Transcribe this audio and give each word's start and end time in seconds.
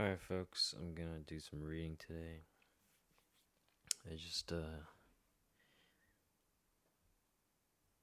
Alright, 0.00 0.22
folks, 0.22 0.74
I'm 0.78 0.94
gonna 0.94 1.20
do 1.26 1.38
some 1.38 1.62
reading 1.62 1.98
today. 1.98 2.40
I 4.10 4.14
just 4.14 4.50
uh, 4.50 4.86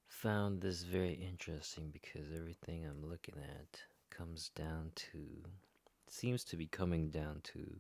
found 0.07 0.61
this 0.61 0.83
very 0.83 1.13
interesting 1.13 1.89
because 1.91 2.27
everything 2.35 2.85
I'm 2.85 3.09
looking 3.09 3.33
at 3.39 3.79
comes 4.15 4.49
down 4.49 4.91
to, 4.95 5.17
seems 6.07 6.43
to 6.43 6.55
be 6.55 6.67
coming 6.67 7.09
down 7.09 7.41
to 7.55 7.79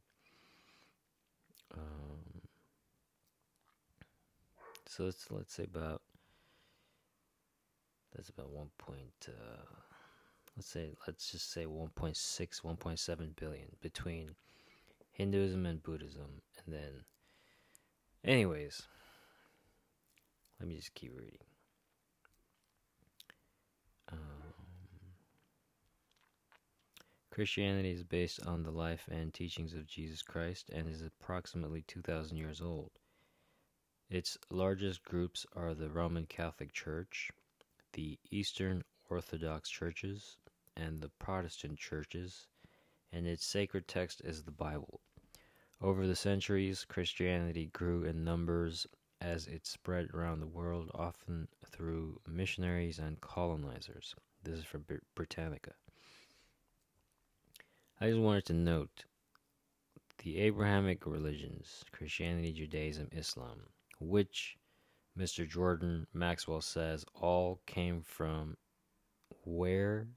Um, 1.76 2.40
so 4.86 5.04
let's 5.04 5.30
let's 5.30 5.54
say 5.54 5.64
about 5.64 6.00
that's 8.16 8.30
about 8.30 8.50
one 8.50 8.70
point. 8.78 9.28
Uh, 9.28 9.62
let's 10.56 10.68
say 10.68 10.94
let's 11.06 11.30
just 11.30 11.52
say 11.52 11.66
1.6, 11.66 12.16
1.7 12.16 13.36
billion 13.36 13.66
between 13.82 14.30
Hinduism 15.12 15.66
and 15.66 15.82
Buddhism, 15.82 16.40
and 16.64 16.74
then 16.74 17.04
Anyways, 18.24 18.82
let 20.60 20.68
me 20.68 20.76
just 20.76 20.94
keep 20.94 21.16
reading. 21.16 21.38
Um, 24.12 24.18
Christianity 27.30 27.92
is 27.92 28.04
based 28.04 28.44
on 28.46 28.62
the 28.62 28.70
life 28.70 29.08
and 29.10 29.32
teachings 29.32 29.72
of 29.72 29.86
Jesus 29.86 30.20
Christ 30.20 30.68
and 30.70 30.86
is 30.86 31.00
approximately 31.00 31.82
2,000 31.82 32.36
years 32.36 32.60
old. 32.60 32.90
Its 34.10 34.36
largest 34.50 35.02
groups 35.02 35.46
are 35.56 35.72
the 35.72 35.88
Roman 35.88 36.26
Catholic 36.26 36.72
Church, 36.72 37.30
the 37.92 38.18
Eastern 38.30 38.84
Orthodox 39.08 39.70
churches, 39.70 40.36
and 40.76 41.00
the 41.00 41.08
Protestant 41.08 41.78
churches, 41.78 42.48
and 43.12 43.26
its 43.26 43.46
sacred 43.46 43.88
text 43.88 44.20
is 44.24 44.42
the 44.42 44.50
Bible. 44.50 45.00
Over 45.80 46.06
the 46.06 46.16
centuries, 46.16 46.84
Christianity 46.84 47.66
grew 47.72 48.04
in 48.04 48.24
numbers 48.24 48.86
as 49.20 49.46
it 49.46 49.66
spread 49.66 50.10
around 50.14 50.40
the 50.40 50.46
world, 50.46 50.90
often 50.94 51.48
through 51.66 52.20
missionaries 52.26 52.98
and 52.98 53.20
colonizers. 53.20 54.14
This 54.42 54.58
is 54.58 54.64
from 54.64 54.84
Britannica. 55.14 55.72
I 58.00 58.08
just 58.08 58.20
wanted 58.20 58.46
to 58.46 58.54
note 58.54 59.04
the 60.18 60.38
Abrahamic 60.38 61.06
religions 61.06 61.84
Christianity, 61.92 62.52
Judaism, 62.52 63.08
Islam, 63.12 63.60
which 63.98 64.56
Mr. 65.18 65.48
Jordan 65.48 66.06
Maxwell 66.14 66.62
says 66.62 67.04
all 67.14 67.60
came 67.66 68.02
from 68.02 68.56
where? 69.44 70.08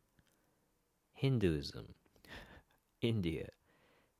Hinduism, 1.14 1.96
India 3.02 3.50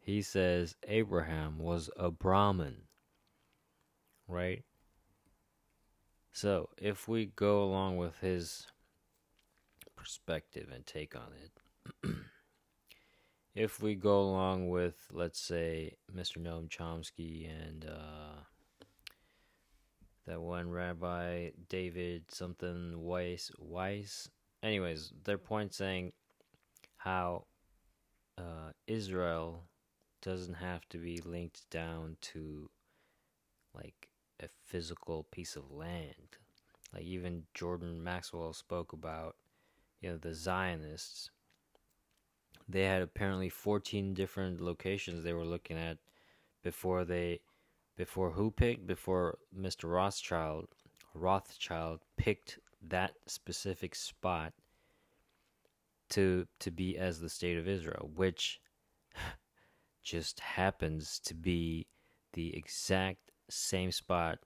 he 0.04 0.22
says 0.22 0.76
Abraham 0.86 1.58
was 1.60 1.90
a 1.96 2.12
Brahmin. 2.12 2.90
Right? 4.28 4.66
So, 6.36 6.70
if 6.80 7.08
we 7.08 7.28
go 7.28 7.64
along 7.64 7.98
with 7.98 8.18
his 8.18 8.66
perspective 9.96 10.70
and 10.74 10.84
take 10.84 11.16
on 11.16 11.30
it, 11.44 12.10
if 13.56 13.84
we 13.84 13.94
go 13.94 14.20
along 14.20 14.70
with, 14.70 14.96
let's 15.12 15.40
say, 15.40 15.94
Mr. 16.12 16.40
Noam 16.40 16.70
Chomsky 16.70 17.48
and 17.48 17.86
uh, 17.86 18.42
that 20.26 20.42
one 20.42 20.72
Rabbi 20.72 21.52
David 21.70 22.24
something 22.30 23.04
Weiss, 23.04 23.52
Weiss, 23.60 24.28
anyways, 24.64 25.14
their 25.26 25.38
point 25.38 25.76
saying 25.76 26.14
how 26.98 27.46
uh, 28.40 28.72
Israel 28.88 29.66
doesn't 30.24 30.56
have 30.56 30.90
to 30.90 30.98
be 30.98 31.22
linked 31.24 31.70
down 31.70 32.18
to 32.22 32.72
like 33.76 34.10
a 34.44 34.50
physical 34.66 35.26
piece 35.32 35.56
of 35.56 35.72
land. 35.72 36.38
Like 36.94 37.04
even 37.04 37.44
Jordan 37.54 38.04
Maxwell 38.04 38.54
spoke 38.54 38.94
about, 38.94 39.36
you 40.02 40.10
know, 40.10 40.18
the 40.18 40.34
Zionists. 40.34 41.32
They 42.68 42.84
had 42.84 43.02
apparently 43.02 43.50
14 43.50 44.14
different 44.14 44.62
locations 44.62 45.24
they 45.24 45.34
were 45.34 45.46
looking 45.46 45.78
at 45.78 45.98
before 46.64 47.04
they 47.04 47.42
before 47.96 48.32
who 48.32 48.50
picked 48.50 48.88
before 48.88 49.38
Mr. 49.56 49.92
Rothschild 49.92 50.68
Rothschild 51.14 52.00
picked 52.18 52.60
that 52.82 53.14
specific 53.28 53.96
spot 53.96 54.54
to 56.10 56.48
to 56.60 56.72
be 56.72 56.98
as 56.98 57.20
the 57.20 57.30
state 57.30 57.58
of 57.58 57.68
Israel, 57.68 58.12
which 58.16 58.62
just 60.04 60.40
happens 60.40 61.20
to 61.26 61.34
be 61.34 61.88
the 62.34 62.56
exact 62.56 63.33
same 63.50 63.92
spot 63.92 64.40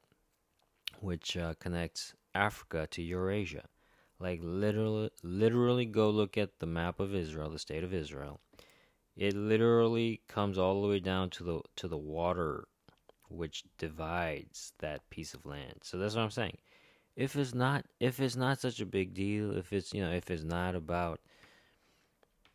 which 0.99 1.37
uh, 1.37 1.53
connects 1.59 2.13
Africa 2.33 2.87
to 2.91 3.01
Eurasia. 3.01 3.65
Like 4.19 4.39
literally, 4.41 5.11
literally 5.21 5.85
go 5.85 6.09
look 6.09 6.37
at 6.37 6.59
the 6.59 6.65
map 6.65 6.99
of 6.99 7.13
Israel, 7.13 7.49
the 7.49 7.59
state 7.59 7.83
of 7.83 7.93
Israel. 7.93 8.39
It 9.15 9.35
literally 9.35 10.21
comes 10.27 10.57
all 10.57 10.81
the 10.81 10.87
way 10.87 10.99
down 10.99 11.29
to 11.31 11.43
the 11.43 11.61
to 11.77 11.87
the 11.87 11.97
water, 11.97 12.67
which 13.29 13.63
divides 13.77 14.73
that 14.79 15.07
piece 15.09 15.33
of 15.33 15.45
land. 15.45 15.79
So 15.83 15.97
that's 15.97 16.15
what 16.15 16.23
I'm 16.23 16.31
saying. 16.31 16.57
If 17.15 17.35
it's 17.35 17.53
not 17.53 17.85
if 17.99 18.19
it's 18.19 18.35
not 18.35 18.59
such 18.59 18.79
a 18.79 18.85
big 18.85 19.13
deal, 19.13 19.55
if 19.55 19.73
it's 19.73 19.93
you 19.93 20.01
know 20.01 20.11
if 20.11 20.29
it's 20.31 20.43
not 20.43 20.75
about 20.75 21.19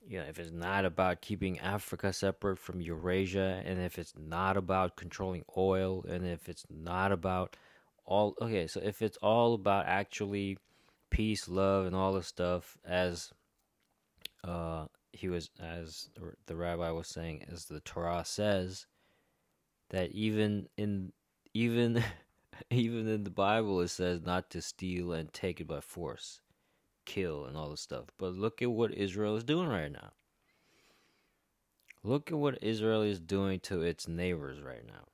you 0.07 0.19
know, 0.19 0.25
if 0.25 0.39
it's 0.39 0.51
not 0.51 0.85
about 0.85 1.21
keeping 1.21 1.59
Africa 1.61 2.13
separate 2.13 2.59
from 2.59 2.81
Eurasia, 2.81 3.63
and 3.65 3.81
if 3.81 3.99
it's 3.99 4.15
not 4.17 4.57
about 4.57 4.97
controlling 4.97 5.45
oil, 5.57 6.05
and 6.09 6.27
if 6.27 6.49
it's 6.49 6.67
not 6.69 7.13
about 7.13 7.57
all 8.05 8.35
okay, 8.41 8.67
so 8.67 8.81
if 8.83 9.01
it's 9.03 9.17
all 9.19 9.55
about 9.55 9.87
actually 9.87 10.59
peace, 11.11 11.49
love, 11.49 11.87
and 11.87 11.95
all 11.95 12.13
this 12.13 12.27
stuff, 12.27 12.77
as 12.85 13.33
uh, 14.45 14.87
he 15.13 15.29
was, 15.29 15.51
as 15.61 16.11
the 16.47 16.57
rabbi 16.57 16.91
was 16.91 17.09
saying, 17.09 17.45
as 17.51 17.67
the 17.67 17.81
Torah 17.81 18.25
says, 18.25 18.87
that 19.91 20.11
even 20.13 20.69
in 20.77 21.13
even 21.55 22.03
even 22.71 23.09
in 23.09 23.25
the 23.25 23.31
Bible 23.31 23.81
it 23.81 23.89
says 23.89 24.21
not 24.23 24.51
to 24.51 24.61
steal 24.61 25.13
and 25.13 25.33
take 25.33 25.61
it 25.61 25.69
by 25.69 25.81
force 25.81 26.41
kill 27.05 27.45
and 27.45 27.57
all 27.57 27.71
this 27.71 27.81
stuff. 27.81 28.05
But 28.19 28.35
look 28.35 28.63
at 28.63 28.71
what 28.71 28.93
Israel 28.95 29.37
is 29.37 29.45
doing 29.45 29.69
right 29.69 29.91
now. 29.91 30.13
Look 32.05 32.33
at 32.33 32.39
what 32.39 32.59
Israel 32.63 33.03
is 33.03 33.21
doing 33.21 33.61
to 33.61 33.83
its 33.83 34.09
neighbors 34.09 34.61
right 34.61 34.85
now. 34.87 35.05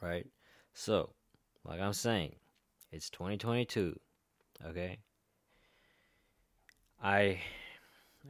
Right? 0.00 0.26
So, 0.72 1.10
like 1.64 1.80
I'm 1.80 1.92
saying, 1.92 2.36
it's 2.92 3.10
2022. 3.10 3.98
Okay? 4.68 4.98
I 7.02 7.40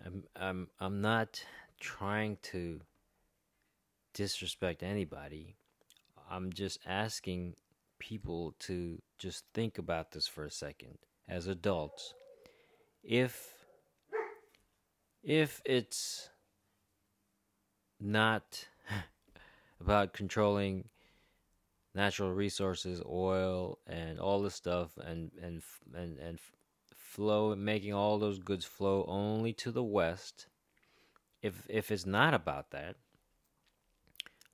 I'm 0.04 0.24
I'm 0.34 0.68
I'm 0.80 1.00
not 1.00 1.44
trying 1.80 2.38
to 2.42 2.80
disrespect 4.14 4.82
anybody. 4.82 5.56
I'm 6.30 6.52
just 6.52 6.78
asking 6.86 7.54
people 7.98 8.54
to 8.60 9.00
just 9.18 9.44
think 9.54 9.78
about 9.78 10.10
this 10.10 10.26
for 10.26 10.44
a 10.44 10.50
second 10.50 10.98
as 11.28 11.46
adults 11.46 12.14
if 13.02 13.54
if 15.22 15.60
it's 15.64 16.30
not 18.00 18.66
about 19.80 20.12
controlling 20.12 20.88
natural 21.94 22.32
resources, 22.32 23.02
oil, 23.08 23.78
and 23.86 24.20
all 24.20 24.42
this 24.42 24.54
stuff, 24.54 24.90
and 24.98 25.30
and 25.42 25.62
and 25.94 26.18
and 26.18 26.38
flow, 26.94 27.56
making 27.56 27.94
all 27.94 28.18
those 28.18 28.38
goods 28.38 28.64
flow 28.64 29.04
only 29.08 29.52
to 29.54 29.72
the 29.72 29.82
west. 29.82 30.46
If 31.42 31.66
if 31.68 31.90
it's 31.90 32.06
not 32.06 32.34
about 32.34 32.70
that, 32.70 32.96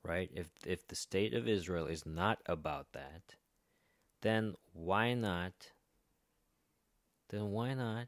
right? 0.02 0.30
If 0.34 0.48
if 0.64 0.86
the 0.86 0.96
state 0.96 1.34
of 1.34 1.48
Israel 1.48 1.86
is 1.86 2.06
not 2.06 2.38
about 2.46 2.92
that, 2.92 3.34
then 4.22 4.54
why 4.72 5.14
not 5.14 5.72
then 7.32 7.50
why 7.50 7.74
not 7.74 8.06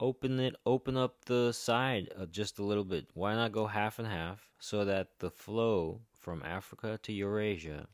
open 0.00 0.40
it 0.40 0.56
open 0.66 0.96
up 0.96 1.26
the 1.26 1.52
side 1.52 2.08
just 2.32 2.58
a 2.58 2.64
little 2.64 2.84
bit? 2.84 3.06
Why 3.14 3.34
not 3.34 3.52
go 3.52 3.66
half 3.66 3.98
and 4.00 4.08
half 4.08 4.50
so 4.58 4.84
that 4.84 5.18
the 5.20 5.30
flow 5.30 6.00
from 6.18 6.42
africa 6.44 6.98
to 7.02 7.12
eurasia 7.12 7.86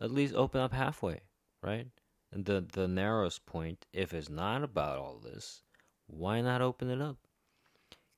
at 0.00 0.10
least 0.10 0.34
open 0.34 0.60
up 0.60 0.72
halfway 0.72 1.20
right? 1.62 1.86
And 2.32 2.44
the 2.44 2.66
the 2.72 2.88
narrowest 2.88 3.46
point 3.46 3.86
if 3.92 4.12
it's 4.12 4.28
not 4.28 4.62
about 4.62 4.98
all 4.98 5.18
this 5.18 5.62
why 6.06 6.40
not 6.40 6.60
open 6.60 6.90
it 6.90 7.00
up? 7.00 7.16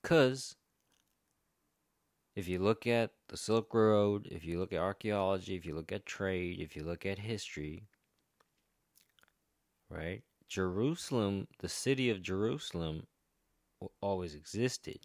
Because 0.03 0.57
if 2.35 2.49
you 2.49 2.59
look 2.59 2.87
at 2.87 3.11
the 3.29 3.37
silk 3.37 3.75
road 3.75 4.27
if 4.31 4.45
you 4.45 4.59
look 4.59 4.73
at 4.73 4.79
archaeology 4.79 5.55
if 5.55 5.67
you 5.67 5.75
look 5.75 5.93
at 5.93 6.07
trade 6.07 6.61
if 6.61 6.75
you 6.75 6.83
look 6.83 7.05
at 7.05 7.19
history 7.19 7.85
right 9.91 10.23
Jerusalem, 10.53 11.49
the 11.61 11.69
city 11.69 12.11
of 12.11 12.21
Jerusalem, 12.21 13.07
always 14.03 14.35
existed. 14.35 14.99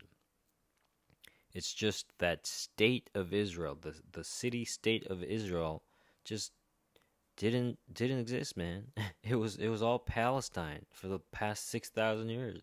It's 1.53 1.73
just 1.73 2.07
that 2.19 2.45
state 2.45 3.09
of 3.15 3.33
Israel, 3.33 3.77
the 3.79 3.95
the 4.11 4.25
city 4.25 4.65
state 4.65 5.07
of 5.07 5.23
Israel, 5.23 5.83
just 6.25 6.51
didn't 7.37 7.79
didn't 7.93 8.19
exist, 8.19 8.57
man. 8.57 8.87
It 9.23 9.35
was 9.35 9.55
it 9.55 9.69
was 9.69 9.81
all 9.81 9.99
Palestine 9.99 10.85
for 10.91 11.07
the 11.07 11.19
past 11.31 11.69
six 11.69 11.89
thousand 11.89 12.27
years. 12.27 12.61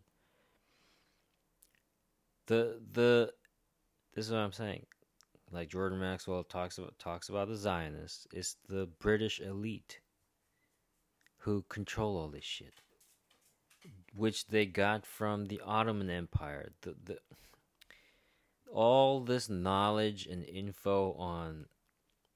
The 2.49 2.83
the 2.93 3.33
this 4.13 4.27
is 4.27 4.33
what 4.33 4.41
I'm 4.41 4.53
saying. 4.53 4.85
Like 5.51 5.71
Jordan 5.71 6.01
Maxwell 6.01 6.45
talks 6.45 6.77
about 6.77 6.99
talks 6.99 7.31
about 7.31 7.49
the 7.49 7.57
Zionists, 7.57 8.27
it's 8.31 8.57
the 8.69 8.89
British 9.01 9.41
elite 9.41 10.01
who 11.45 11.63
control 11.69 12.17
all 12.17 12.29
this 12.29 12.45
shit, 12.45 12.81
which 14.15 14.47
they 14.47 14.65
got 14.65 15.05
from 15.05 15.47
the 15.47 15.61
Ottoman 15.65 16.09
Empire. 16.09 16.73
The 16.81 16.95
the 17.05 17.19
all 18.73 19.21
this 19.21 19.49
knowledge 19.49 20.27
and 20.27 20.43
info 20.45 21.13
on 21.13 21.67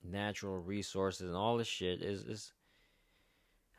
natural 0.05 0.59
resources 0.59 1.27
and 1.27 1.37
all 1.37 1.57
this 1.57 1.67
shit 1.67 2.03
is 2.03 2.23
is 2.25 2.53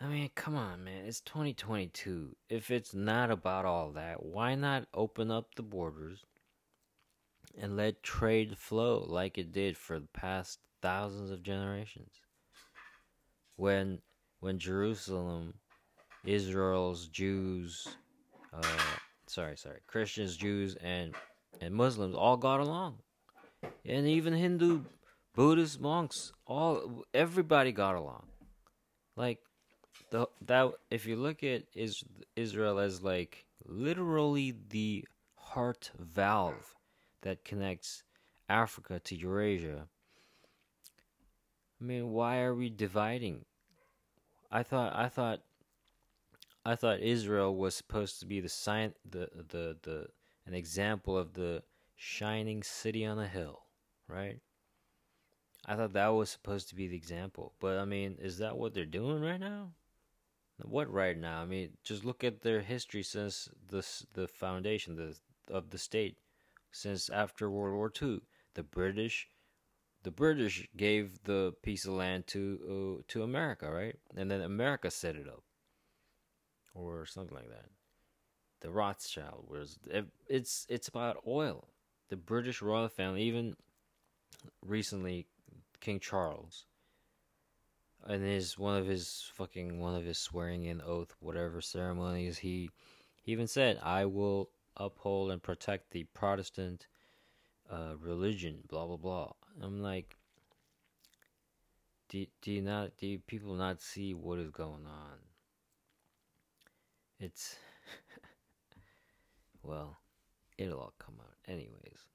I 0.02 0.08
mean, 0.08 0.30
come 0.34 0.56
on, 0.56 0.86
man. 0.86 1.06
It's 1.06 1.20
2022. 1.20 2.36
If 2.48 2.72
it's 2.72 2.94
not 2.94 3.30
about 3.30 3.66
all 3.66 3.92
that, 3.92 4.26
why 4.26 4.56
not 4.56 4.88
open 4.94 5.30
up 5.30 5.56
the 5.56 5.62
borders 5.62 6.26
and 7.60 7.76
let 7.76 8.02
trade 8.02 8.58
flow 8.58 9.06
like 9.06 9.38
it 9.38 9.52
did 9.52 9.76
for 9.76 10.00
the 10.00 10.08
past 10.08 10.60
thousands 10.82 11.32
of 11.32 11.44
generations? 11.44 12.14
When 13.58 14.00
when 14.40 14.60
Jerusalem, 14.60 15.54
Israel's 16.26 17.08
Jews, 17.08 17.88
uh, 18.54 18.64
sorry, 19.28 19.58
sorry, 19.58 19.80
Christians, 19.88 20.38
Jews, 20.38 20.76
and 20.76 21.14
and 21.62 21.74
Muslims 21.74 22.16
all 22.16 22.38
got 22.38 22.60
along, 22.60 23.00
and 23.86 24.08
even 24.08 24.34
Hindu, 24.34 24.82
Buddhist 25.36 25.80
monks, 25.82 26.32
all 26.46 27.04
everybody 27.14 27.72
got 27.72 27.96
along. 27.96 28.28
Like 29.16 29.40
the 30.12 30.28
that 30.46 30.72
if 30.90 31.06
you 31.06 31.16
look 31.16 31.44
at 31.44 31.64
is 31.74 32.04
Israel 32.36 32.80
as 32.80 33.02
like 33.02 33.46
literally 33.66 34.56
the 34.70 35.06
heart 35.36 35.92
valve 35.98 36.76
that 37.22 37.44
connects 37.44 38.04
Africa 38.48 39.00
to 39.00 39.16
Eurasia. 39.16 39.88
I 41.82 41.84
mean, 41.84 42.12
why 42.12 42.40
are 42.40 42.56
we 42.56 42.70
dividing? 42.70 43.46
I 44.52 44.64
thought 44.64 44.96
I 44.96 45.10
thought 45.10 45.42
I 46.66 46.76
thought 46.76 47.00
Israel 47.00 47.56
was 47.56 47.76
supposed 47.76 48.20
to 48.20 48.26
be 48.26 48.40
the 48.40 48.50
sign 48.50 48.94
the 49.10 49.30
the 49.36 49.78
the 49.82 50.08
an 50.46 50.54
example 50.54 51.18
of 51.18 51.34
the 51.34 51.64
shining 51.96 52.64
city 52.64 53.06
on 53.06 53.20
a 53.20 53.28
hill, 53.28 53.64
right? 54.08 54.40
I 55.66 55.76
thought 55.76 55.94
that 55.94 56.08
was 56.08 56.30
supposed 56.30 56.70
to 56.70 56.76
be 56.76 56.88
the 56.88 56.96
example. 56.96 57.54
But 57.60 57.78
I 57.78 57.86
mean, 57.86 58.18
is 58.20 58.38
that 58.40 58.58
what 58.58 58.74
they're 58.74 58.86
doing 58.86 59.22
right 59.22 59.40
now? 59.40 59.72
What 60.62 60.92
right 60.92 61.18
now? 61.18 61.42
I 61.42 61.46
mean, 61.46 61.78
just 61.84 62.04
look 62.04 62.24
at 62.24 62.42
their 62.42 62.62
history 62.62 63.04
since 63.04 63.50
the 63.68 63.86
the 64.14 64.28
foundation 64.28 64.96
the, 64.96 65.16
of 65.54 65.70
the 65.70 65.78
state 65.78 66.18
since 66.72 67.10
after 67.10 67.50
World 67.50 67.76
War 67.76 67.92
II. 68.02 68.22
The 68.56 68.64
British 68.64 69.28
the 70.04 70.12
British 70.12 70.68
gave 70.76 71.24
the 71.24 71.54
piece 71.62 71.86
of 71.86 71.94
land 71.94 72.28
to 72.28 73.00
uh, 73.00 73.04
to 73.10 73.24
America, 73.24 73.70
right? 73.70 73.96
And 74.16 74.32
then 74.32 74.42
America 74.42 74.90
set 74.90 75.16
it 75.16 75.28
up, 75.28 75.44
or 76.74 77.06
something 77.06 77.36
like 77.36 77.50
that. 77.50 77.66
The 78.62 78.72
Rothschild 78.72 79.46
was 79.48 79.80
it's 80.28 80.66
it's 80.70 80.88
about 80.88 81.24
oil. 81.28 81.68
The 82.10 82.18
British 82.18 82.62
royal 82.62 82.90
family, 82.90 83.24
even 83.24 83.56
recently, 84.66 85.28
King 85.80 86.00
Charles, 86.00 86.66
and 88.06 88.24
his 88.24 88.58
one 88.58 88.78
of 88.78 88.88
his 88.88 89.30
fucking 89.34 89.80
one 89.80 89.96
of 89.96 90.06
his 90.06 90.18
swearing 90.18 90.66
in 90.66 90.82
oath, 90.82 91.16
whatever 91.20 91.62
ceremonies, 91.62 92.40
he 92.40 92.70
he 93.22 93.32
even 93.32 93.48
said, 93.48 93.80
"I 93.84 94.06
will 94.06 94.50
uphold 94.78 95.32
and 95.32 95.44
protect 95.44 95.92
the 95.92 96.06
Protestant." 96.06 96.88
Uh, 97.70 97.96
religion, 98.02 98.60
blah 98.68 98.86
blah 98.86 98.98
blah. 98.98 99.32
I'm 99.62 99.82
like, 99.82 100.16
do, 102.10 102.26
do 102.42 102.52
you 102.52 102.62
not, 102.62 102.98
do 102.98 103.20
people 103.28 103.54
not 103.54 103.82
see 103.82 104.16
what 104.16 104.40
is 104.40 104.50
going 104.50 104.88
on? 104.88 105.18
It's, 107.20 107.56
well, 109.64 109.98
it'll 110.58 110.80
all 110.80 110.94
come 110.98 111.16
out. 111.20 111.36
Anyways, 111.48 112.08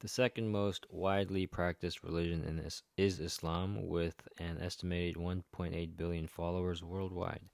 the 0.00 0.08
second 0.08 0.48
most 0.48 0.86
widely 0.90 1.46
practiced 1.46 2.02
religion 2.02 2.44
in 2.44 2.56
this 2.56 2.82
is 2.96 3.20
Islam, 3.20 3.86
with 3.86 4.26
an 4.38 4.58
estimated 4.58 5.16
1.8 5.16 5.96
billion 5.98 6.26
followers 6.26 6.82
worldwide. 6.82 7.50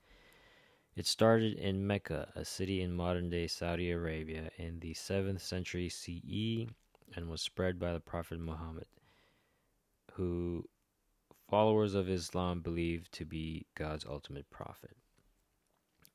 It 0.94 1.06
started 1.06 1.54
in 1.54 1.86
Mecca, 1.86 2.28
a 2.36 2.44
city 2.44 2.80
in 2.80 2.92
modern 2.92 3.28
day 3.28 3.48
Saudi 3.48 3.90
Arabia, 3.90 4.50
in 4.56 4.78
the 4.78 4.94
7th 4.94 5.40
century 5.40 5.88
CE 5.88 6.68
and 7.14 7.28
was 7.28 7.42
spread 7.42 7.78
by 7.78 7.92
the 7.92 8.00
Prophet 8.00 8.38
Muhammad 8.38 8.86
who 10.16 10.66
followers 11.50 11.94
of 11.94 12.08
Islam 12.08 12.60
believe 12.62 13.10
to 13.10 13.26
be 13.26 13.66
God's 13.74 14.06
ultimate 14.06 14.48
prophet. 14.48 14.96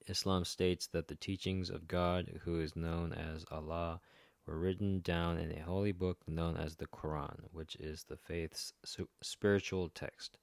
Islam 0.07 0.43
states 0.43 0.87
that 0.87 1.07
the 1.07 1.15
teachings 1.15 1.69
of 1.69 1.87
God, 1.87 2.39
who 2.43 2.59
is 2.59 2.75
known 2.75 3.13
as 3.13 3.45
Allah, 3.51 4.01
were 4.47 4.57
written 4.57 5.01
down 5.01 5.37
in 5.37 5.51
a 5.51 5.61
holy 5.61 5.91
book 5.91 6.17
known 6.27 6.57
as 6.57 6.75
the 6.75 6.87
Quran, 6.87 7.41
which 7.51 7.75
is 7.75 8.03
the 8.03 8.17
faith's 8.17 8.73
spiritual 9.21 9.89
text. 9.89 10.39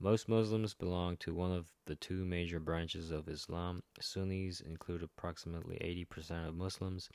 Most 0.00 0.28
Muslims 0.28 0.74
belong 0.74 1.16
to 1.18 1.32
one 1.32 1.52
of 1.52 1.70
the 1.86 1.94
two 1.94 2.24
major 2.24 2.58
branches 2.58 3.12
of 3.12 3.28
Islam. 3.28 3.84
Sunnis 4.00 4.60
include 4.60 5.04
approximately 5.04 5.76
80% 5.76 6.48
of 6.48 6.56
Muslims, 6.56 7.08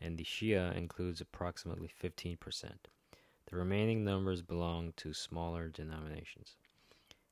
and 0.00 0.16
the 0.16 0.24
Shia 0.24 0.76
includes 0.76 1.20
approximately 1.20 1.90
15%. 2.02 2.36
The 3.50 3.56
remaining 3.56 4.04
numbers 4.04 4.42
belong 4.42 4.92
to 4.98 5.12
smaller 5.12 5.68
denominations. 5.68 6.56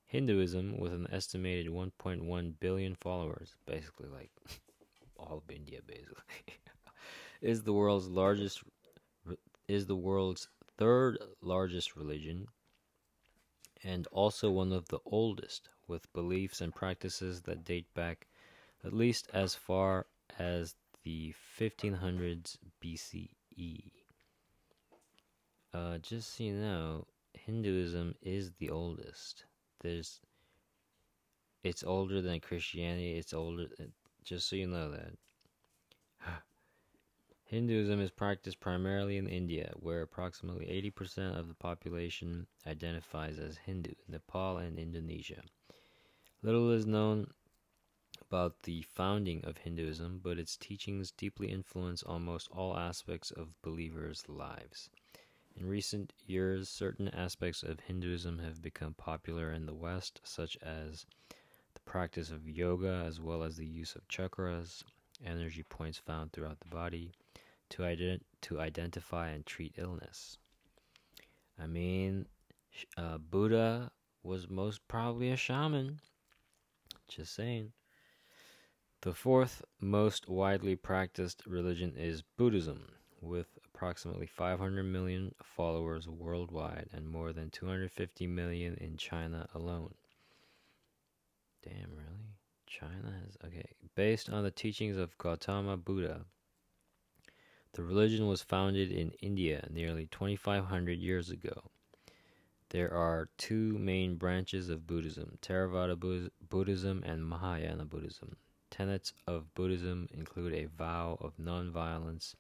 Hinduism, 0.07 0.79
with 0.79 0.93
an 0.93 1.09
estimated 1.11 1.67
1.1 1.67 2.55
billion 2.61 2.95
followers, 2.95 3.55
basically 3.67 4.09
like 4.09 4.31
all 5.17 5.39
of 5.39 5.55
India, 5.55 5.81
basically, 5.87 6.57
is 7.43 7.63
the 7.63 7.73
world's 7.73 8.09
largest 8.09 8.63
is 9.69 9.87
the 9.87 9.97
world's 9.97 10.49
third 10.79 11.19
largest 11.43 11.97
religion 11.97 12.47
and 13.83 14.07
also 14.09 14.51
one 14.51 14.73
of 14.73 14.89
the 14.89 15.01
oldest, 15.05 15.69
with 15.87 16.13
beliefs 16.13 16.61
and 16.61 16.75
practices 16.75 17.43
that 17.43 17.65
date 17.65 17.93
back 17.95 18.27
at 18.85 18.93
least 18.93 19.29
as 19.33 19.55
far 19.55 20.07
as 20.39 20.75
the 21.07 21.33
1500s 21.57 22.57
BCE. 22.85 23.93
Uh, 25.73 25.99
just 25.99 26.37
so 26.37 26.43
you 26.43 26.55
know, 26.55 27.07
Hinduism 27.33 28.17
is 28.23 28.51
the 28.59 28.71
oldest. 28.71 29.45
There's, 29.83 30.21
it's 31.63 31.85
older 31.85 32.21
than 32.21 32.41
Christianity. 32.41 33.13
It's 33.13 33.33
older. 33.33 33.67
Just 34.25 34.49
so 34.49 34.57
you 34.57 34.67
know 34.67 34.91
that. 34.91 35.13
Hinduism 37.45 38.01
is 38.01 38.11
practiced 38.11 38.59
primarily 38.59 39.17
in 39.17 39.29
India, 39.29 39.71
where 39.77 40.03
approximately 40.03 40.67
80% 40.67 41.39
of 41.39 41.47
the 41.47 41.55
population 41.55 42.49
identifies 42.67 43.39
as 43.39 43.59
Hindu, 43.59 43.93
Nepal, 44.09 44.57
and 44.57 44.77
Indonesia. 44.77 45.43
Little 46.43 46.73
is 46.73 46.85
known 46.85 47.29
about 48.29 48.63
the 48.63 48.83
founding 48.83 49.45
of 49.45 49.59
Hinduism, 49.59 50.21
but 50.23 50.39
its 50.39 50.57
teachings 50.57 51.11
deeply 51.11 51.49
influence 51.49 52.03
almost 52.03 52.49
all 52.51 52.77
aspects 52.77 53.31
of 53.31 53.61
believers' 53.63 54.29
lives. 54.29 54.91
In 55.55 55.67
recent 55.67 56.13
years, 56.27 56.69
certain 56.69 57.09
aspects 57.09 57.63
of 57.63 57.81
Hinduism 57.81 58.41
have 58.41 58.61
become 58.61 58.95
popular 58.95 59.53
in 59.53 59.67
the 59.67 59.75
West, 59.75 60.21
such 60.25 60.57
as 60.63 61.07
the 61.75 61.81
practice 61.81 62.31
of 62.31 62.49
yoga, 62.49 63.05
as 63.07 63.21
well 63.21 63.43
as 63.43 63.57
the 63.57 63.67
use 63.67 63.95
of 63.95 64.07
chakras, 64.09 64.83
energy 65.25 65.63
points 65.63 65.99
found 65.99 66.33
throughout 66.33 66.61
the 66.61 66.69
body, 66.69 67.13
to, 67.71 67.83
ident- 67.83 68.25
to 68.43 68.61
identify 68.61 69.29
and 69.31 69.47
treat 69.47 69.75
illness. 69.79 70.37
I 71.59 71.67
mean, 71.67 72.27
uh, 72.97 73.19
Buddha 73.19 73.91
was 74.23 74.51
most 74.51 74.87
probably 74.89 75.31
a 75.31 75.37
shaman. 75.37 76.01
Just 77.09 77.35
saying. 77.35 77.73
The 79.07 79.15
fourth 79.15 79.65
most 79.81 80.29
widely 80.29 80.75
practiced 80.75 81.47
religion 81.47 81.95
is 81.97 82.25
Buddhism, 82.37 82.89
with 83.21 83.57
approximately 83.65 84.27
500 84.27 84.83
million 84.83 85.33
followers 85.45 86.09
worldwide 86.09 86.89
and 86.93 87.09
more 87.09 87.33
than 87.33 87.51
250 87.51 88.27
million 88.27 88.75
in 88.75 88.97
China 88.97 89.49
alone. 89.55 89.95
Damn, 91.63 91.93
really? 91.93 92.35
China 92.67 93.15
has. 93.23 93.37
Okay. 93.45 93.77
Based 93.95 94.29
on 94.29 94.43
the 94.43 94.51
teachings 94.51 94.97
of 94.97 95.17
Gautama 95.19 95.77
Buddha, 95.77 96.25
the 97.75 97.85
religion 97.85 98.27
was 98.27 98.43
founded 98.43 98.91
in 98.91 99.13
India 99.23 99.69
nearly 99.71 100.07
2,500 100.07 100.99
years 100.99 101.31
ago. 101.31 101.71
There 102.71 102.93
are 102.93 103.29
two 103.39 103.79
main 103.79 104.17
branches 104.17 104.69
of 104.69 104.85
Buddhism 104.85 105.39
Theravada 105.43 106.29
Buddhism 106.51 107.05
and 107.07 107.25
Mahayana 107.25 107.85
Buddhism. 107.85 108.37
Tenets 108.77 109.15
of 109.27 109.55
Buddhism 109.55 110.07
include 110.13 110.53
a 110.53 110.67
vow 110.67 111.17
of 111.21 111.39
nonviolence 111.39 112.35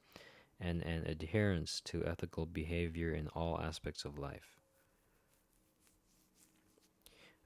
and 0.61 0.83
an 0.83 1.07
adherence 1.07 1.81
to 1.87 2.05
ethical 2.05 2.45
behavior 2.45 3.13
in 3.13 3.29
all 3.29 3.59
aspects 3.61 4.05
of 4.05 4.19
life. 4.19 4.59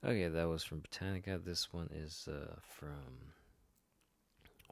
Okay, 0.04 0.28
that 0.28 0.48
was 0.48 0.64
from 0.64 0.80
Britannica. 0.80 1.38
This 1.38 1.72
one 1.72 1.88
is 1.92 2.26
uh, 2.28 2.56
from 2.62 3.34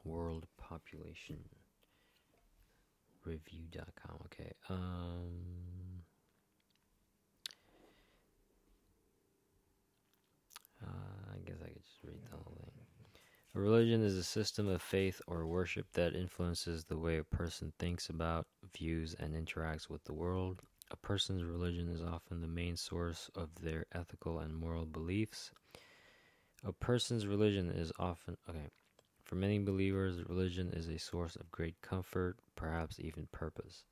World 0.03 0.47
Population 0.57 1.37
review.com. 3.23 4.17
Okay. 4.25 4.51
Um, 4.69 5.31
uh, 10.83 11.35
I 11.35 11.37
guess 11.45 11.57
I 11.63 11.67
could 11.67 11.83
just 11.83 12.03
read 12.03 12.21
thing. 12.29 12.58
A 13.55 13.59
religion 13.59 14.03
is 14.03 14.15
a 14.15 14.23
system 14.23 14.67
of 14.67 14.79
faith 14.79 15.21
or 15.25 15.47
worship 15.47 15.91
that 15.93 16.15
influences 16.15 16.85
the 16.85 16.99
way 16.99 17.17
a 17.17 17.23
person 17.23 17.73
thinks 17.79 18.07
about, 18.07 18.45
views, 18.77 19.15
and 19.15 19.33
interacts 19.33 19.89
with 19.89 20.03
the 20.03 20.13
world. 20.13 20.61
A 20.91 20.95
person's 20.95 21.43
religion 21.43 21.89
is 21.89 22.03
often 22.03 22.41
the 22.41 22.47
main 22.47 22.77
source 22.77 23.31
of 23.33 23.49
their 23.61 23.87
ethical 23.91 24.37
and 24.37 24.55
moral 24.55 24.85
beliefs. 24.85 25.49
A 26.63 26.71
person's 26.73 27.25
religion 27.25 27.71
is 27.71 27.91
often 27.97 28.37
okay. 28.47 28.69
For 29.23 29.33
many 29.33 29.57
believers, 29.57 30.23
religion 30.29 30.69
is 30.71 30.87
a 30.87 30.99
source 30.99 31.35
of 31.35 31.49
great 31.49 31.81
comfort, 31.81 32.37
perhaps 32.55 32.99
even 32.99 33.29
purpose. 33.31 33.83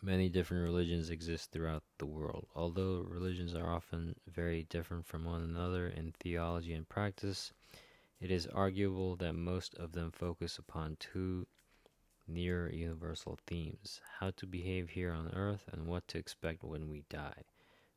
Many 0.00 0.30
different 0.30 0.62
religions 0.62 1.10
exist 1.10 1.50
throughout 1.50 1.82
the 1.98 2.06
world. 2.06 2.46
Although 2.54 3.04
religions 3.06 3.54
are 3.54 3.70
often 3.70 4.14
very 4.26 4.62
different 4.62 5.04
from 5.04 5.24
one 5.24 5.42
another 5.42 5.88
in 5.88 6.12
theology 6.12 6.72
and 6.72 6.88
practice, 6.88 7.52
it 8.20 8.30
is 8.30 8.46
arguable 8.48 9.16
that 9.16 9.34
most 9.34 9.74
of 9.76 9.92
them 9.92 10.10
focus 10.10 10.58
upon 10.58 10.96
two 10.98 11.46
near 12.26 12.70
universal 12.70 13.38
themes 13.46 14.00
how 14.18 14.30
to 14.30 14.46
behave 14.46 14.90
here 14.90 15.12
on 15.12 15.32
earth 15.34 15.64
and 15.72 15.86
what 15.86 16.06
to 16.08 16.18
expect 16.18 16.62
when 16.62 16.88
we 16.88 17.04
die. 17.08 17.44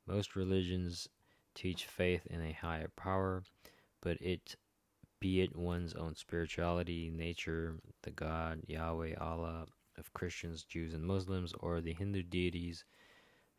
Most 0.06 0.36
religions 0.36 1.10
teach 1.54 1.86
faith 1.86 2.26
in 2.28 2.42
a 2.42 2.54
higher 2.54 2.90
power, 2.96 3.44
but 4.02 4.22
it 4.22 4.56
be 5.20 5.42
it 5.42 5.56
one's 5.56 5.94
own 5.94 6.16
spirituality, 6.16 7.10
nature, 7.10 7.76
the 8.02 8.12
God, 8.12 8.62
Yahweh, 8.68 9.16
Allah 9.20 9.68
of 9.98 10.14
Christians, 10.14 10.64
Jews, 10.64 10.94
and 10.94 11.04
Muslims, 11.04 11.54
or 11.60 11.82
the 11.82 11.94
Hindu 11.94 12.24
deities 12.24 12.84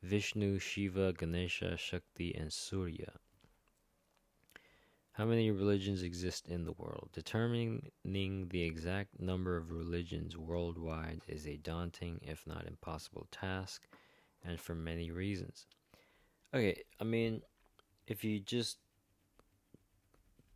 Vishnu, 0.03 0.59
Shiva, 0.59 1.13
Ganesha, 1.13 1.77
Shakti, 1.77 2.35
and 2.35 2.53
Surya. 2.53 3.13
How 5.13 5.27
many 5.27 5.51
religions 5.51 6.03
exist 6.03 6.49
in 6.49 6.65
the 6.65 6.73
world? 6.73 7.11
Determining 7.13 7.91
the 8.05 8.63
exact 8.63 9.21
number 9.21 9.57
of 9.59 9.71
religions 9.71 10.39
worldwide 10.39 11.21
is 11.29 11.47
a 11.47 11.59
daunting, 11.59 12.19
if 12.23 12.47
not 12.47 12.67
impossible, 12.67 13.27
task, 13.31 13.87
and 14.43 14.59
for 14.59 14.75
many 14.75 15.11
reasons. 15.11 15.67
Okay, 16.55 16.83
I 16.99 17.05
mean, 17.05 17.43
if 18.07 18.25
you 18.25 18.41
just 18.41 18.79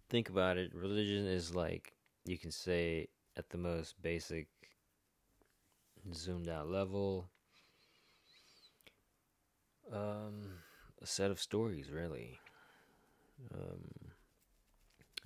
think 0.09 0.31
about 0.31 0.57
it, 0.57 0.75
religion 0.75 1.27
is 1.27 1.55
like 1.55 1.93
you 2.25 2.39
can 2.39 2.51
say 2.51 3.09
at 3.37 3.51
the 3.51 3.59
most 3.59 4.01
basic 4.01 4.49
zoomed 6.15 6.49
out 6.49 6.69
level 6.69 7.29
um, 9.93 10.53
a 11.03 11.07
set 11.07 11.31
of 11.31 11.41
stories 11.41 11.91
really 11.91 12.39
um, 13.55 13.89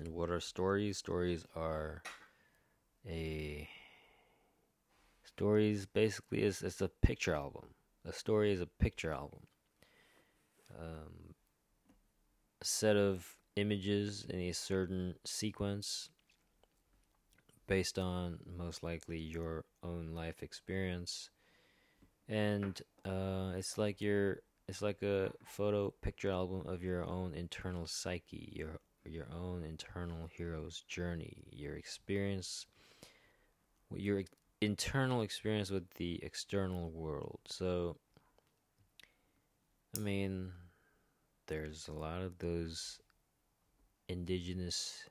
and 0.00 0.14
what 0.14 0.30
are 0.30 0.40
stories? 0.40 0.97
Stories 0.99 1.45
are 1.54 2.02
a 3.07 3.69
stories 5.25 5.87
basically 5.87 6.42
is 6.42 6.62
it's 6.62 6.80
a 6.80 6.88
picture 7.02 7.35
album. 7.35 7.66
A 8.07 8.12
story 8.12 8.52
is 8.52 8.61
a 8.61 8.66
picture 8.66 9.12
album. 9.12 9.40
Um, 10.78 11.35
a 12.62 12.64
set 12.64 12.97
of 12.97 13.37
images 13.57 14.25
in 14.28 14.40
a 14.40 14.52
certain 14.52 15.14
sequence 15.26 16.09
based 17.66 17.99
on 17.99 18.38
most 18.57 18.83
likely 18.83 19.19
your 19.19 19.64
own 19.83 20.12
life 20.14 20.42
experience. 20.42 21.30
And 22.26 22.80
uh, 23.04 23.52
it's 23.57 23.76
like 23.76 24.00
your 24.00 24.38
it's 24.66 24.83
like 24.83 25.02
a 25.02 25.33
photo 25.45 25.92
picture 26.00 26.30
album 26.30 26.62
of 26.66 26.83
your 26.83 27.04
own 27.04 27.35
internal 27.35 27.87
psyche 27.87 28.52
your 28.57 28.78
your 29.04 29.26
own 29.33 29.64
internal 29.64 30.28
hero's 30.37 30.83
journey 30.88 31.45
your 31.50 31.75
experience 31.75 32.66
your 33.95 34.23
internal 34.61 35.23
experience 35.23 35.71
with 35.71 35.88
the 35.95 36.21
external 36.23 36.90
world 36.90 37.40
so 37.47 37.97
i 39.97 40.00
mean 40.00 40.52
there's 41.47 41.88
a 41.88 41.92
lot 41.92 42.23
of 42.23 42.38
those 42.38 43.00
indigenous 44.09 45.09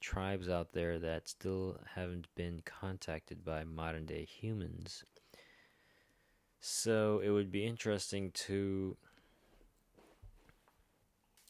tribes 0.00 0.48
out 0.48 0.72
there 0.72 0.98
that 0.98 1.28
still 1.28 1.78
haven't 1.94 2.26
been 2.34 2.62
contacted 2.64 3.44
by 3.44 3.64
modern 3.64 4.06
day 4.06 4.24
humans. 4.24 5.04
So 6.60 7.20
it 7.22 7.30
would 7.30 7.50
be 7.50 7.66
interesting 7.66 8.30
to 8.32 8.96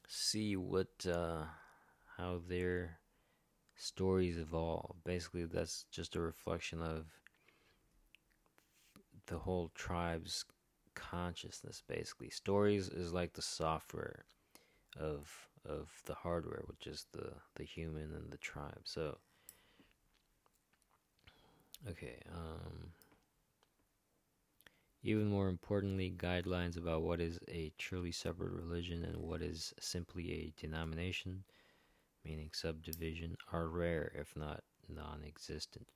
see 0.09 0.57
what 0.57 1.07
uh, 1.11 1.45
how 2.21 2.41
their 2.49 2.99
stories 3.77 4.39
evolve. 4.39 4.97
Basically, 5.05 5.45
that's 5.45 5.87
just 5.91 6.17
a 6.17 6.21
reflection 6.21 6.83
of 6.83 7.07
the 9.27 9.39
whole 9.39 9.71
tribe's 9.75 10.45
consciousness. 10.95 11.83
Basically, 11.89 12.31
stories 12.31 12.89
is 12.89 13.13
like 13.13 13.33
the 13.33 13.43
software 13.43 14.25
of 14.99 15.49
of 15.65 15.91
the 16.07 16.15
hardware, 16.15 16.63
which 16.67 16.87
is 16.87 17.07
the 17.13 17.33
the 17.57 17.65
human 17.65 18.13
and 18.15 18.31
the 18.33 18.39
tribe. 18.39 18.83
So, 18.85 19.19
okay. 21.89 22.21
Um, 22.33 22.93
even 25.03 25.27
more 25.27 25.49
importantly, 25.49 26.13
guidelines 26.17 26.77
about 26.77 27.03
what 27.03 27.21
is 27.21 27.39
a 27.49 27.73
truly 27.79 28.13
separate 28.13 28.53
religion 28.53 29.05
and 29.05 29.17
what 29.19 29.43
is 29.43 29.75
simply 29.81 30.33
a 30.33 30.53
denomination, 30.61 31.45
meaning 32.25 32.51
subdivision, 32.53 33.37
are 33.53 33.69
rare, 33.69 34.13
if 34.15 34.37
not 34.37 34.63
non 34.89 35.23
existent. 35.27 35.87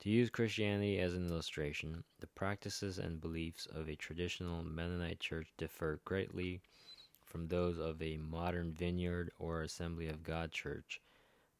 To 0.00 0.10
use 0.10 0.30
Christianity 0.30 1.00
as 1.00 1.14
an 1.14 1.28
illustration, 1.28 2.04
the 2.20 2.28
practices 2.28 2.98
and 2.98 3.20
beliefs 3.20 3.66
of 3.66 3.88
a 3.88 3.96
traditional 3.96 4.62
Mennonite 4.62 5.18
church 5.18 5.48
differ 5.56 6.00
greatly 6.04 6.60
from 7.24 7.48
those 7.48 7.78
of 7.78 8.00
a 8.00 8.16
modern 8.16 8.72
vineyard 8.72 9.32
or 9.38 9.62
Assembly 9.62 10.06
of 10.06 10.22
God 10.22 10.52
church, 10.52 11.00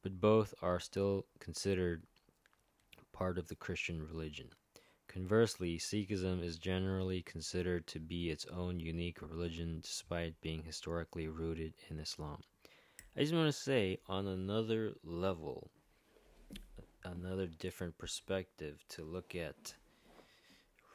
but 0.02 0.20
both 0.20 0.54
are 0.62 0.80
still 0.80 1.26
considered 1.40 2.04
part 3.12 3.38
of 3.38 3.48
the 3.48 3.56
Christian 3.56 4.06
religion. 4.06 4.48
Conversely, 5.08 5.78
Sikhism 5.78 6.42
is 6.42 6.58
generally 6.58 7.22
considered 7.22 7.86
to 7.88 7.98
be 7.98 8.30
its 8.30 8.46
own 8.46 8.78
unique 8.78 9.20
religion 9.20 9.80
despite 9.80 10.40
being 10.40 10.62
historically 10.62 11.26
rooted 11.26 11.74
in 11.90 11.98
Islam. 11.98 12.42
I 13.18 13.22
just 13.22 13.34
want 13.34 13.48
to 13.48 13.52
say, 13.52 13.98
on 14.06 14.28
another 14.28 14.92
level, 15.02 15.72
another 17.02 17.48
different 17.48 17.98
perspective 17.98 18.84
to 18.90 19.02
look 19.02 19.34
at 19.34 19.74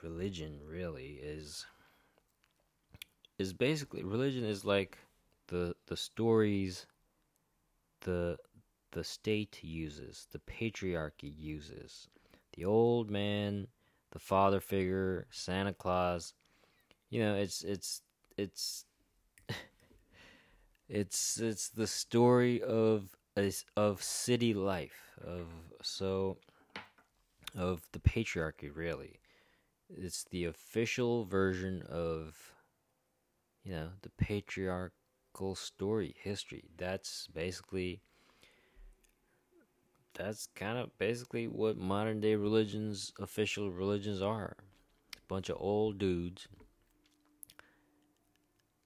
religion 0.01 0.61
really 0.65 1.19
is 1.21 1.65
is 3.37 3.51
basically 3.51 4.03
religion 4.05 4.45
is 4.45 4.63
like 4.63 4.97
the 5.47 5.75
the 5.87 5.97
stories 5.97 6.85
the 8.01 8.37
the 8.91 9.03
state 9.03 9.59
uses, 9.61 10.27
the 10.31 10.39
patriarchy 10.39 11.33
uses. 11.37 12.07
The 12.55 12.63
old 12.63 13.11
man 13.11 13.67
the 14.11 14.19
father 14.19 14.61
figure, 14.61 15.27
Santa 15.29 15.73
Claus. 15.73 16.33
You 17.09 17.19
know, 17.19 17.35
it's 17.35 17.63
it's 17.63 18.01
it's 18.37 18.85
it's 20.87 21.39
it's 21.39 21.69
the 21.69 21.87
story 21.87 22.61
of 22.61 23.15
of 23.75 24.03
city 24.03 24.53
life 24.53 25.17
of 25.25 25.47
so 25.81 26.37
of 27.55 27.81
the 27.91 27.99
patriarchy 27.99 28.69
really. 28.73 29.19
It's 29.89 30.23
the 30.23 30.45
official 30.45 31.25
version 31.25 31.83
of 31.89 32.53
you 33.63 33.71
know, 33.71 33.89
the 34.01 34.09
patriarchal 34.09 35.55
story, 35.55 36.15
history. 36.19 36.65
That's 36.77 37.27
basically 37.27 38.01
that's 40.13 40.47
kind 40.53 40.77
of 40.77 40.95
basically 40.99 41.47
what 41.47 41.77
modern 41.77 42.21
day 42.21 42.35
religions, 42.35 43.13
official 43.19 43.71
religions 43.71 44.21
are. 44.21 44.57
A 45.15 45.27
bunch 45.27 45.49
of 45.49 45.57
old 45.59 45.97
dudes 45.97 46.47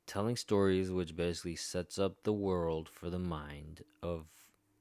telling 0.08 0.36
stories 0.36 0.92
which 0.92 1.16
basically 1.16 1.56
sets 1.56 2.00
up 2.00 2.24
the 2.24 2.34
world 2.34 2.90
for 2.90 3.10
the 3.10 3.20
mind 3.20 3.84
of 4.02 4.26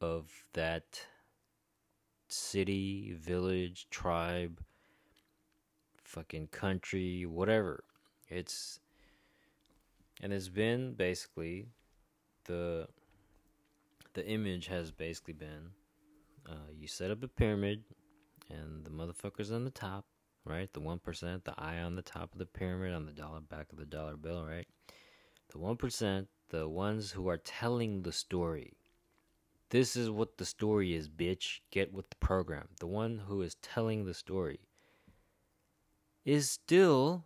of 0.01 0.31
that 0.53 1.01
city, 2.29 3.13
village, 3.19 3.87
tribe, 3.91 4.61
fucking 6.05 6.47
country, 6.49 7.27
whatever. 7.27 7.85
It's 8.29 8.81
and 10.23 10.33
it's 10.33 10.49
been 10.49 10.95
basically 10.95 11.67
the 12.45 12.89
the 14.15 14.27
image 14.27 14.69
has 14.69 14.91
basically 14.91 15.35
been 15.35 15.71
uh, 16.49 16.71
you 16.79 16.87
set 16.87 17.11
up 17.11 17.23
a 17.23 17.29
pyramid, 17.29 17.83
and 18.49 18.85
the 18.85 18.91
motherfuckers 18.91 19.53
on 19.53 19.65
the 19.65 19.71
top, 19.71 20.05
right? 20.45 20.73
The 20.73 20.81
one 20.81 20.99
percent, 20.99 21.45
the 21.45 21.55
eye 21.59 21.81
on 21.81 21.97
the 21.97 22.03
top 22.03 22.33
of 22.33 22.39
the 22.39 22.47
pyramid, 22.47 22.95
on 22.95 23.07
the 23.07 23.13
dollar 23.13 23.41
back 23.41 23.73
of 23.73 23.79
the 23.79 23.85
dollar 23.85 24.17
bill, 24.17 24.45
right? 24.45 24.67
The 25.51 25.59
one 25.59 25.77
percent, 25.77 26.29
the 26.51 26.69
ones 26.69 27.13
who 27.13 27.29
are 27.29 27.37
telling 27.37 28.03
the 28.03 28.13
story. 28.13 28.75
This 29.71 29.97
is 29.97 30.11
what 30.11 30.39
the 30.39 30.45
story 30.45 30.95
is, 30.95 31.09
bitch. 31.09 31.61
Get 31.71 31.93
with 31.93 32.09
the 32.11 32.17
program. 32.17 32.69
The 32.79 32.87
one 32.87 33.23
who 33.27 33.43
is 33.43 33.57
telling 33.57 34.05
the 34.05 34.15
story 34.15 34.61
is 36.25 36.51
still 36.51 37.25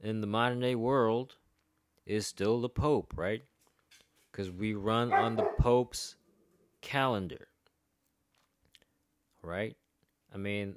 in 0.00 0.20
the 0.20 0.26
modern 0.26 0.60
day 0.60 0.74
world 0.74 1.36
is 2.04 2.26
still 2.26 2.60
the 2.60 2.68
Pope, 2.68 3.14
right? 3.16 3.42
Because 4.30 4.50
we 4.50 4.74
run 4.74 5.12
on 5.12 5.36
the 5.36 5.48
Pope's 5.58 6.16
calendar 6.82 7.48
right? 9.46 9.76
I 10.34 10.36
mean, 10.36 10.76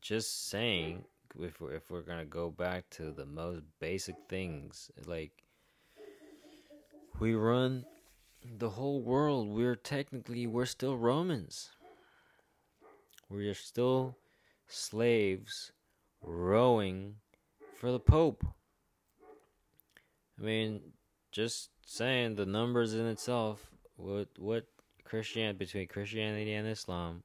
just 0.00 0.48
saying 0.48 1.04
if 1.38 1.60
we're, 1.60 1.74
if 1.74 1.90
we're 1.90 2.02
gonna 2.02 2.24
go 2.24 2.50
back 2.50 2.88
to 2.90 3.10
the 3.10 3.26
most 3.26 3.62
basic 3.80 4.16
things, 4.28 4.90
like 5.06 5.44
we 7.18 7.34
run 7.34 7.84
the 8.58 8.70
whole 8.70 9.00
world. 9.00 9.48
We're 9.48 9.76
technically 9.76 10.46
we're 10.46 10.66
still 10.66 10.96
Romans. 10.96 11.70
We're 13.28 13.54
still 13.54 14.16
slaves 14.66 15.72
rowing 16.22 17.16
for 17.76 17.92
the 17.92 18.00
Pope. 18.00 18.44
I 20.38 20.42
mean, 20.42 20.80
just 21.32 21.70
saying 21.84 22.36
the 22.36 22.46
numbers 22.46 22.94
in 22.94 23.06
itself, 23.06 23.70
what 23.96 24.28
what 24.38 24.64
Christian 25.04 25.56
between 25.56 25.88
Christianity 25.88 26.54
and 26.54 26.66
Islam 26.66 27.22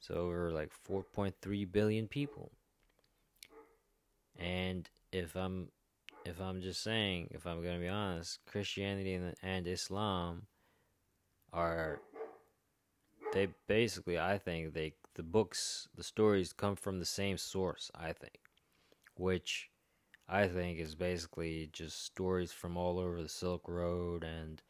so 0.00 0.14
over 0.14 0.50
like 0.50 0.70
4.3 0.88 1.70
billion 1.70 2.08
people. 2.08 2.50
And 4.40 4.88
if 5.12 5.36
I'm 5.36 5.68
if 6.24 6.40
I'm 6.40 6.60
just 6.60 6.82
saying, 6.82 7.28
if 7.30 7.46
I'm 7.46 7.62
going 7.62 7.76
to 7.76 7.80
be 7.80 7.88
honest, 7.88 8.40
Christianity 8.46 9.14
and, 9.14 9.34
and 9.42 9.66
Islam 9.66 10.46
are 11.52 12.00
they 13.32 13.48
basically 13.68 14.18
I 14.18 14.38
think 14.38 14.72
they 14.74 14.94
the 15.14 15.22
books, 15.22 15.88
the 15.94 16.02
stories 16.02 16.52
come 16.52 16.76
from 16.76 16.98
the 16.98 17.04
same 17.04 17.36
source, 17.36 17.90
I 17.94 18.12
think. 18.12 18.38
Which 19.16 19.70
I 20.28 20.46
think 20.46 20.78
is 20.78 20.94
basically 20.94 21.68
just 21.72 22.04
stories 22.04 22.52
from 22.52 22.76
all 22.76 22.98
over 22.98 23.22
the 23.22 23.28
Silk 23.28 23.68
Road 23.68 24.24
and 24.24 24.62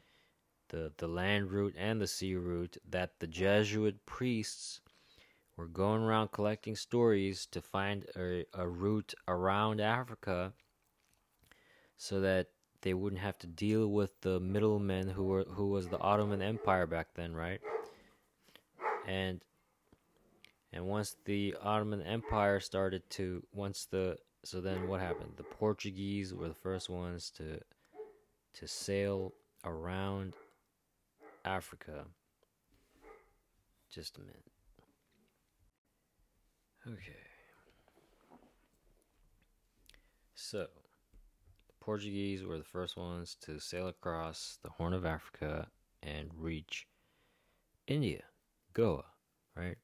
the 0.71 0.93
the 0.97 1.09
land 1.09 1.53
route 1.53 1.75
and 1.77 2.01
the 2.01 2.07
sea 2.07 2.35
route 2.35 2.77
that 2.89 3.21
the 3.21 3.27
Jesuit 3.27 4.05
priests 4.07 4.81
we're 5.61 5.67
going 5.67 6.01
around 6.01 6.33
collecting 6.33 6.75
stories 6.75 7.45
to 7.45 7.61
find 7.61 8.07
a, 8.17 8.47
a 8.55 8.67
route 8.67 9.13
around 9.29 9.79
Africa 9.79 10.55
so 11.99 12.19
that 12.23 12.47
they 12.81 12.95
wouldn't 12.95 13.21
have 13.21 13.39
to 13.41 13.47
deal 13.47 13.87
with 13.89 14.19
the 14.23 14.41
middlemen 14.41 15.09
who 15.09 15.25
were 15.25 15.45
who 15.45 15.69
was 15.69 15.89
the 15.89 15.99
Ottoman 15.99 16.41
Empire 16.41 16.87
back 16.87 17.09
then, 17.15 17.35
right? 17.35 17.61
And 19.07 19.43
and 20.73 20.87
once 20.87 21.15
the 21.27 21.55
Ottoman 21.63 22.01
Empire 22.01 22.59
started 22.59 23.03
to 23.11 23.43
once 23.53 23.85
the 23.85 24.17
so 24.43 24.63
then 24.63 24.89
what 24.89 25.03
happened? 25.03 25.33
The 25.37 25.43
Portuguese 25.43 26.33
were 26.33 26.49
the 26.49 26.55
first 26.55 26.89
ones 26.89 27.31
to 27.37 27.61
to 28.55 28.67
sail 28.67 29.35
around 29.63 30.33
Africa. 31.45 32.07
Just 33.91 34.17
a 34.17 34.21
minute. 34.21 34.50
Okay. 36.93 37.13
So, 40.35 40.67
the 41.69 41.75
Portuguese 41.81 42.43
were 42.43 42.59
the 42.59 42.65
first 42.65 42.97
ones 42.97 43.37
to 43.43 43.61
sail 43.61 43.87
across 43.87 44.59
the 44.63 44.71
Horn 44.71 44.95
of 44.95 45.05
Africa 45.05 45.69
and 46.03 46.31
reach 46.35 46.89
India, 47.87 48.23
Goa, 48.73 49.05
right? 49.55 49.77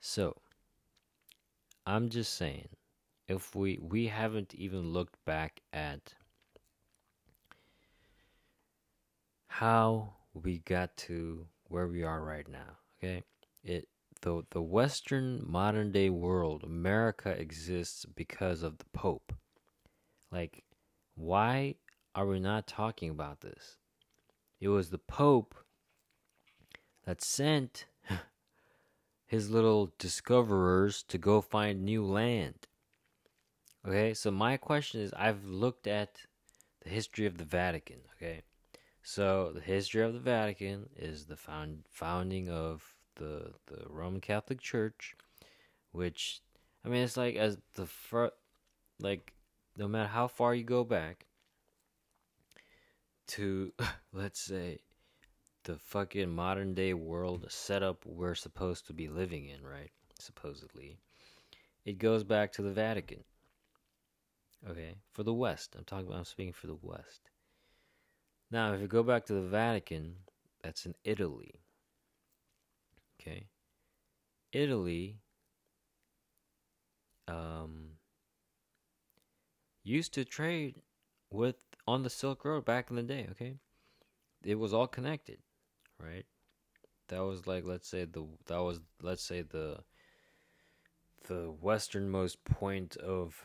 So, 0.00 0.36
I'm 1.86 2.08
just 2.08 2.34
saying, 2.34 2.68
if 3.26 3.54
we 3.56 3.78
we 3.82 4.06
haven't 4.06 4.54
even 4.54 4.92
looked 4.92 5.16
back 5.24 5.60
at 5.72 6.14
how 9.48 10.14
we 10.34 10.58
got 10.60 10.96
to 10.96 11.46
where 11.68 11.88
we 11.88 12.04
are 12.04 12.22
right 12.22 12.48
now. 12.48 12.78
Okay, 12.98 13.24
it 13.64 13.88
the 14.22 14.44
the 14.50 14.62
Western 14.62 15.42
modern 15.46 15.92
day 15.92 16.10
world, 16.10 16.64
America 16.64 17.30
exists 17.30 18.04
because 18.04 18.62
of 18.62 18.78
the 18.78 18.84
Pope. 18.92 19.32
Like, 20.30 20.64
why 21.14 21.76
are 22.14 22.26
we 22.26 22.40
not 22.40 22.66
talking 22.66 23.10
about 23.10 23.40
this? 23.40 23.76
It 24.60 24.68
was 24.68 24.90
the 24.90 24.98
Pope 24.98 25.54
that 27.04 27.22
sent 27.22 27.86
his 29.26 29.50
little 29.50 29.92
discoverers 29.98 31.02
to 31.04 31.18
go 31.18 31.40
find 31.40 31.82
new 31.82 32.04
land. 32.04 32.66
Okay, 33.86 34.12
so 34.12 34.30
my 34.30 34.56
question 34.56 35.00
is 35.00 35.12
I've 35.14 35.44
looked 35.44 35.86
at 35.86 36.26
the 36.82 36.90
history 36.90 37.26
of 37.26 37.38
the 37.38 37.44
Vatican, 37.44 38.00
okay? 38.16 38.42
So 39.02 39.52
the 39.54 39.60
history 39.60 40.02
of 40.02 40.12
the 40.12 40.20
Vatican 40.20 40.90
is 40.94 41.26
the 41.26 41.36
found 41.36 41.84
founding 41.88 42.50
of 42.50 42.94
the 43.20 43.52
the 43.66 43.84
Roman 43.88 44.20
Catholic 44.20 44.60
Church, 44.60 45.14
which 45.92 46.40
I 46.84 46.88
mean 46.88 47.02
it's 47.02 47.16
like 47.16 47.36
as 47.36 47.58
the 47.74 47.86
fir- 47.86 48.32
like 48.98 49.32
no 49.76 49.86
matter 49.86 50.08
how 50.08 50.26
far 50.26 50.54
you 50.54 50.64
go 50.64 50.82
back 50.82 51.26
to 53.28 53.72
let's 54.12 54.40
say 54.40 54.80
the 55.64 55.76
fucking 55.76 56.30
modern 56.30 56.74
day 56.74 56.94
world 56.94 57.46
setup 57.48 58.04
we're 58.06 58.34
supposed 58.34 58.86
to 58.86 58.92
be 58.92 59.08
living 59.08 59.46
in, 59.46 59.62
right? 59.62 59.90
Supposedly. 60.18 60.96
It 61.84 61.98
goes 61.98 62.24
back 62.24 62.52
to 62.52 62.62
the 62.62 62.72
Vatican. 62.72 63.24
Okay, 64.68 64.96
for 65.12 65.22
the 65.22 65.32
West. 65.32 65.74
I'm 65.76 65.84
talking 65.84 66.06
about 66.06 66.18
I'm 66.18 66.24
speaking 66.24 66.52
for 66.52 66.66
the 66.66 66.78
West. 66.82 67.30
Now, 68.50 68.72
if 68.74 68.80
you 68.80 68.88
go 68.88 69.02
back 69.02 69.26
to 69.26 69.32
the 69.32 69.42
Vatican, 69.42 70.16
that's 70.62 70.84
in 70.84 70.94
Italy. 71.04 71.60
Okay. 73.20 73.48
Italy 74.52 75.20
um 77.28 77.92
used 79.84 80.14
to 80.14 80.24
trade 80.24 80.76
with 81.30 81.56
on 81.86 82.02
the 82.02 82.10
Silk 82.10 82.44
Road 82.44 82.64
back 82.64 82.90
in 82.90 82.96
the 82.96 83.02
day, 83.02 83.26
okay? 83.30 83.56
It 84.42 84.56
was 84.56 84.72
all 84.72 84.86
connected, 84.86 85.38
right? 85.98 86.24
That 87.08 87.20
was 87.20 87.46
like 87.46 87.64
let's 87.64 87.88
say 87.88 88.04
the 88.04 88.26
that 88.46 88.58
was 88.58 88.80
let's 89.02 89.22
say 89.22 89.42
the 89.42 89.80
the 91.28 91.50
westernmost 91.60 92.44
point 92.44 92.96
of 92.96 93.42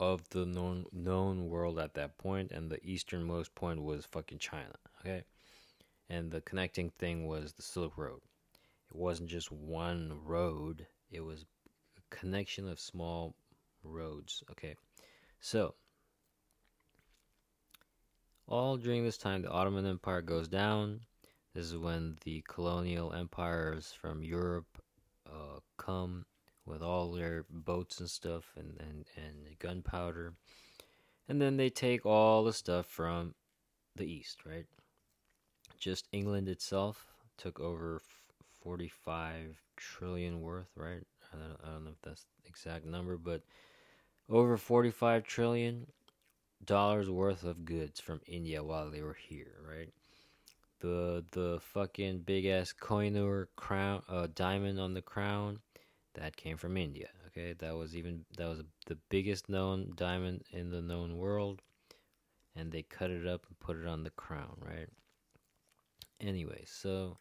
of 0.00 0.28
the 0.30 0.46
known 0.46 0.86
known 0.92 1.48
world 1.48 1.78
at 1.78 1.94
that 1.94 2.18
point 2.18 2.50
and 2.50 2.70
the 2.70 2.84
easternmost 2.84 3.54
point 3.54 3.82
was 3.82 4.06
fucking 4.06 4.38
China, 4.38 4.74
okay? 5.00 5.24
And 6.12 6.30
the 6.30 6.42
connecting 6.42 6.90
thing 6.90 7.26
was 7.26 7.54
the 7.54 7.62
Silk 7.62 7.96
Road. 7.96 8.20
It 8.90 8.94
wasn't 8.94 9.30
just 9.30 9.50
one 9.50 10.20
road, 10.22 10.86
it 11.10 11.20
was 11.20 11.46
a 11.96 12.14
connection 12.14 12.68
of 12.68 12.78
small 12.78 13.34
roads, 13.82 14.44
okay? 14.50 14.76
So, 15.40 15.74
all 18.46 18.76
during 18.76 19.04
this 19.04 19.16
time, 19.16 19.40
the 19.40 19.50
Ottoman 19.50 19.86
Empire 19.86 20.20
goes 20.20 20.48
down. 20.48 21.00
This 21.54 21.64
is 21.64 21.78
when 21.78 22.18
the 22.24 22.44
colonial 22.46 23.14
empires 23.14 23.94
from 23.98 24.22
Europe 24.22 24.82
uh, 25.26 25.60
come 25.78 26.26
with 26.66 26.82
all 26.82 27.10
their 27.12 27.46
boats 27.48 28.00
and 28.00 28.10
stuff 28.10 28.52
and, 28.58 28.78
and, 28.78 29.06
and 29.16 29.58
gunpowder. 29.58 30.34
And 31.26 31.40
then 31.40 31.56
they 31.56 31.70
take 31.70 32.04
all 32.04 32.44
the 32.44 32.52
stuff 32.52 32.84
from 32.84 33.34
the 33.96 34.04
east, 34.04 34.44
right? 34.44 34.66
Just 35.82 36.06
England 36.12 36.48
itself 36.48 37.08
took 37.36 37.58
over 37.58 38.00
45 38.62 39.60
trillion 39.74 40.40
worth, 40.40 40.70
right? 40.76 41.02
I 41.32 41.36
don't, 41.36 41.56
I 41.64 41.72
don't 41.72 41.84
know 41.84 41.90
if 41.90 42.00
that's 42.02 42.24
the 42.44 42.48
exact 42.48 42.86
number, 42.86 43.16
but 43.16 43.42
over 44.28 44.56
45 44.56 45.24
trillion 45.24 45.88
dollars 46.64 47.10
worth 47.10 47.42
of 47.42 47.64
goods 47.64 47.98
from 47.98 48.20
India 48.28 48.62
while 48.62 48.92
they 48.92 49.02
were 49.02 49.18
here, 49.28 49.56
right? 49.68 49.92
The 50.78 51.24
the 51.32 51.58
fucking 51.60 52.20
big 52.20 52.46
ass 52.46 52.72
Kohinoor 52.72 53.48
crown, 53.56 54.04
uh, 54.08 54.28
diamond 54.32 54.78
on 54.78 54.94
the 54.94 55.02
crown, 55.02 55.58
that 56.14 56.36
came 56.36 56.58
from 56.58 56.76
India. 56.76 57.08
Okay, 57.26 57.54
that 57.54 57.74
was 57.74 57.96
even 57.96 58.24
that 58.36 58.48
was 58.48 58.62
the 58.86 58.98
biggest 59.08 59.48
known 59.48 59.94
diamond 59.96 60.44
in 60.52 60.70
the 60.70 60.80
known 60.80 61.18
world, 61.18 61.60
and 62.54 62.70
they 62.70 62.82
cut 62.82 63.10
it 63.10 63.26
up 63.26 63.46
and 63.48 63.58
put 63.58 63.76
it 63.76 63.88
on 63.88 64.04
the 64.04 64.10
crown, 64.10 64.56
right? 64.64 64.88
Anyway, 66.22 66.62
so 66.66 67.18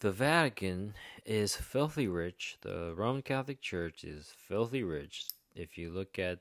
the 0.00 0.10
Vatican 0.10 0.94
is 1.24 1.54
filthy 1.54 2.08
rich. 2.08 2.56
The 2.62 2.92
Roman 2.96 3.22
Catholic 3.22 3.60
Church 3.60 4.02
is 4.02 4.34
filthy 4.36 4.82
rich. 4.82 5.26
If 5.54 5.78
you 5.78 5.90
look 5.90 6.18
at 6.18 6.40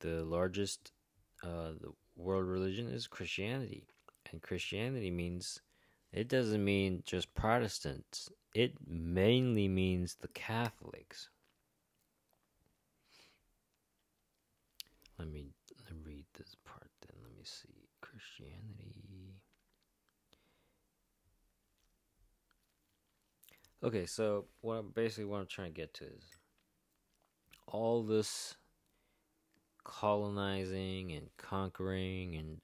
the 0.00 0.24
largest 0.24 0.90
uh, 1.42 1.70
the 1.80 1.92
world 2.16 2.46
religion 2.46 2.88
is 2.88 3.06
Christianity, 3.06 3.86
and 4.32 4.42
Christianity 4.42 5.10
means 5.10 5.60
it 6.12 6.28
doesn't 6.28 6.64
mean 6.64 7.04
just 7.06 7.32
Protestants. 7.34 8.28
It 8.54 8.72
mainly 8.88 9.68
means 9.68 10.16
the 10.16 10.28
Catholics. 10.28 11.28
Let 15.18 15.28
me 15.28 15.50
read 16.04 16.24
this 16.34 16.56
part 16.64 16.90
then. 17.02 17.16
Let 17.22 17.36
me 17.36 17.44
see. 17.44 17.86
Christianity. 18.00 19.06
Okay, 23.84 24.06
so 24.06 24.46
what 24.62 24.74
I'm 24.74 24.88
basically 24.88 25.26
what 25.26 25.40
I'm 25.40 25.46
trying 25.46 25.72
to 25.72 25.80
get 25.80 25.92
to 25.94 26.04
is 26.04 26.24
all 27.66 28.02
this 28.02 28.56
colonizing 29.84 31.12
and 31.12 31.28
conquering 31.36 32.36
and 32.36 32.60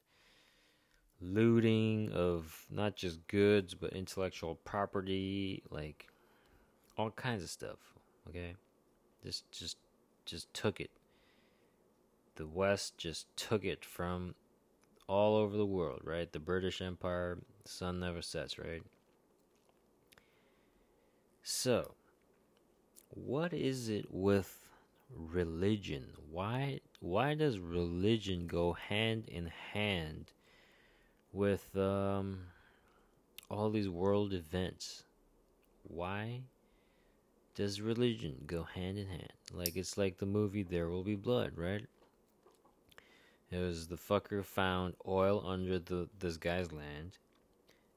looting 1.21 2.11
of 2.13 2.65
not 2.69 2.97
just 2.97 3.25
goods 3.29 3.75
but 3.75 3.93
intellectual 3.93 4.57
property 4.65 5.63
like 5.71 6.09
all 6.99 7.11
kinds 7.11 7.43
of 7.45 7.51
stuff 7.51 7.79
okay? 8.29 8.55
Just 9.23 9.45
just 9.53 9.77
just 10.25 10.53
took 10.55 10.81
it. 10.81 10.91
The 12.37 12.47
west 12.47 12.97
just 12.97 13.27
took 13.37 13.65
it 13.65 13.85
from 13.85 14.35
all 15.09 15.37
over 15.37 15.57
the 15.57 15.67
world 15.67 16.01
right? 16.05 16.33
The 16.33 16.41
british 16.41 16.81
empire 16.81 17.39
sun 17.65 18.01
never 18.01 18.23
sets 18.23 18.59
right 18.59 18.83
so 21.43 21.95
what 23.11 23.53
is 23.53 23.89
it 23.89 24.07
with 24.11 24.67
religion 25.15 26.07
why 26.31 26.81
why 27.01 27.35
does 27.35 27.59
religion 27.59 28.47
go 28.47 28.73
hand 28.73 29.25
in 29.29 29.47
hand 29.73 30.33
with 31.33 31.77
um, 31.77 32.39
all 33.51 33.71
these 33.71 33.89
world 33.89 34.33
events. 34.33 35.05
Why 35.85 36.41
does 37.55 37.81
religion 37.81 38.45
go 38.47 38.63
hand 38.63 38.99
in 38.99 39.07
hand? 39.07 39.33
Like 39.53 39.77
it's 39.77 39.99
like 39.99 40.19
the 40.19 40.27
movie 40.27 40.63
There 40.63 40.89
Will 40.89 41.05
Be 41.05 41.15
Blood, 41.15 41.53
right? 41.57 41.85
It 43.51 43.59
was 43.59 43.87
the 43.87 43.97
fucker 43.97 44.43
found 44.43 44.95
oil 45.07 45.45
under 45.47 45.79
the 45.79 46.09
this 46.19 46.39
guy's 46.39 46.73
land, 46.73 47.19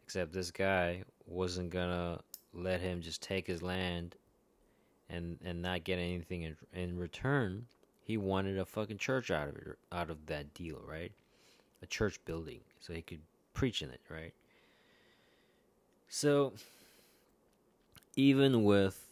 except 0.04 0.34
this 0.34 0.52
guy 0.52 1.04
wasn't 1.26 1.70
gonna 1.70 2.20
let 2.56 2.82
him 2.82 3.02
just 3.02 3.22
take 3.22 3.46
his 3.48 3.62
land 3.62 4.16
and 5.10 5.38
and 5.44 5.62
not 5.62 5.84
get 5.84 6.00
anything 6.00 6.44
in, 6.44 6.56
in 6.74 6.98
return. 6.98 7.66
He 8.02 8.18
wanted 8.18 8.58
a 8.58 8.66
fucking 8.66 9.00
church 9.00 9.32
out 9.32 9.50
of 9.50 9.56
it, 9.56 9.78
out 9.92 10.10
of 10.10 10.28
that 10.28 10.54
deal, 10.54 10.80
right? 10.88 11.12
a 11.86 11.88
church 11.88 12.20
building 12.26 12.62
so 12.80 12.94
he 12.94 13.02
could 13.02 13.22
preach 13.54 13.82
in 13.82 13.90
it, 13.90 14.02
right? 14.10 14.34
So, 16.08 16.54
even 18.16 18.64
with 18.64 19.08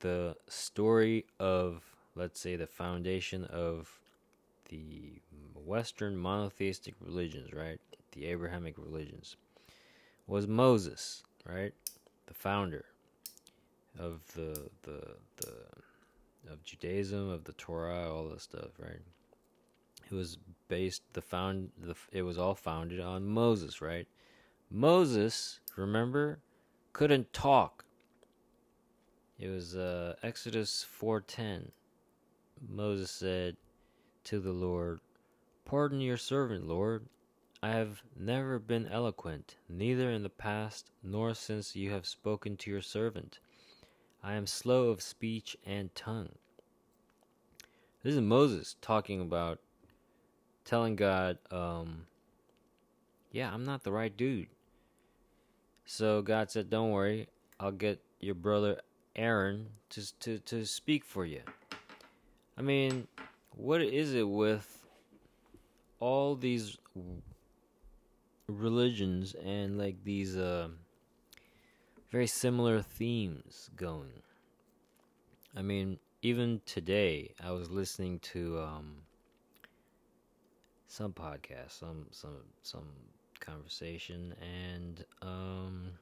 the 0.00 0.36
story 0.48 1.24
of, 1.38 1.82
let's 2.14 2.40
say, 2.40 2.56
the 2.56 2.66
foundation 2.66 3.44
of 3.44 4.00
the 4.68 5.20
Western 5.54 6.16
monotheistic 6.16 6.94
religions, 7.00 7.52
right? 7.52 7.80
The 8.12 8.26
Abrahamic 8.26 8.76
religions, 8.76 9.36
was 10.26 10.46
Moses, 10.46 11.22
right? 11.46 11.72
The 12.32 12.38
founder 12.38 12.86
of 13.98 14.26
the 14.32 14.70
the 14.84 15.16
the 15.36 16.50
of 16.50 16.64
Judaism, 16.64 17.28
of 17.28 17.44
the 17.44 17.52
Torah, 17.52 18.10
all 18.10 18.30
this 18.30 18.44
stuff, 18.44 18.70
right? 18.78 19.02
It 20.10 20.14
was 20.14 20.38
based 20.68 21.02
the 21.12 21.20
found 21.20 21.72
the 21.78 21.94
it 22.10 22.22
was 22.22 22.38
all 22.38 22.54
founded 22.54 23.00
on 23.00 23.26
Moses, 23.26 23.82
right? 23.82 24.08
Moses, 24.70 25.60
remember, 25.76 26.38
couldn't 26.94 27.34
talk. 27.34 27.84
It 29.38 29.48
was 29.48 29.76
uh, 29.76 30.14
Exodus 30.22 30.86
4:10. 30.98 31.72
Moses 32.66 33.10
said 33.10 33.58
to 34.24 34.40
the 34.40 34.52
Lord, 34.52 35.00
"Pardon 35.66 36.00
your 36.00 36.16
servant, 36.16 36.66
Lord. 36.66 37.04
I 37.64 37.70
have 37.70 38.02
never 38.18 38.58
been 38.58 38.88
eloquent, 38.88 39.54
neither 39.68 40.10
in 40.10 40.24
the 40.24 40.28
past 40.28 40.90
nor 41.00 41.32
since 41.32 41.76
you 41.76 41.92
have 41.92 42.06
spoken 42.06 42.56
to 42.56 42.70
your 42.70 42.82
servant. 42.82 43.38
I 44.20 44.34
am 44.34 44.48
slow 44.48 44.88
of 44.88 45.00
speech 45.00 45.56
and 45.64 45.94
tongue. 45.94 46.30
This 48.02 48.14
is 48.14 48.20
Moses 48.20 48.74
talking 48.80 49.20
about 49.20 49.60
telling 50.64 50.96
God, 50.96 51.38
um, 51.52 52.06
yeah, 53.30 53.54
I'm 53.54 53.64
not 53.64 53.84
the 53.84 53.92
right 53.92 54.16
dude. 54.16 54.48
So 55.84 56.20
God 56.20 56.50
said, 56.50 56.68
Don't 56.68 56.90
worry, 56.90 57.28
I'll 57.60 57.70
get 57.70 58.02
your 58.18 58.34
brother 58.34 58.80
Aaron 59.14 59.68
to 59.90 60.18
to 60.18 60.38
to 60.40 60.66
speak 60.66 61.04
for 61.04 61.24
you. 61.24 61.42
I 62.58 62.62
mean, 62.62 63.06
what 63.54 63.82
is 63.82 64.14
it 64.14 64.28
with 64.28 64.84
all 66.00 66.34
these 66.34 66.76
religions 68.46 69.34
and 69.34 69.78
like 69.78 70.04
these 70.04 70.36
uh, 70.36 70.68
very 72.10 72.26
similar 72.26 72.82
themes 72.82 73.70
going? 73.76 74.22
I 75.56 75.62
mean, 75.62 75.98
even 76.22 76.60
today, 76.64 77.34
I 77.42 77.50
was 77.50 77.70
listening 77.70 78.20
to 78.20 78.60
um, 78.60 78.96
some 80.86 81.12
podcast, 81.12 81.78
some 81.78 82.06
some 82.10 82.36
some 82.62 82.88
conversation, 83.40 84.34
and 84.40 85.04
um, 85.20 85.92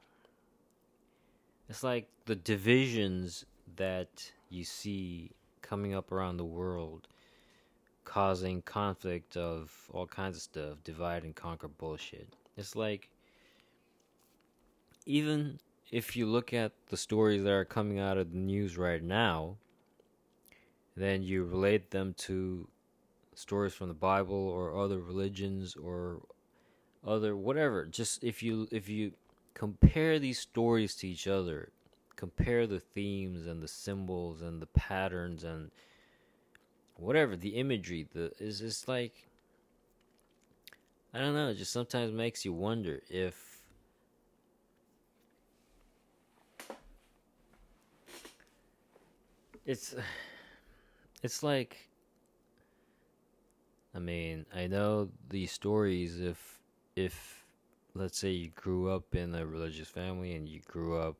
it's 1.69 1.83
like 1.83 2.07
the 2.25 2.35
divisions 2.35 3.45
that 3.75 4.31
you 4.49 4.63
see 4.63 5.31
coming 5.61 5.93
up 5.93 6.11
around 6.11 6.37
the 6.37 6.45
world, 6.45 7.07
causing 8.03 8.61
conflict 8.61 9.37
of 9.37 9.71
all 9.91 10.07
kinds 10.07 10.37
of 10.37 10.43
stuff, 10.43 10.77
divide 10.83 11.23
and 11.23 11.35
conquer 11.35 11.67
bullshit. 11.67 12.35
It's 12.57 12.75
like 12.75 13.09
even 15.05 15.59
if 15.91 16.15
you 16.15 16.25
look 16.25 16.53
at 16.53 16.71
the 16.89 16.97
stories 16.97 17.43
that 17.43 17.51
are 17.51 17.65
coming 17.65 17.99
out 17.99 18.17
of 18.17 18.31
the 18.31 18.37
news 18.37 18.77
right 18.77 19.03
now, 19.03 19.57
then 20.95 21.23
you 21.23 21.43
relate 21.43 21.91
them 21.91 22.13
to 22.17 22.67
stories 23.33 23.73
from 23.73 23.87
the 23.87 23.93
Bible 23.93 24.35
or 24.35 24.77
other 24.77 24.99
religions 24.99 25.75
or 25.75 26.21
other 27.05 27.35
whatever 27.35 27.85
just 27.85 28.23
if 28.23 28.43
you 28.43 28.67
if 28.71 28.87
you 28.87 29.11
compare 29.55 30.19
these 30.19 30.37
stories 30.37 30.93
to 30.95 31.07
each 31.07 31.27
other 31.27 31.71
compare 32.15 32.67
the 32.67 32.79
themes 32.79 33.47
and 33.47 33.63
the 33.63 33.67
symbols 33.67 34.41
and 34.41 34.61
the 34.61 34.67
patterns 34.67 35.43
and 35.43 35.71
whatever 37.01 37.35
the 37.35 37.49
imagery 37.49 38.07
the 38.13 38.31
is 38.39 38.59
just 38.59 38.87
like 38.87 39.27
i 41.13 41.19
don't 41.19 41.33
know 41.33 41.49
it 41.49 41.55
just 41.55 41.71
sometimes 41.71 42.11
makes 42.11 42.45
you 42.45 42.53
wonder 42.53 43.01
if 43.09 43.63
it's 49.65 49.95
it's 51.23 51.43
like 51.43 51.91
I 53.93 53.99
mean, 53.99 54.45
I 54.55 54.67
know 54.67 55.09
these 55.29 55.51
stories 55.51 56.19
if 56.19 56.59
if 56.95 57.45
let's 57.93 58.17
say 58.17 58.29
you 58.29 58.49
grew 58.55 58.89
up 58.89 59.15
in 59.15 59.35
a 59.35 59.45
religious 59.45 59.89
family 59.89 60.33
and 60.35 60.47
you 60.47 60.61
grew 60.65 60.97
up 60.97 61.17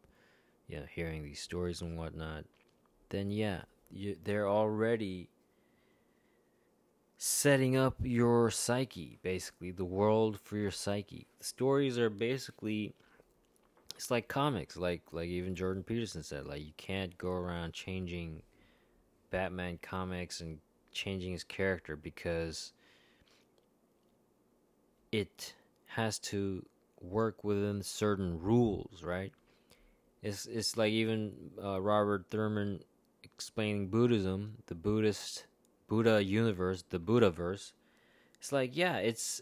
you 0.67 0.77
know 0.77 0.85
hearing 0.89 1.23
these 1.23 1.41
stories 1.41 1.81
and 1.81 1.97
whatnot, 1.97 2.45
then 3.09 3.29
yeah, 3.29 3.61
you, 3.89 4.15
they're 4.23 4.47
already 4.47 5.29
setting 7.23 7.77
up 7.77 7.93
your 8.01 8.49
psyche, 8.49 9.19
basically 9.21 9.69
the 9.69 9.85
world 9.85 10.39
for 10.39 10.57
your 10.57 10.71
psyche. 10.71 11.27
The 11.37 11.45
stories 11.45 11.99
are 11.99 12.09
basically 12.09 12.95
it's 13.95 14.09
like 14.09 14.27
comics, 14.27 14.75
like 14.75 15.03
like 15.11 15.27
even 15.27 15.53
Jordan 15.53 15.83
Peterson 15.83 16.23
said, 16.23 16.47
like 16.47 16.65
you 16.65 16.73
can't 16.77 17.15
go 17.19 17.29
around 17.29 17.73
changing 17.73 18.41
Batman 19.29 19.77
comics 19.83 20.41
and 20.41 20.57
changing 20.91 21.33
his 21.33 21.43
character 21.43 21.95
because 21.95 22.73
it 25.11 25.53
has 25.89 26.17
to 26.17 26.65
work 27.01 27.43
within 27.43 27.83
certain 27.83 28.41
rules, 28.41 29.03
right? 29.03 29.31
It's 30.23 30.47
it's 30.47 30.75
like 30.75 30.91
even 30.91 31.33
uh, 31.63 31.79
Robert 31.79 32.25
Thurman 32.31 32.79
explaining 33.23 33.89
Buddhism, 33.89 34.57
the 34.65 34.73
Buddhist 34.75 35.45
Buddha 35.91 36.23
universe, 36.23 36.85
the 36.89 36.99
Buddha 36.99 37.29
verse. 37.29 37.73
It's 38.39 38.53
like 38.53 38.77
yeah, 38.77 38.99
it's 38.99 39.41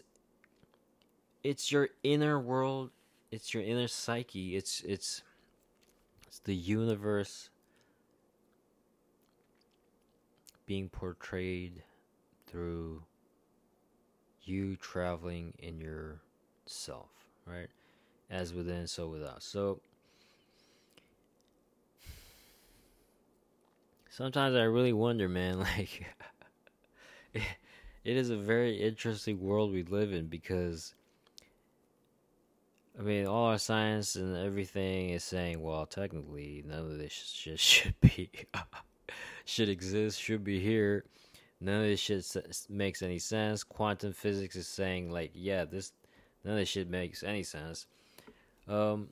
it's 1.44 1.70
your 1.70 1.90
inner 2.02 2.40
world, 2.40 2.90
it's 3.30 3.54
your 3.54 3.62
inner 3.62 3.86
psyche, 3.86 4.56
it's 4.56 4.80
it's 4.80 5.22
it's 6.26 6.40
the 6.40 6.56
universe 6.56 7.50
being 10.66 10.88
portrayed 10.88 11.84
through 12.48 13.04
you 14.42 14.74
traveling 14.74 15.54
in 15.60 15.78
yourself, 15.78 17.10
right? 17.46 17.68
As 18.28 18.52
within, 18.52 18.88
so 18.88 19.06
without. 19.06 19.44
So 19.44 19.78
sometimes 24.08 24.56
I 24.56 24.62
really 24.62 24.92
wonder, 24.92 25.28
man, 25.28 25.60
like 25.78 26.06
it, 28.04 28.16
is 28.16 28.30
a 28.30 28.36
very 28.36 28.76
interesting 28.76 29.40
world 29.40 29.72
we 29.72 29.82
live 29.82 30.12
in 30.12 30.26
because 30.26 30.94
I 32.98 33.02
mean, 33.02 33.26
all 33.26 33.46
our 33.46 33.58
science 33.58 34.16
and 34.16 34.36
everything 34.36 35.10
is 35.10 35.24
saying, 35.24 35.62
well, 35.62 35.86
technically, 35.86 36.64
none 36.66 36.80
of 36.80 36.98
this 36.98 37.12
shit 37.12 37.58
should 37.60 37.98
be 38.00 38.30
should 39.44 39.68
exist, 39.68 40.20
should 40.20 40.44
be 40.44 40.60
here. 40.60 41.04
None 41.60 41.82
of 41.82 41.86
this 41.86 42.00
shit 42.00 42.24
makes 42.68 43.02
any 43.02 43.18
sense. 43.18 43.62
Quantum 43.62 44.12
physics 44.12 44.56
is 44.56 44.66
saying 44.66 45.10
like, 45.10 45.30
yeah, 45.34 45.64
this 45.64 45.92
none 46.44 46.54
of 46.54 46.60
this 46.60 46.68
shit 46.68 46.88
makes 46.88 47.22
any 47.22 47.42
sense. 47.42 47.86
Um, 48.66 49.08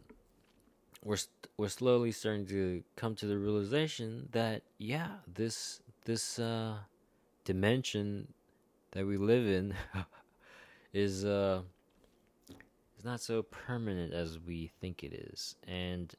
we're 1.05 1.17
st- 1.17 1.49
we're 1.57 1.69
slowly 1.69 2.13
starting 2.13 2.47
to 2.47 2.83
come 2.97 3.15
to 3.17 3.27
the 3.27 3.39
realization 3.39 4.29
that 4.33 4.63
yeah, 4.79 5.09
this 5.33 5.81
this 6.05 6.39
uh, 6.39 6.77
dimension 7.49 8.29
that 8.91 9.07
we 9.07 9.17
live 9.17 9.47
in 9.47 9.75
is 10.93 11.25
uh 11.25 11.63
is 12.99 13.05
not 13.07 13.23
so 13.23 13.43
permanent 13.43 14.13
as 14.13 14.39
we 14.39 14.71
think 14.83 15.03
it 15.03 15.15
is, 15.15 15.57
and 15.67 16.15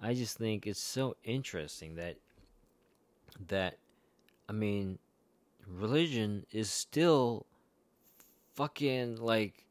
I 0.00 0.14
just 0.14 0.38
think 0.38 0.66
it's 0.66 0.80
so 0.80 1.14
interesting 1.24 1.96
that 1.96 2.16
that 3.48 3.76
I 4.48 4.52
mean 4.52 4.98
religion 5.68 6.46
is 6.50 6.70
still 6.70 7.44
fucking 8.54 9.16
like 9.16 9.66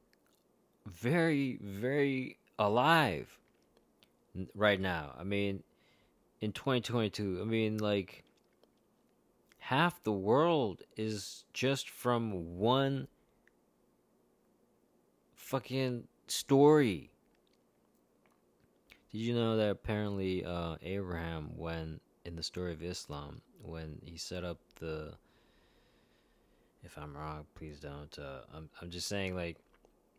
very 0.86 1.58
very 1.64 2.38
alive 2.60 3.40
right 4.54 4.80
now. 4.80 5.16
I 5.20 5.24
mean 5.24 5.64
in 6.42 6.52
2022, 6.52 7.40
I 7.42 7.46
mean 7.46 7.80
like 7.80 8.24
half 9.62 10.02
the 10.02 10.12
world 10.12 10.82
is 10.98 11.46
just 11.54 11.88
from 11.88 12.58
one 12.58 13.08
fucking 15.36 16.08
story. 16.28 17.12
Did 19.12 19.20
you 19.20 19.36
know 19.36 19.58
that 19.58 19.70
apparently 19.70 20.44
uh, 20.44 20.78
Abraham, 20.82 21.52
when 21.56 22.00
in 22.26 22.36
the 22.36 22.42
story 22.42 22.74
of 22.74 22.82
Islam, 22.82 23.42
when 23.62 24.02
he 24.04 24.18
set 24.18 24.44
up 24.44 24.58
the 24.80 25.14
if 26.84 26.98
I'm 26.98 27.16
wrong, 27.16 27.46
please 27.54 27.80
don't. 27.80 28.18
Uh, 28.18 28.42
I'm 28.56 28.68
I'm 28.82 28.90
just 28.90 29.08
saying 29.08 29.36
like 29.36 29.58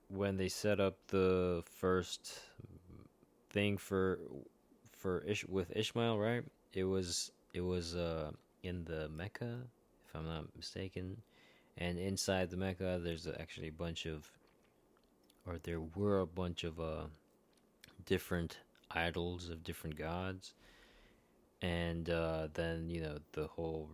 when 0.09 0.37
they 0.37 0.49
set 0.49 0.79
up 0.79 0.95
the 1.09 1.65
first 1.81 2.39
thing 3.51 3.77
for 3.77 4.21
for 4.93 5.25
Ish 5.27 5.47
with 5.47 5.77
Ishmael, 5.77 6.17
right? 6.17 6.45
It 6.75 6.85
was 6.85 7.33
it 7.55 7.63
was 7.63 7.97
uh 7.97 8.31
in 8.63 8.85
the 8.85 9.09
Mecca, 9.09 9.61
if 10.07 10.15
I'm 10.15 10.27
not 10.27 10.55
mistaken, 10.57 11.23
and 11.79 11.99
inside 11.99 12.51
the 12.51 12.57
Mecca, 12.57 13.01
there's 13.03 13.27
actually 13.27 13.69
a 13.69 13.73
bunch 13.73 14.07
of, 14.07 14.31
or 15.47 15.59
there 15.63 15.81
were 15.81 16.21
a 16.21 16.27
bunch 16.27 16.65
of 16.65 16.81
uh 16.81 17.05
different 18.05 18.59
idols 18.91 19.49
of 19.49 19.65
different 19.65 19.97
gods, 19.97 20.55
and 21.61 22.11
uh, 22.11 22.49
then 22.55 22.91
you 22.91 23.01
know 23.01 23.19
the 23.33 23.47
whole 23.47 23.89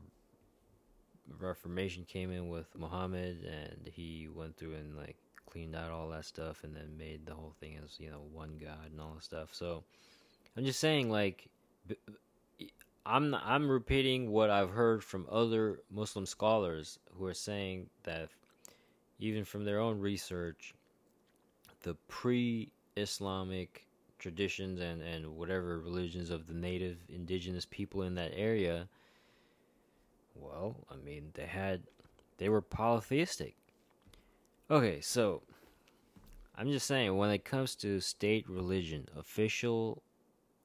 Reformation 1.39 2.05
came 2.05 2.31
in 2.31 2.49
with 2.49 2.67
Muhammad, 2.77 3.45
and 3.45 3.93
he 3.93 4.29
went 4.35 4.57
through 4.57 4.75
and 4.75 4.97
like 4.97 5.17
cleaned 5.47 5.77
out 5.77 5.91
all 5.91 6.09
that 6.09 6.25
stuff, 6.25 6.65
and 6.65 6.75
then 6.75 6.97
made 6.99 7.27
the 7.27 7.35
whole 7.35 7.55
thing 7.61 7.79
as 7.85 7.99
you 7.99 8.11
know 8.11 8.23
one 8.33 8.59
God 8.61 8.91
and 8.91 9.01
all 9.01 9.15
that 9.15 9.25
stuff. 9.25 9.55
So 9.55 9.85
I'm 10.57 10.65
just 10.65 10.81
saying, 10.81 11.11
like, 11.11 11.49
I'm 13.09 13.35
I'm 13.35 13.71
repeating 13.71 14.31
what 14.31 14.51
I've 14.51 14.71
heard 14.71 15.03
from 15.03 15.27
other 15.31 15.81
Muslim 15.91 16.27
scholars 16.27 16.99
who 17.15 17.25
are 17.25 17.35
saying 17.35 17.89
that 18.03 18.29
even 19.19 19.45
from 19.45 19.65
their 19.65 19.81
own 19.81 19.99
research, 19.99 20.75
the 21.83 21.95
pre-Islamic 22.07 23.87
traditions 24.19 24.81
and 24.81 25.01
and 25.01 25.37
whatever 25.37 25.79
religions 25.79 26.29
of 26.29 26.47
the 26.47 26.55
native 26.55 26.99
indigenous 27.09 27.67
people 27.71 28.03
in 28.03 28.15
that 28.17 28.33
area 28.35 28.89
well 30.35 30.75
i 30.91 30.97
mean 30.97 31.31
they 31.35 31.47
had 31.47 31.83
they 32.39 32.49
were 32.49 32.61
polytheistic. 32.61 33.55
Okay 34.71 35.01
so 35.01 35.43
i'm 36.57 36.71
just 36.71 36.87
saying 36.87 37.17
when 37.17 37.31
it 37.31 37.45
comes 37.45 37.77
to 37.77 38.01
state 38.01 38.49
religion 38.49 39.07
official 39.17 40.03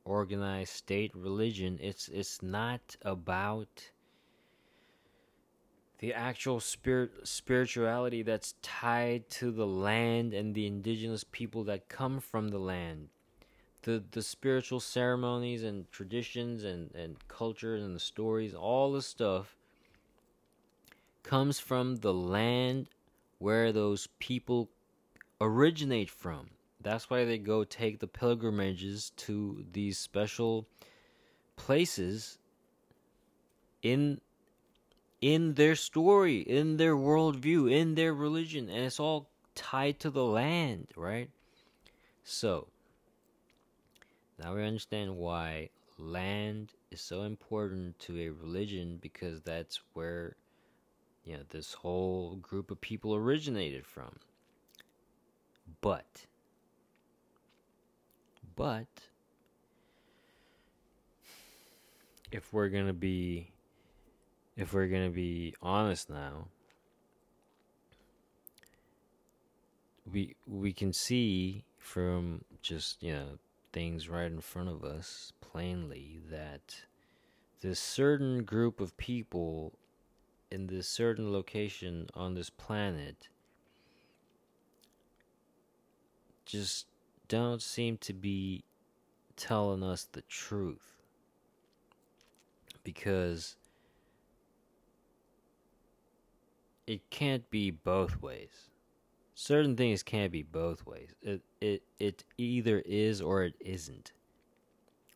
organized 0.05 0.73
state 0.73 1.11
religion 1.15 1.77
it's 1.81 2.07
it's 2.09 2.41
not 2.41 2.95
about 3.03 3.91
the 6.03 6.13
actual 6.13 6.59
spirit 6.59 7.11
spirituality 7.25 8.23
that's 8.23 8.55
tied 8.61 9.29
to 9.29 9.51
the 9.51 9.65
land 9.65 10.33
and 10.33 10.53
the 10.53 10.67
indigenous 10.67 11.23
people 11.23 11.63
that 11.63 11.87
come 11.87 12.19
from 12.19 12.49
the 12.49 12.59
land. 12.59 13.07
The 13.83 14.03
the 14.11 14.21
spiritual 14.21 14.81
ceremonies 14.81 15.63
and 15.63 15.89
traditions 15.93 16.65
and 16.65 16.93
and 16.93 17.25
culture 17.29 17.75
and 17.75 17.95
the 17.95 18.01
stories 18.01 18.53
all 18.53 18.91
the 18.91 19.01
stuff 19.01 19.55
comes 21.23 21.57
from 21.57 21.95
the 21.95 22.13
land 22.13 22.89
where 23.37 23.71
those 23.71 24.09
people 24.19 24.69
originate 25.39 26.09
from 26.09 26.49
that's 26.83 27.09
why 27.09 27.25
they 27.25 27.37
go 27.37 27.63
take 27.63 27.99
the 27.99 28.07
pilgrimages 28.07 29.11
to 29.17 29.65
these 29.71 29.97
special 29.97 30.67
places 31.55 32.37
in 33.81 34.19
in 35.21 35.53
their 35.53 35.75
story 35.75 36.39
in 36.39 36.77
their 36.77 36.95
worldview 36.95 37.71
in 37.71 37.95
their 37.95 38.13
religion 38.13 38.69
and 38.69 38.85
it's 38.85 38.99
all 38.99 39.29
tied 39.55 39.99
to 39.99 40.09
the 40.09 40.23
land 40.23 40.87
right 40.95 41.29
so 42.23 42.67
now 44.41 44.55
we 44.55 44.65
understand 44.65 45.15
why 45.15 45.69
land 45.97 46.73
is 46.91 47.01
so 47.01 47.23
important 47.23 47.97
to 47.99 48.19
a 48.19 48.29
religion 48.29 48.97
because 49.01 49.41
that's 49.41 49.79
where 49.93 50.35
you 51.23 51.35
know 51.37 51.43
this 51.49 51.73
whole 51.73 52.35
group 52.37 52.71
of 52.71 52.81
people 52.81 53.15
originated 53.15 53.85
from. 53.85 54.19
But 55.81 56.25
but 58.55 58.87
if 62.31 62.51
we're 62.51 62.69
going 62.69 62.87
to 62.87 62.93
be 62.93 63.51
if 64.55 64.73
we're 64.73 64.87
going 64.87 65.05
to 65.05 65.15
be 65.15 65.53
honest 65.61 66.09
now 66.09 66.47
we 70.11 70.35
we 70.47 70.73
can 70.73 70.91
see 70.91 71.63
from 71.77 72.43
just 72.61 73.01
you 73.01 73.13
know 73.13 73.37
things 73.71 74.09
right 74.09 74.31
in 74.31 74.41
front 74.41 74.69
of 74.69 74.83
us 74.83 75.33
plainly 75.41 76.19
that 76.29 76.75
this 77.61 77.79
certain 77.79 78.43
group 78.43 78.79
of 78.79 78.95
people 78.97 79.73
in 80.51 80.67
this 80.67 80.87
certain 80.87 81.31
location 81.31 82.07
on 82.13 82.35
this 82.35 82.49
planet 82.49 83.29
just 86.45 86.85
don't 87.33 87.61
seem 87.61 87.97
to 87.97 88.13
be 88.13 88.63
telling 89.35 89.83
us 89.83 90.07
the 90.11 90.21
truth 90.23 91.01
because 92.83 93.55
it 96.85 97.09
can't 97.09 97.49
be 97.49 97.71
both 97.71 98.21
ways 98.21 98.69
certain 99.35 99.75
things 99.75 100.03
can't 100.03 100.31
be 100.31 100.43
both 100.43 100.85
ways. 100.85 101.09
It 101.21 101.41
it 101.59 101.83
it 101.99 102.23
either 102.37 102.81
is 102.85 103.21
or 103.21 103.43
it 103.43 103.55
isn't. 103.59 104.11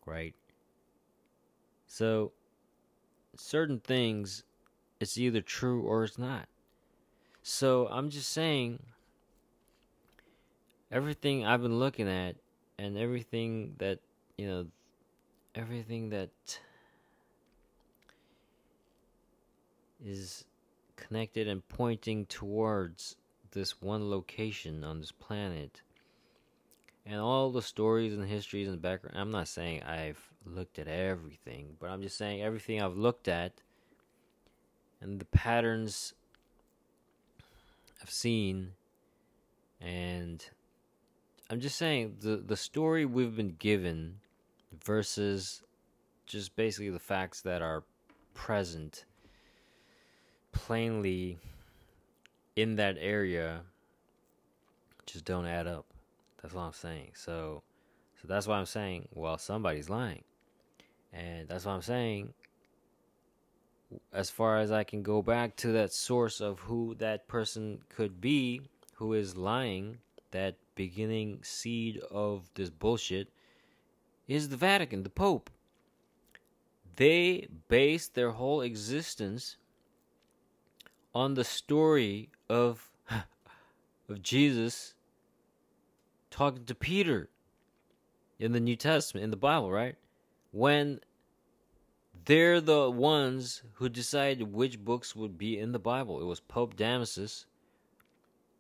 Right? 0.06 0.36
So 1.88 2.32
certain 3.36 3.80
things 3.80 4.44
it's 5.00 5.18
either 5.18 5.42
true 5.42 5.84
or 5.84 6.04
it's 6.04 6.18
not. 6.18 6.48
So 7.44 7.88
I'm 7.88 8.10
just 8.10 8.30
saying 8.30 8.80
everything 10.92 11.46
I've 11.46 11.62
been 11.62 11.80
looking 11.80 12.08
at 12.08 12.36
and 12.78 12.98
everything 12.98 13.76
that, 13.80 14.00
you 14.38 14.48
know, 14.48 14.68
everything 15.56 16.10
that 16.10 16.30
is 20.04 20.46
connected 20.96 21.48
and 21.48 21.68
pointing 21.68 22.26
towards 22.26 23.16
this 23.52 23.82
one 23.82 24.10
location 24.10 24.84
on 24.84 25.00
this 25.00 25.12
planet. 25.12 25.82
And 27.06 27.20
all 27.20 27.52
the 27.52 27.62
stories 27.62 28.14
and 28.14 28.28
histories 28.28 28.68
and 28.68 28.82
background 28.82 29.18
i'm 29.18 29.32
not 29.32 29.48
saying 29.48 29.82
i've 29.84 30.20
looked 30.46 30.78
at 30.78 30.90
everything 30.90 31.78
but 31.80 31.90
i'm 31.90 32.02
just 32.02 32.18
saying 32.18 32.42
everything 32.42 32.82
i've 32.82 32.98
looked 32.98 33.30
at 33.30 33.54
and 35.00 35.18
the 35.18 35.26
patterns 35.26 36.14
i've 38.02 38.10
seen 38.10 38.74
and 39.80 40.50
i'm 41.50 41.60
just 41.60 41.78
saying 41.78 42.16
the 42.22 42.38
the 42.38 42.58
story 42.58 43.06
we've 43.06 43.36
been 43.36 43.56
given 43.60 44.16
versus 44.84 45.64
just 46.26 46.56
basically 46.56 46.90
the 46.90 47.00
facts 47.00 47.42
that 47.42 47.62
are 47.62 47.84
present 48.34 49.06
plainly 50.52 51.38
in 52.56 52.76
that 52.76 52.98
area 53.00 53.62
just 55.06 55.26
don't 55.26 55.46
add 55.46 55.68
up. 55.68 55.86
That's 56.42 56.54
what 56.54 56.64
I'm 56.64 56.74
saying. 56.74 57.12
So 57.14 57.64
so 58.22 58.28
that's 58.28 58.48
why 58.48 58.58
I'm 58.58 58.66
saying, 58.66 59.08
well, 59.14 59.38
somebody's 59.38 59.90
lying. 59.90 60.24
And 61.14 61.48
that's 61.48 61.66
why 61.66 61.74
I'm 61.74 61.82
saying 61.82 62.34
as 64.12 64.30
far 64.30 64.58
as 64.58 64.72
I 64.72 64.84
can 64.84 65.02
go 65.02 65.22
back 65.22 65.56
to 65.58 65.72
that 65.74 65.94
source 65.94 66.42
of 66.42 66.60
who 66.60 66.96
that 66.96 67.28
person 67.28 67.80
could 67.90 68.20
be 68.20 68.62
who 68.96 69.14
is 69.14 69.38
lying, 69.38 70.00
that 70.32 70.56
beginning 70.78 71.40
seed 71.42 72.00
of 72.10 72.50
this 72.54 72.70
bullshit 72.70 73.28
is 74.28 74.48
the 74.48 74.56
Vatican, 74.56 75.04
the 75.04 75.10
Pope. 75.10 75.50
They 76.96 77.48
base 77.68 78.08
their 78.08 78.32
whole 78.32 78.62
existence 78.62 79.58
on 81.14 81.34
the 81.34 81.44
story 81.44 82.30
of 82.50 82.90
of 84.10 84.22
Jesus 84.22 84.94
talking 86.30 86.64
to 86.66 86.76
Peter 86.76 87.30
in 88.40 88.52
the 88.54 88.60
New 88.60 88.76
Testament 88.76 89.24
in 89.24 89.32
the 89.32 89.38
Bible, 89.38 89.72
right? 89.72 89.96
When 90.52 91.02
they're 92.26 92.62
the 92.62 92.90
ones 92.90 93.64
who 93.74 93.90
decided 93.90 94.54
which 94.54 94.84
books 94.84 95.16
would 95.16 95.38
be 95.38 95.58
in 95.58 95.72
the 95.72 95.80
Bible. 95.80 96.22
It 96.22 96.26
was 96.26 96.40
Pope 96.40 96.76
Damasus 96.76 97.46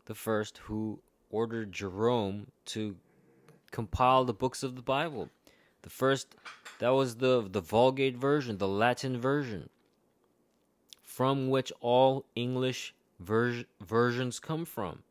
the 0.05 0.15
first 0.15 0.57
who 0.59 0.99
ordered 1.29 1.71
Jerome 1.71 2.47
to 2.65 2.95
compile 3.71 4.25
the 4.25 4.33
books 4.33 4.63
of 4.63 4.75
the 4.75 4.81
Bible. 4.81 5.29
The 5.81 5.89
first 5.89 6.35
that 6.79 6.89
was 6.89 7.15
the 7.15 7.47
the 7.49 7.61
Vulgate 7.61 8.17
version, 8.17 8.57
the 8.57 8.67
Latin 8.67 9.19
version 9.19 9.69
from 11.03 11.49
which 11.49 11.71
all 11.81 12.25
English 12.35 12.93
ver- 13.19 13.63
versions 13.83 14.39
come 14.39 14.65
from. 14.65 15.01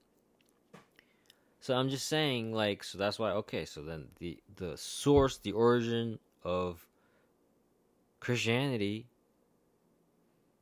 So 1.61 1.74
I'm 1.74 1.88
just 1.88 2.07
saying, 2.07 2.52
like, 2.52 2.85
so 2.85 2.96
that's 2.96 3.18
why. 3.18 3.33
Okay, 3.33 3.64
so 3.64 3.83
then 3.83 4.07
the 4.20 4.38
the 4.55 4.76
source, 4.76 5.38
the 5.38 5.52
origin 5.52 6.20
of 6.44 6.87
Christianity 8.20 9.07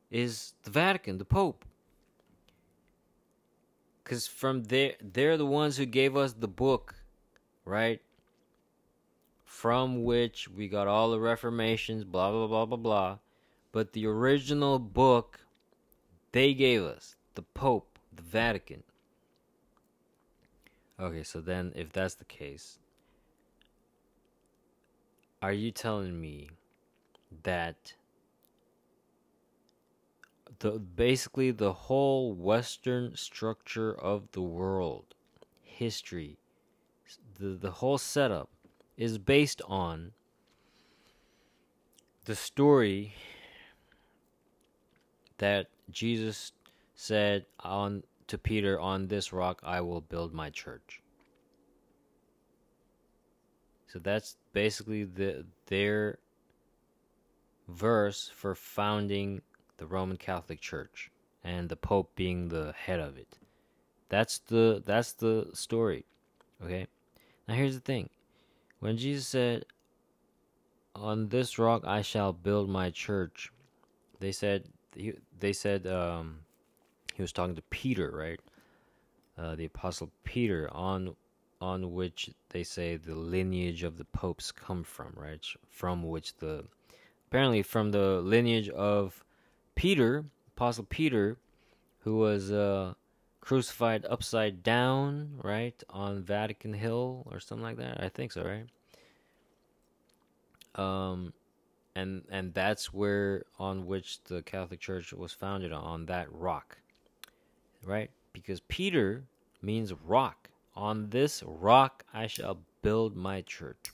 is 0.09 0.53
the 0.63 0.71
Vatican, 0.71 1.19
the 1.19 1.25
Pope. 1.25 1.63
Because 4.05 4.27
from 4.27 4.65
there, 4.65 4.93
they're 5.01 5.35
the 5.35 5.47
ones 5.47 5.77
who 5.77 5.87
gave 5.87 6.15
us 6.15 6.33
the 6.33 6.47
book, 6.47 6.93
right? 7.65 8.03
From 9.43 10.03
which 10.03 10.47
we 10.47 10.67
got 10.67 10.87
all 10.87 11.09
the 11.09 11.19
reformations, 11.19 12.03
blah 12.03 12.29
blah 12.29 12.45
blah 12.45 12.65
blah 12.67 12.77
blah. 12.77 13.17
But 13.71 13.93
the 13.93 14.05
original 14.05 14.77
book 14.77 15.39
they 16.33 16.53
gave 16.53 16.83
us 16.83 17.15
the 17.33 17.41
Pope, 17.41 17.97
the 18.13 18.21
Vatican. 18.21 18.83
Okay, 20.99 21.23
so 21.23 21.41
then 21.41 21.71
if 21.75 21.91
that's 21.91 22.15
the 22.15 22.25
case, 22.25 22.77
are 25.41 25.51
you 25.51 25.71
telling 25.71 26.21
me 26.21 26.49
that 27.43 27.95
the 30.59 30.71
basically 30.71 31.51
the 31.51 31.73
whole 31.73 32.33
western 32.33 33.15
structure 33.15 33.93
of 33.93 34.31
the 34.31 34.41
world, 34.41 35.15
history, 35.61 36.37
the 37.39 37.49
the 37.49 37.71
whole 37.71 37.97
setup 37.97 38.49
is 38.97 39.17
based 39.17 39.61
on 39.67 40.11
the 42.25 42.35
story 42.35 43.13
that 45.37 45.67
Jesus 45.91 46.53
said 46.95 47.45
on 47.59 48.03
to 48.27 48.37
Peter, 48.37 48.79
"On 48.79 49.07
this 49.07 49.33
rock 49.33 49.59
I 49.63 49.81
will 49.81 50.01
build 50.01 50.33
my 50.33 50.49
church." 50.49 51.01
So 53.87 53.99
that's 53.99 54.37
basically 54.53 55.03
the 55.03 55.45
their 55.67 56.19
verse 57.67 58.29
for 58.29 58.55
founding 58.55 59.41
the 59.77 59.85
Roman 59.85 60.17
Catholic 60.17 60.61
Church 60.61 61.11
and 61.43 61.69
the 61.69 61.75
Pope 61.75 62.11
being 62.15 62.49
the 62.49 62.73
head 62.73 62.99
of 62.99 63.17
it. 63.17 63.37
That's 64.09 64.39
the 64.39 64.81
that's 64.85 65.13
the 65.13 65.49
story. 65.53 66.05
Okay? 66.63 66.87
Now 67.47 67.55
here's 67.55 67.75
the 67.75 67.81
thing. 67.81 68.09
When 68.79 68.97
Jesus 68.97 69.27
said, 69.27 69.65
"On 70.95 71.29
this 71.29 71.59
rock 71.59 71.83
I 71.85 72.01
shall 72.01 72.33
build 72.33 72.69
my 72.69 72.89
church," 72.89 73.51
they 74.19 74.31
said 74.31 74.65
they 75.39 75.53
said 75.53 75.87
um, 75.87 76.39
he 77.15 77.21
was 77.21 77.33
talking 77.33 77.55
to 77.55 77.61
Peter, 77.63 78.11
right? 78.11 78.39
Uh, 79.37 79.55
the 79.55 79.65
apostle 79.65 80.11
Peter, 80.23 80.69
on 80.73 81.15
on 81.61 81.93
which 81.93 82.29
they 82.49 82.63
say 82.63 82.95
the 82.95 83.15
lineage 83.15 83.83
of 83.83 83.97
the 83.97 84.05
popes 84.05 84.51
come 84.51 84.83
from, 84.83 85.13
right? 85.15 85.45
From 85.69 86.03
which 86.03 86.37
the 86.37 86.65
apparently 87.27 87.63
from 87.63 87.91
the 87.91 88.21
lineage 88.21 88.69
of 88.69 89.24
Peter, 89.75 90.25
apostle 90.55 90.85
Peter, 90.89 91.37
who 91.99 92.17
was 92.17 92.51
uh, 92.51 92.93
crucified 93.41 94.05
upside 94.09 94.63
down, 94.63 95.39
right, 95.43 95.81
on 95.89 96.23
Vatican 96.23 96.73
Hill 96.73 97.27
or 97.29 97.39
something 97.39 97.63
like 97.63 97.77
that. 97.77 98.01
I 98.01 98.09
think 98.09 98.31
so, 98.31 98.43
right? 98.43 98.67
Um, 100.75 101.33
and 101.95 102.23
and 102.29 102.53
that's 102.53 102.93
where 102.93 103.45
on 103.57 103.85
which 103.85 104.23
the 104.25 104.41
Catholic 104.41 104.79
Church 104.79 105.13
was 105.13 105.31
founded 105.31 105.71
on, 105.71 106.05
that 106.07 106.31
rock, 106.31 106.77
right? 107.83 108.09
Because 108.33 108.59
Peter 108.61 109.23
means 109.61 109.93
rock. 109.93 110.49
On 110.75 111.09
this 111.09 111.41
rock 111.45 112.03
I 112.13 112.27
shall 112.27 112.59
build 112.81 113.15
my 113.15 113.41
church. 113.41 113.91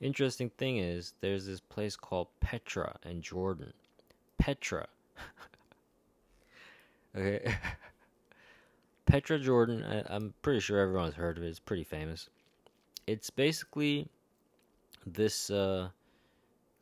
Interesting 0.00 0.50
thing 0.50 0.78
is, 0.78 1.14
there's 1.20 1.46
this 1.46 1.60
place 1.60 1.96
called 1.96 2.28
Petra 2.40 2.96
in 3.04 3.22
Jordan. 3.22 3.72
Petra. 4.38 4.86
okay. 7.16 7.54
Petra 9.06 9.38
Jordan, 9.38 9.84
I, 9.84 10.14
am 10.14 10.34
pretty 10.42 10.60
sure 10.60 10.78
everyone's 10.78 11.14
heard 11.14 11.38
of 11.38 11.44
it. 11.44 11.48
It's 11.48 11.58
pretty 11.58 11.84
famous. 11.84 12.28
It's 13.06 13.30
basically 13.30 14.06
this 15.06 15.50
uh, 15.50 15.88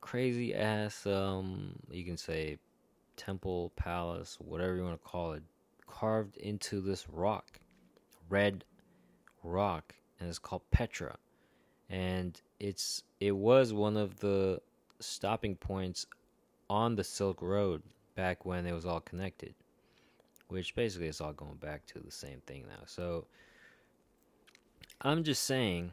crazy 0.01 0.53
ass, 0.53 1.07
um, 1.07 1.77
you 1.89 2.05
can 2.05 2.17
say, 2.17 2.59
temple, 3.17 3.73
palace, 3.77 4.39
whatever 4.41 4.75
you 4.75 4.83
want 4.83 5.01
to 5.01 5.09
call 5.09 5.35
it, 5.35 5.43
carved 5.87 6.37
into 6.39 6.81
this 6.81 7.09
rock, 7.09 7.61
red 8.29 8.65
rock, 9.45 9.95
and 10.19 10.29
it's 10.29 10.39
called 10.39 10.63
Petra. 10.71 11.17
And 11.89 12.41
it's 12.59 13.05
it 13.21 13.37
was 13.37 13.73
one 13.73 13.97
of 13.97 14.19
the 14.19 14.61
stopping 14.99 15.55
points 15.55 16.07
on 16.69 16.97
the 16.97 17.05
Silk 17.05 17.41
Road 17.41 17.83
back 18.17 18.45
when 18.45 18.67
it 18.67 18.73
was 18.73 18.85
all 18.85 19.01
connected 19.01 19.55
which 20.49 20.75
basically 20.75 21.09
is 21.09 21.21
all 21.21 21.33
going 21.33 21.57
back 21.57 21.85
to 21.87 21.99
the 21.99 22.11
same 22.11 22.41
thing 22.47 22.65
now. 22.69 22.83
So 22.87 23.27
I'm 25.01 25.25
just 25.25 25.43
saying 25.43 25.93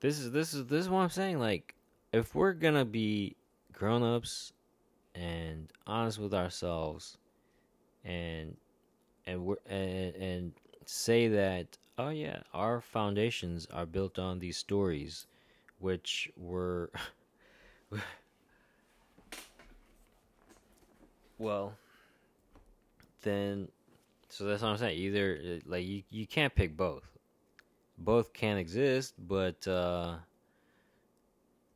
this 0.00 0.18
is 0.18 0.30
this 0.32 0.54
is 0.54 0.66
this 0.66 0.82
is 0.82 0.88
what 0.88 1.00
I'm 1.00 1.10
saying 1.10 1.38
like 1.38 1.74
if 2.12 2.34
we're 2.34 2.52
to 2.74 2.84
be 2.84 3.36
grown-ups 3.72 4.52
and 5.14 5.68
honest 5.86 6.18
with 6.18 6.34
ourselves 6.34 7.18
and 8.04 8.56
and 9.26 9.44
we 9.44 9.56
and, 9.66 10.14
and 10.14 10.52
say 10.84 11.28
that 11.28 11.78
oh 11.96 12.10
yeah, 12.10 12.40
our 12.52 12.80
foundations 12.80 13.66
are 13.72 13.86
built 13.86 14.18
on 14.18 14.38
these 14.38 14.56
stories 14.56 15.26
which 15.78 16.30
were 16.36 16.90
well 21.38 21.74
then 23.22 23.68
so 24.34 24.44
that's 24.46 24.62
what 24.62 24.70
I'm 24.70 24.78
saying. 24.78 24.98
Either 24.98 25.60
like 25.64 25.86
you 25.86 26.02
you 26.10 26.26
can't 26.26 26.52
pick 26.52 26.76
both. 26.76 27.04
Both 27.96 28.32
can 28.32 28.56
exist, 28.56 29.14
but 29.16 29.66
uh, 29.68 30.16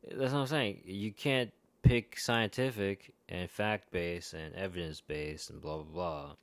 that's 0.03 0.33
what 0.33 0.41
I'm 0.41 0.47
saying. 0.47 0.81
You 0.83 1.13
can't 1.13 1.51
pick 1.81 2.19
scientific 2.19 3.13
and 3.29 3.49
fact 3.49 3.91
based 3.91 4.33
and 4.33 4.53
evidence 4.55 4.99
based 4.99 5.49
and 5.49 5.61
blah 5.61 5.77
blah 5.77 5.85
blah, 5.93 6.35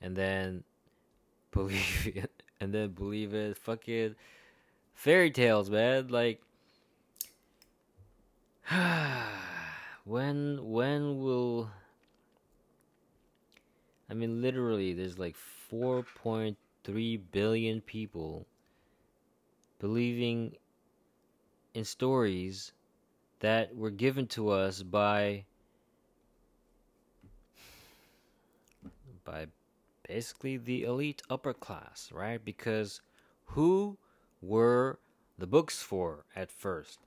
and 0.00 0.16
then 0.16 0.64
believe 1.52 2.12
it, 2.14 2.42
and 2.60 2.72
then 2.72 2.92
believe 2.92 3.34
it. 3.34 3.58
Fucking 3.58 4.14
fairy 4.94 5.30
tales, 5.30 5.68
man. 5.68 6.08
Like 6.08 6.40
when 10.04 10.58
when 10.62 11.20
will 11.20 11.68
I 14.10 14.14
mean, 14.14 14.40
literally, 14.40 14.94
there's 14.94 15.18
like 15.18 15.36
4.3 15.70 17.20
billion 17.30 17.80
people 17.82 18.46
believing 19.78 20.56
in 21.74 21.84
stories 21.84 22.72
that 23.40 23.76
were 23.76 23.90
given 23.90 24.26
to 24.26 24.50
us 24.50 24.82
by 24.82 25.44
by 29.24 29.46
basically 30.08 30.56
the 30.56 30.84
elite 30.84 31.22
upper 31.28 31.52
class, 31.52 32.10
right? 32.12 32.42
Because 32.42 33.02
who 33.44 33.98
were 34.40 34.98
the 35.36 35.46
books 35.46 35.82
for 35.82 36.24
at 36.34 36.50
first? 36.50 37.00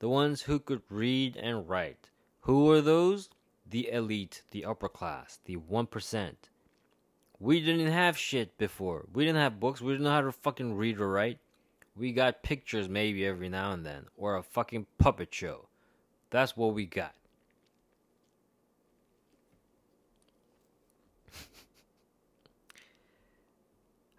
The 0.00 0.08
ones 0.08 0.42
who 0.42 0.58
could 0.58 0.82
read 0.90 1.36
and 1.36 1.68
write. 1.68 2.10
Who 2.42 2.64
were 2.64 2.80
those? 2.80 3.30
The 3.70 3.90
elite, 3.90 4.42
the 4.50 4.64
upper 4.64 4.88
class, 4.88 5.38
the 5.44 5.56
1%. 5.56 6.32
We 7.40 7.60
didn't 7.60 7.92
have 7.92 8.18
shit 8.18 8.58
before. 8.58 9.06
We 9.12 9.24
didn't 9.24 9.40
have 9.40 9.60
books. 9.60 9.80
We 9.80 9.92
didn't 9.92 10.04
know 10.04 10.10
how 10.10 10.22
to 10.22 10.32
fucking 10.32 10.76
read 10.76 11.00
or 11.00 11.08
write. 11.08 11.38
We 11.96 12.12
got 12.12 12.42
pictures 12.42 12.88
maybe 12.88 13.26
every 13.26 13.48
now 13.48 13.72
and 13.72 13.84
then, 13.84 14.06
or 14.16 14.36
a 14.36 14.42
fucking 14.42 14.86
puppet 14.98 15.32
show. 15.32 15.68
That's 16.30 16.56
what 16.56 16.74
we 16.74 16.86
got. 16.86 17.14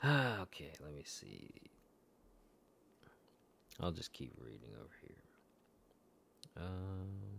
okay, 0.06 0.72
let 0.82 0.94
me 0.94 1.04
see. 1.06 1.50
I'll 3.80 3.92
just 3.92 4.12
keep 4.12 4.34
reading 4.42 4.72
over 4.78 4.96
here. 5.02 5.16
Um. 6.58 7.39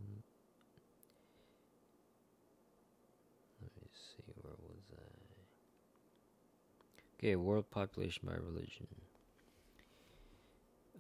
Okay, 7.21 7.37
world 7.37 7.71
population 7.71 8.23
by 8.27 8.33
religion. 8.33 8.87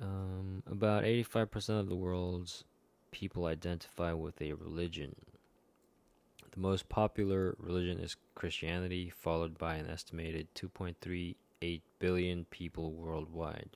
Um, 0.03 0.62
about 0.71 1.05
85% 1.05 1.81
of 1.81 1.89
the 1.89 1.97
world's 1.97 2.64
people 3.11 3.47
identify 3.47 4.12
with 4.12 4.43
a 4.43 4.53
religion. 4.53 5.16
The 6.53 6.61
most 6.61 6.91
popular 6.91 7.57
religion 7.59 7.99
is 7.99 8.16
Christianity, 8.35 9.09
followed 9.09 9.57
by 9.57 9.77
an 9.77 9.89
estimated 9.89 10.55
2.38 10.55 11.81
billion 11.99 12.45
people 12.51 12.93
worldwide. 12.93 13.71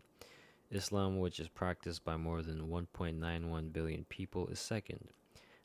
Islam, 0.71 1.21
which 1.21 1.41
is 1.41 1.49
practiced 1.49 2.05
by 2.05 2.19
more 2.19 2.43
than 2.43 2.69
1.91 2.69 3.73
billion 3.73 4.05
people, 4.11 4.49
is 4.49 4.59
second. 4.59 5.09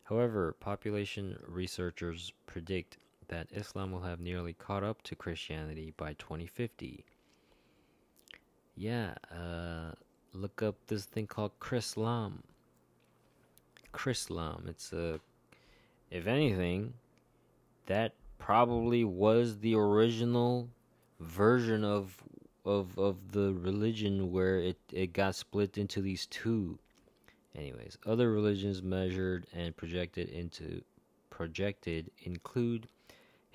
However, 0.03 0.55
population 0.57 1.39
researchers 1.45 2.31
predict 2.45 2.97
that 3.29 3.47
Islam 3.51 3.91
will 3.91 4.01
have 4.01 4.19
nearly 4.19 4.53
caught 4.53 4.83
up 4.83 5.01
to 5.03 5.15
Christianity 5.15 5.93
by 5.97 6.13
2050. 6.13 7.05
Yeah, 8.75 9.13
uh, 9.31 9.91
look 10.33 10.61
up 10.61 10.75
this 10.87 11.05
thing 11.05 11.27
called 11.27 11.57
Chrislam. 11.59 12.39
Chrislam. 13.93 14.67
It's 14.67 14.93
a, 14.93 15.19
if 16.11 16.27
anything, 16.27 16.93
that 17.85 18.13
probably 18.37 19.03
was 19.03 19.59
the 19.59 19.75
original 19.75 20.69
version 21.19 21.83
of 21.83 22.15
of 22.65 22.97
of 22.97 23.31
the 23.31 23.53
religion 23.53 24.31
where 24.31 24.59
it 24.59 24.77
it 24.91 25.13
got 25.13 25.35
split 25.35 25.77
into 25.77 26.01
these 26.01 26.25
two. 26.27 26.77
Anyways, 27.55 27.97
other 28.05 28.31
religions 28.31 28.81
measured 28.81 29.47
and 29.53 29.75
projected 29.75 30.29
into 30.29 30.81
projected 31.29 32.11
include 32.23 32.87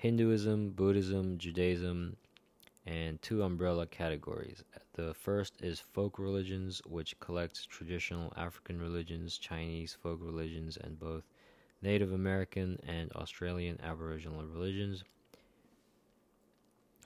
Hinduism, 0.05 0.69
Buddhism, 0.69 1.39
Judaism, 1.39 2.15
and 2.85 3.19
two 3.23 3.41
umbrella 3.41 3.87
categories. 3.87 4.63
The 4.93 5.15
first 5.15 5.55
is 5.63 5.79
folk 5.79 6.19
religions, 6.19 6.79
which 6.85 7.19
collects 7.19 7.65
traditional 7.65 8.31
African 8.37 8.79
religions, 8.79 9.39
Chinese 9.39 9.97
folk 9.99 10.19
religions, 10.21 10.77
and 10.79 10.99
both 10.99 11.23
Native 11.81 12.11
American 12.11 12.77
and 12.87 13.11
Australian 13.13 13.81
Aboriginal 13.81 14.43
religions. 14.43 15.03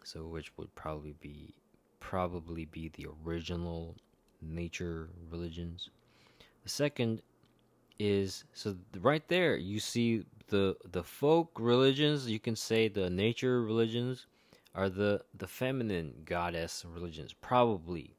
So, 0.04 0.28
which 0.28 0.52
would 0.58 0.76
probably 0.76 1.16
be 1.22 1.54
probably 2.02 2.66
be 2.66 2.90
the 2.90 3.08
original 3.24 3.96
nature 4.42 5.08
religions. 5.32 5.90
The 6.64 6.70
second 6.70 7.22
is 7.98 8.44
so 8.54 8.76
right 9.00 9.26
there 9.30 9.56
you 9.56 9.80
see 9.80 10.26
the 10.50 10.76
the 10.92 11.04
folk 11.04 11.52
religions. 11.60 12.30
You 12.30 12.40
can 12.40 12.56
say 12.56 12.88
the 12.88 13.10
nature 13.10 13.62
religions 13.62 14.28
are 14.76 14.90
the 14.90 15.22
the 15.38 15.48
feminine 15.48 16.22
goddess 16.26 16.86
religions, 16.88 17.34
probably, 17.34 18.16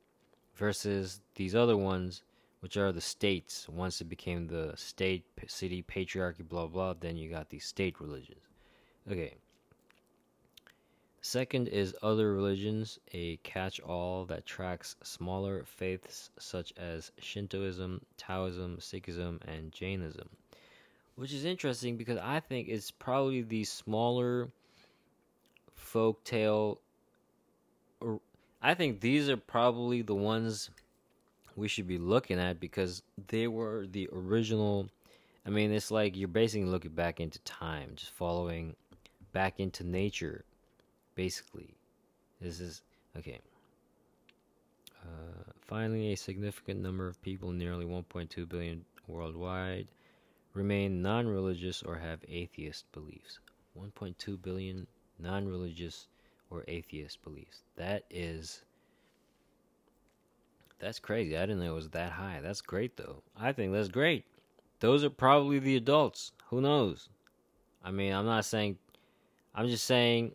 versus 0.54 1.20
these 1.34 1.54
other 1.54 1.76
ones, 1.76 2.22
which 2.60 2.76
are 2.76 2.92
the 2.92 3.00
states. 3.00 3.68
Once 3.68 4.00
it 4.00 4.08
became 4.08 4.46
the 4.46 4.72
state, 4.76 5.24
city, 5.46 5.82
patriarchy, 5.82 6.46
blah 6.46 6.66
blah, 6.66 6.94
then 6.94 7.16
you 7.16 7.28
got 7.30 7.50
these 7.50 7.64
state 7.64 8.00
religions. 8.00 8.42
Okay. 9.10 9.34
Second 11.22 11.68
is 11.68 11.94
other 12.02 12.32
religions, 12.32 12.98
a 13.12 13.36
catch 13.38 13.78
all 13.80 14.24
that 14.24 14.46
tracks 14.46 14.96
smaller 15.02 15.64
faiths 15.66 16.30
such 16.38 16.72
as 16.78 17.12
Shintoism, 17.20 18.00
Taoism, 18.16 18.78
Sikhism, 18.78 19.38
and 19.46 19.70
Jainism. 19.70 20.30
Which 21.20 21.34
is 21.34 21.44
interesting 21.44 21.98
because 21.98 22.16
I 22.16 22.40
think 22.40 22.68
it's 22.68 22.90
probably 22.90 23.42
the 23.42 23.64
smaller 23.64 24.48
folk 25.74 26.24
tale. 26.24 26.80
I 28.62 28.72
think 28.72 29.00
these 29.00 29.28
are 29.28 29.36
probably 29.36 30.00
the 30.00 30.14
ones 30.14 30.70
we 31.56 31.68
should 31.68 31.86
be 31.86 31.98
looking 31.98 32.40
at 32.40 32.58
because 32.58 33.02
they 33.28 33.48
were 33.48 33.86
the 33.86 34.08
original. 34.14 34.88
I 35.44 35.50
mean, 35.50 35.72
it's 35.72 35.90
like 35.90 36.16
you're 36.16 36.26
basically 36.26 36.70
looking 36.70 36.92
back 36.92 37.20
into 37.20 37.38
time, 37.40 37.90
just 37.96 38.12
following 38.12 38.74
back 39.32 39.60
into 39.60 39.84
nature 39.84 40.46
basically. 41.16 41.74
This 42.40 42.60
is 42.60 42.80
okay. 43.18 43.40
Uh, 45.02 45.52
finally, 45.60 46.14
a 46.14 46.16
significant 46.16 46.80
number 46.80 47.06
of 47.06 47.20
people, 47.20 47.52
nearly 47.52 47.84
1.2 47.84 48.48
billion 48.48 48.86
worldwide, 49.06 49.86
remain 50.54 51.02
non 51.02 51.26
religious 51.26 51.82
or 51.82 51.96
have 51.96 52.20
atheist 52.28 52.90
beliefs. 52.92 53.38
1.2 53.78 54.40
billion 54.42 54.86
non 55.18 55.46
religious 55.46 56.08
or 56.50 56.64
atheist 56.68 57.22
beliefs. 57.22 57.62
That 57.76 58.04
is. 58.10 58.62
That's 60.78 60.98
crazy. 60.98 61.36
I 61.36 61.42
didn't 61.42 61.60
know 61.60 61.72
it 61.72 61.74
was 61.74 61.90
that 61.90 62.12
high. 62.12 62.40
That's 62.42 62.62
great, 62.62 62.96
though. 62.96 63.22
I 63.38 63.52
think 63.52 63.72
that's 63.72 63.88
great. 63.88 64.24
Those 64.80 65.04
are 65.04 65.10
probably 65.10 65.58
the 65.58 65.76
adults. 65.76 66.32
Who 66.46 66.60
knows? 66.62 67.10
I 67.84 67.90
mean, 67.90 68.12
I'm 68.12 68.24
not 68.24 68.44
saying. 68.44 68.78
I'm 69.54 69.68
just 69.68 69.84
saying 69.84 70.32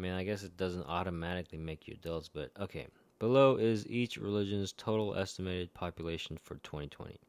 I 0.00 0.02
mean, 0.02 0.12
I 0.12 0.24
guess 0.24 0.44
it 0.44 0.56
doesn't 0.56 0.86
automatically 0.86 1.58
make 1.58 1.86
you 1.86 1.92
adults, 1.92 2.30
but 2.32 2.50
okay. 2.58 2.86
Below 3.18 3.56
is 3.56 3.86
each 3.86 4.16
religion's 4.16 4.72
total 4.72 5.14
estimated 5.14 5.74
population 5.74 6.38
for 6.38 6.54
2020. 6.54 7.20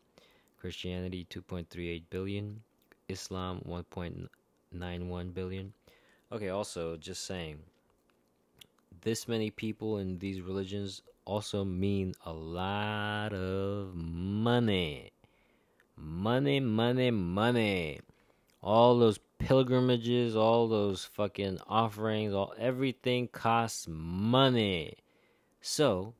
Christianity 0.61 1.25
2.38 1.31 2.03
billion, 2.11 2.61
Islam 3.09 3.63
1.91 3.67 5.33
billion. 5.33 5.73
Okay, 6.31 6.49
also 6.49 6.97
just 6.97 7.25
saying 7.25 7.57
this 9.01 9.27
many 9.27 9.49
people 9.49 9.97
in 9.97 10.19
these 10.19 10.39
religions 10.39 11.01
also 11.25 11.65
mean 11.65 12.13
a 12.27 12.31
lot 12.31 13.33
of 13.33 13.95
money. 13.95 15.11
Money, 15.97 16.59
money, 16.59 17.09
money. 17.09 17.99
All 18.61 18.99
those 18.99 19.17
pilgrimages, 19.39 20.35
all 20.35 20.67
those 20.67 21.05
fucking 21.05 21.57
offerings, 21.67 22.35
all 22.35 22.53
everything 22.59 23.27
costs 23.27 23.87
money. 23.89 24.93
So, 25.59 26.13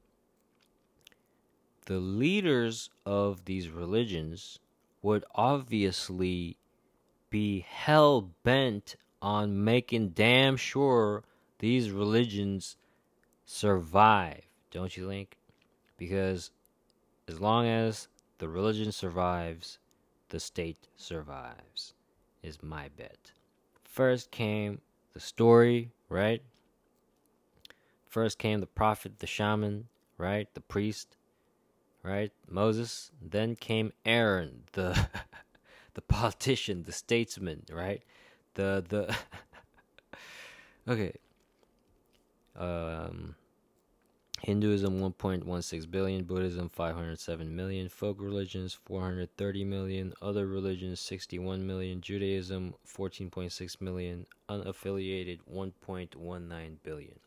the 1.92 2.00
leaders 2.00 2.90
of 3.06 3.44
these 3.44 3.68
religions 3.68 4.60
would 5.02 5.26
obviously 5.36 6.56
be 7.30 7.66
hell 7.68 8.32
bent 8.44 8.96
on 9.22 9.62
making 9.62 10.08
damn 10.08 10.56
sure 10.56 11.22
these 11.60 11.92
religions 11.92 12.78
survive, 13.44 14.40
don't 14.72 14.96
you 14.96 15.06
think? 15.06 15.36
Because 15.98 16.52
as 17.28 17.42
long 17.42 17.68
as 17.68 18.08
the 18.38 18.48
religion 18.48 18.94
survives, 18.94 19.78
the 20.30 20.40
state 20.40 20.88
survives 20.96 21.94
is 22.42 22.64
my 22.64 22.88
bet. 22.96 23.34
First 23.84 24.32
came 24.32 24.80
the 25.12 25.20
story, 25.20 25.92
right? 26.08 26.42
First 28.08 28.38
came 28.38 28.62
the 28.62 28.66
prophet, 28.66 29.20
the 29.20 29.28
shaman, 29.28 29.90
right? 30.18 30.48
The 30.54 30.62
priest, 30.62 31.18
right? 32.04 32.32
Moses. 32.48 33.12
Then 33.22 33.56
came 33.56 33.94
Aaron, 34.06 34.64
the 34.74 35.08
the 35.94 36.02
politician, 36.02 36.84
the 36.84 36.92
statesman, 36.92 37.64
right? 37.72 38.04
The 38.56 38.84
the 38.88 39.16
Okay. 40.88 41.14
Um 42.56 43.36
Hinduism 44.44 45.00
1.16 45.00 45.92
billion, 45.92 46.24
Buddhism 46.24 46.68
507 46.68 47.56
million, 47.56 47.88
folk 47.90 48.18
religions 48.20 48.74
430 48.74 49.64
million, 49.64 50.14
other 50.20 50.48
religions 50.48 51.00
61 51.00 51.68
million, 51.68 52.02
Judaism 52.02 52.74
14.6 52.88 53.82
million, 53.82 54.26
unaffiliated 54.50 55.42
1.19 55.54 56.78
billion. 56.82 57.20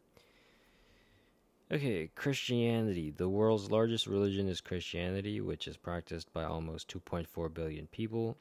Okay, 1.73 2.11
Christianity. 2.15 3.11
The 3.11 3.29
world's 3.29 3.71
largest 3.71 4.07
religion 4.07 4.49
is 4.49 4.61
Christianity, 4.61 5.41
which 5.41 5.67
is 5.67 5.77
practiced 5.77 6.33
by 6.33 6.45
almost 6.45 6.89
2.4 6.89 7.53
billion 7.53 7.87
people. 7.87 8.37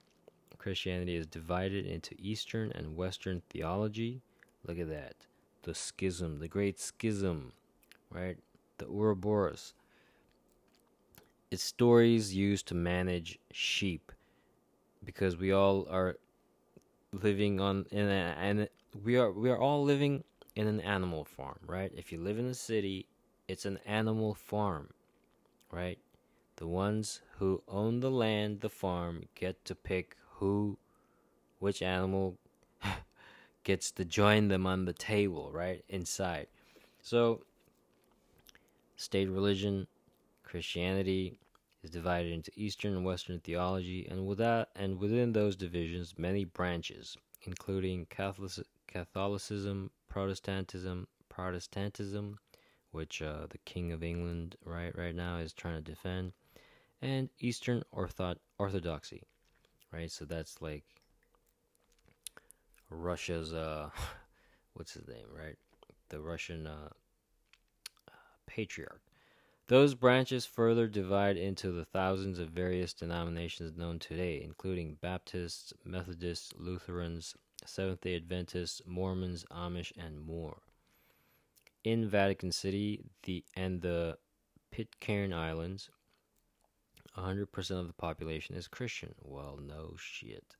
Christianity 0.57 1.15
is 1.15 1.26
divided 1.26 1.86
into 1.86 2.15
Eastern 2.19 2.71
and 2.74 2.95
Western 2.95 3.41
theology. 3.49 4.21
Look 4.65 4.78
at 4.80 4.89
that. 4.89 5.15
The 5.63 5.74
schism, 5.74 6.39
the 6.39 6.47
great 6.47 6.80
schism, 6.80 7.53
right? 8.09 8.38
the 8.78 8.88
Ouroboros. 8.88 9.74
It's 11.51 11.63
stories 11.63 12.36
used 12.36 12.67
to 12.67 12.76
manage 12.76 13.39
sheep 13.51 14.11
because 15.03 15.38
we 15.38 15.51
all 15.51 15.88
are 15.89 16.17
living 17.11 17.59
on 17.59 17.86
in 17.91 18.07
a, 18.07 18.36
and 18.39 18.67
we 19.03 19.17
are 19.17 19.32
we 19.32 19.49
are 19.49 19.59
all 19.59 19.84
living 19.84 20.24
in 20.55 20.67
an 20.67 20.82
animal 20.82 21.24
farm, 21.24 21.59
right? 21.67 21.91
If 21.95 22.11
you 22.11 22.19
live 22.19 22.39
in 22.39 22.45
a 22.45 22.53
city, 22.53 23.07
it's 23.47 23.65
an 23.65 23.79
animal 23.85 24.33
farm, 24.33 24.89
right? 25.71 25.99
The 26.57 26.67
ones 26.67 27.21
who 27.37 27.63
own 27.67 27.99
the 27.99 28.11
land, 28.11 28.61
the 28.61 28.69
farm, 28.69 29.23
get 29.35 29.63
to 29.65 29.75
pick 29.75 30.15
who, 30.35 30.77
which 31.59 31.81
animal 31.81 32.37
gets 33.63 33.91
to 33.91 34.05
join 34.05 34.47
them 34.47 34.65
on 34.65 34.85
the 34.85 34.93
table, 34.93 35.51
right? 35.51 35.83
Inside. 35.89 36.47
So 37.01 37.43
state 38.95 39.29
religion, 39.29 39.87
Christianity 40.43 41.37
is 41.83 41.89
divided 41.89 42.31
into 42.31 42.51
Eastern 42.55 42.95
and 42.95 43.05
Western 43.05 43.39
theology, 43.39 44.07
and 44.09 44.25
without 44.25 44.69
and 44.75 44.99
within 44.99 45.33
those 45.33 45.55
divisions, 45.55 46.15
many 46.17 46.45
branches, 46.45 47.17
including 47.41 48.05
Catholic, 48.05 48.65
Catholicism, 48.87 49.91
Protestantism, 50.07 51.07
Protestantism, 51.27 52.39
which 52.93 53.21
uh, 53.21 53.47
the 53.49 53.57
King 53.59 53.91
of 53.91 54.03
England 54.03 54.55
right 54.63 54.95
right 54.97 55.15
now 55.15 55.37
is 55.37 55.51
trying 55.51 55.75
to 55.75 55.91
defend, 55.91 56.31
and 57.01 57.29
Eastern 57.39 57.83
Ortho- 57.93 58.37
Orthodoxy, 58.57 59.23
right? 59.91 60.09
So 60.09 60.25
that's 60.25 60.61
like 60.61 60.83
Russia's 62.89 63.53
uh, 63.53 63.89
what's 64.73 64.93
his 64.93 65.07
name, 65.07 65.27
right? 65.35 65.57
The 66.09 66.21
Russian 66.21 66.67
uh, 66.67 66.89
patriarch. 68.45 69.01
Those 69.67 69.95
branches 69.95 70.45
further 70.45 70.87
divide 70.87 71.37
into 71.37 71.71
the 71.71 71.85
thousands 71.85 72.37
of 72.37 72.49
various 72.49 72.93
denominations 72.93 73.77
known 73.77 73.97
today, 73.97 74.41
including 74.43 74.97
Baptists, 75.01 75.73
Methodists, 75.85 76.53
Lutherans, 76.57 77.35
Seventh 77.65 78.01
day 78.01 78.15
Adventists, 78.15 78.81
Mormons, 78.85 79.45
Amish, 79.49 79.93
and 79.97 80.19
more. 80.19 80.61
In 81.84 82.07
Vatican 82.07 82.51
City 82.51 83.03
the, 83.23 83.43
and 83.55 83.81
the 83.81 84.17
Pitcairn 84.71 85.34
Islands, 85.34 85.89
100% 87.17 87.71
of 87.71 87.88
the 87.88 87.93
population 87.93 88.55
is 88.55 88.67
Christian. 88.67 89.13
Well, 89.21 89.59
no 89.61 89.95
shit. 89.97 90.55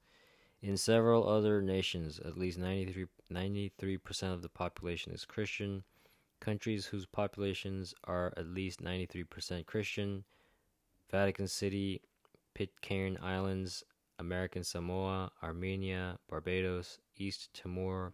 In 0.62 0.78
several 0.78 1.28
other 1.28 1.62
nations, 1.62 2.20
at 2.20 2.38
least 2.38 2.58
93, 2.58 3.06
93% 3.32 4.34
of 4.34 4.42
the 4.42 4.50
population 4.50 5.12
is 5.12 5.26
Christian 5.26 5.84
countries 6.40 6.86
whose 6.86 7.06
populations 7.06 7.94
are 8.04 8.34
at 8.36 8.48
least 8.48 8.84
93% 8.84 9.66
Christian 9.66 10.26
Vatican 11.10 11.48
City, 11.48 12.02
Pitcairn 12.54 13.18
Islands, 13.22 13.84
American 14.20 14.64
Samoa, 14.64 15.32
Armenia, 15.42 16.18
Barbados, 16.30 17.00
East 17.18 17.50
Timor, 17.54 18.14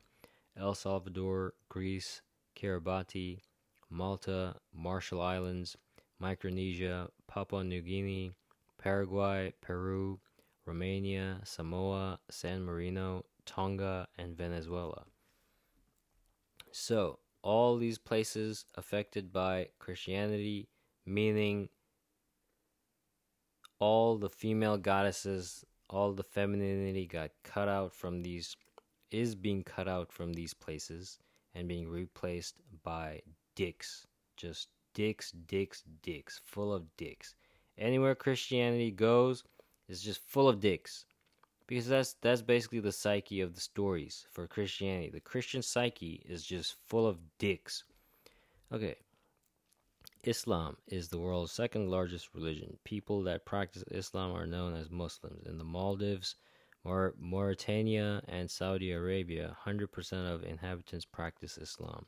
El 0.57 0.75
Salvador, 0.75 1.53
Greece, 1.69 2.21
Kiribati, 2.59 3.39
Malta, 3.89 4.55
Marshall 4.73 5.21
Islands, 5.21 5.77
Micronesia, 6.19 7.07
Papua 7.27 7.63
New 7.63 7.81
Guinea, 7.81 8.33
Paraguay, 8.77 9.53
Peru, 9.61 10.19
Romania, 10.65 11.39
Samoa, 11.43 12.19
San 12.29 12.63
Marino, 12.63 13.25
Tonga, 13.45 14.07
and 14.17 14.37
Venezuela. 14.37 15.05
So, 16.71 17.19
all 17.41 17.77
these 17.77 17.97
places 17.97 18.65
affected 18.75 19.31
by 19.31 19.69
Christianity, 19.79 20.67
meaning 21.05 21.69
all 23.79 24.17
the 24.17 24.29
female 24.29 24.77
goddesses, 24.77 25.63
all 25.89 26.11
the 26.11 26.23
femininity 26.23 27.07
got 27.07 27.31
cut 27.43 27.69
out 27.69 27.93
from 27.93 28.21
these, 28.21 28.57
is 29.09 29.33
being 29.33 29.63
cut 29.63 29.87
out 29.87 30.11
from 30.11 30.33
these 30.33 30.53
places 30.53 31.17
and 31.59 31.67
being 31.67 31.89
replaced 31.89 32.55
by 32.83 33.21
dicks. 33.55 34.07
Just 34.37 34.69
dicks, 34.93 35.31
dicks, 35.31 35.83
dicks, 36.01 36.39
full 36.45 36.73
of 36.73 36.85
dicks. 36.95 37.35
Anywhere 37.77 38.15
Christianity 38.15 38.91
goes 38.91 39.43
is 39.89 40.01
just 40.01 40.21
full 40.21 40.47
of 40.47 40.61
dicks. 40.61 41.05
Because 41.67 41.87
that's 41.87 42.13
that's 42.21 42.41
basically 42.41 42.79
the 42.79 42.93
psyche 42.93 43.41
of 43.41 43.53
the 43.53 43.61
stories 43.61 44.25
for 44.31 44.47
Christianity. 44.47 45.09
The 45.09 45.19
Christian 45.19 45.61
psyche 45.61 46.23
is 46.27 46.43
just 46.43 46.75
full 46.87 47.05
of 47.05 47.19
dicks. 47.37 47.83
Okay. 48.73 48.95
Islam 50.23 50.77
is 50.87 51.09
the 51.09 51.19
world's 51.19 51.51
second 51.51 51.89
largest 51.89 52.33
religion. 52.33 52.77
People 52.85 53.21
that 53.23 53.45
practice 53.45 53.83
Islam 53.91 54.31
are 54.31 54.47
known 54.47 54.73
as 54.73 54.89
Muslims. 54.89 55.45
In 55.45 55.57
the 55.57 55.63
Maldives, 55.63 56.35
Mauritania, 56.83 58.21
and 58.27 58.49
Saudi 58.49 58.91
Arabia, 58.91 59.55
100% 59.65 60.33
of 60.33 60.43
inhabitants 60.43 61.05
practice 61.05 61.57
Islam. 61.57 62.05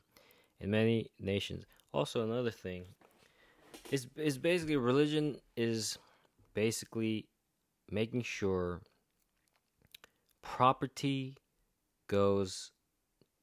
In 0.60 0.70
many 0.70 1.10
nations, 1.18 1.64
also 1.92 2.22
another 2.22 2.50
thing 2.50 2.84
is 3.90 4.06
is 4.16 4.38
basically 4.38 4.76
religion 4.76 5.36
is 5.56 5.98
basically 6.54 7.26
making 7.90 8.22
sure 8.22 8.80
property 10.42 11.36
goes 12.08 12.70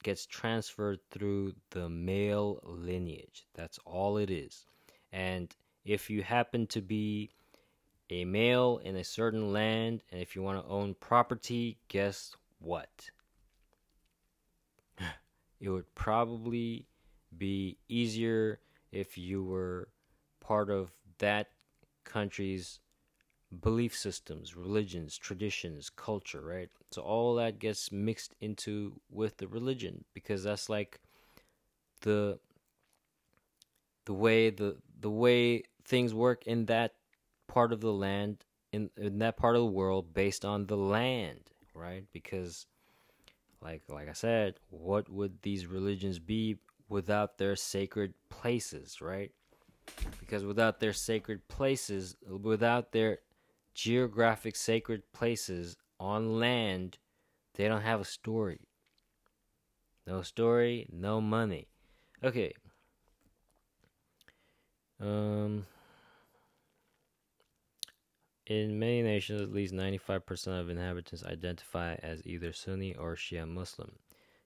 gets 0.03 0.25
transferred 0.25 0.99
through 1.11 1.53
the 1.71 1.89
male 1.89 2.59
lineage. 2.63 3.45
That's 3.53 3.79
all 3.85 4.17
it 4.17 4.29
is. 4.29 4.65
And 5.11 5.53
if 5.83 6.09
you 6.09 6.23
happen 6.23 6.67
to 6.67 6.81
be 6.81 7.31
a 8.09 8.25
male 8.25 8.79
in 8.83 8.95
a 8.95 9.03
certain 9.03 9.53
land 9.53 10.03
and 10.11 10.21
if 10.21 10.35
you 10.35 10.41
want 10.41 10.63
to 10.63 10.71
own 10.71 10.95
property, 10.95 11.77
guess 11.87 12.35
what? 12.59 13.09
it 15.59 15.69
would 15.69 15.93
probably 15.95 16.87
be 17.37 17.77
easier 17.87 18.59
if 18.91 19.17
you 19.17 19.43
were 19.43 19.89
part 20.39 20.69
of 20.69 20.91
that 21.19 21.47
country's 22.03 22.79
belief 23.61 23.95
systems, 23.95 24.55
religions, 24.55 25.17
traditions, 25.17 25.89
culture, 25.89 26.41
right? 26.41 26.69
So 26.91 27.01
all 27.01 27.35
that 27.35 27.59
gets 27.59 27.91
mixed 27.91 28.35
into 28.39 28.99
with 29.09 29.37
the 29.37 29.47
religion 29.47 30.05
because 30.13 30.43
that's 30.43 30.69
like 30.69 30.99
the 32.01 32.39
the 34.05 34.13
way 34.13 34.49
the 34.49 34.77
the 34.99 35.09
way 35.09 35.63
things 35.85 36.13
work 36.13 36.45
in 36.47 36.65
that 36.65 36.93
part 37.49 37.73
of 37.73 37.81
the 37.81 37.91
land 37.91 38.45
in 38.71 38.89
in 38.95 39.19
that 39.19 39.35
part 39.35 39.57
of 39.57 39.61
the 39.61 39.65
world 39.65 40.13
based 40.13 40.45
on 40.45 40.67
the 40.67 40.77
land, 40.77 41.51
right? 41.73 42.05
Because 42.13 42.67
like 43.61 43.81
like 43.89 44.07
I 44.07 44.13
said, 44.13 44.55
what 44.69 45.09
would 45.09 45.41
these 45.41 45.65
religions 45.65 46.19
be 46.19 46.57
without 46.87 47.37
their 47.37 47.55
sacred 47.57 48.13
places, 48.29 49.01
right? 49.01 49.31
Because 50.19 50.45
without 50.45 50.79
their 50.79 50.93
sacred 50.93 51.47
places, 51.47 52.15
without 52.25 52.91
their 52.93 53.19
geographic 53.73 54.55
sacred 54.55 55.03
places 55.11 55.75
on 55.99 56.39
land, 56.39 56.97
they 57.55 57.67
don't 57.67 57.81
have 57.81 57.99
a 57.99 58.05
story. 58.05 58.61
No 60.07 60.21
story, 60.21 60.87
no 60.91 61.19
money. 61.19 61.67
Okay. 62.23 62.53
Um 65.01 65.65
in 68.49 68.79
many 68.79 69.03
nations, 69.03 69.41
at 69.41 69.53
least 69.53 69.75
95% 69.75 70.59
of 70.59 70.69
inhabitants 70.69 71.23
identify 71.23 71.93
as 72.01 72.25
either 72.25 72.51
Sunni 72.51 72.95
or 72.95 73.15
Shia 73.15 73.47
Muslim. 73.47 73.91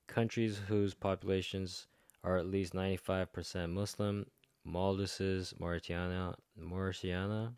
Countries 0.08 0.60
whose 0.68 0.93
populations 0.93 1.88
are 2.22 2.38
at 2.38 2.45
least 2.45 2.74
95% 2.74 3.70
Muslim, 3.70 4.26
Maldives, 4.66 5.54
Mauritania, 5.58 6.36
Mauritania, 6.58 7.54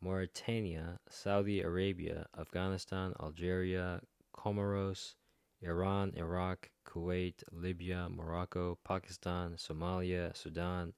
Mauritania, 0.00 1.00
Saudi 1.08 1.60
Arabia, 1.60 2.26
Afghanistan, 2.38 3.12
Algeria, 3.20 4.00
Comoros, 4.32 5.14
Iran, 5.60 6.12
Iraq, 6.16 6.70
Kuwait, 6.86 7.42
Libya, 7.50 8.08
Morocco, 8.08 8.78
Pakistan, 8.84 9.54
Somalia, 9.56 10.36
Sudan, 10.36 10.92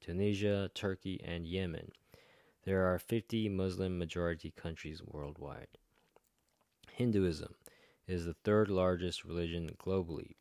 Tunisia, 0.00 0.70
Turkey, 0.74 1.20
and 1.22 1.46
Yemen. 1.46 1.92
There 2.66 2.92
are 2.92 2.98
50 2.98 3.48
Muslim 3.48 3.96
majority 3.96 4.50
countries 4.50 5.00
worldwide. 5.00 5.78
Hinduism 6.90 7.54
is 8.08 8.24
the 8.24 8.34
third 8.34 8.68
largest 8.68 9.24
religion 9.24 9.70
globally. 9.78 10.34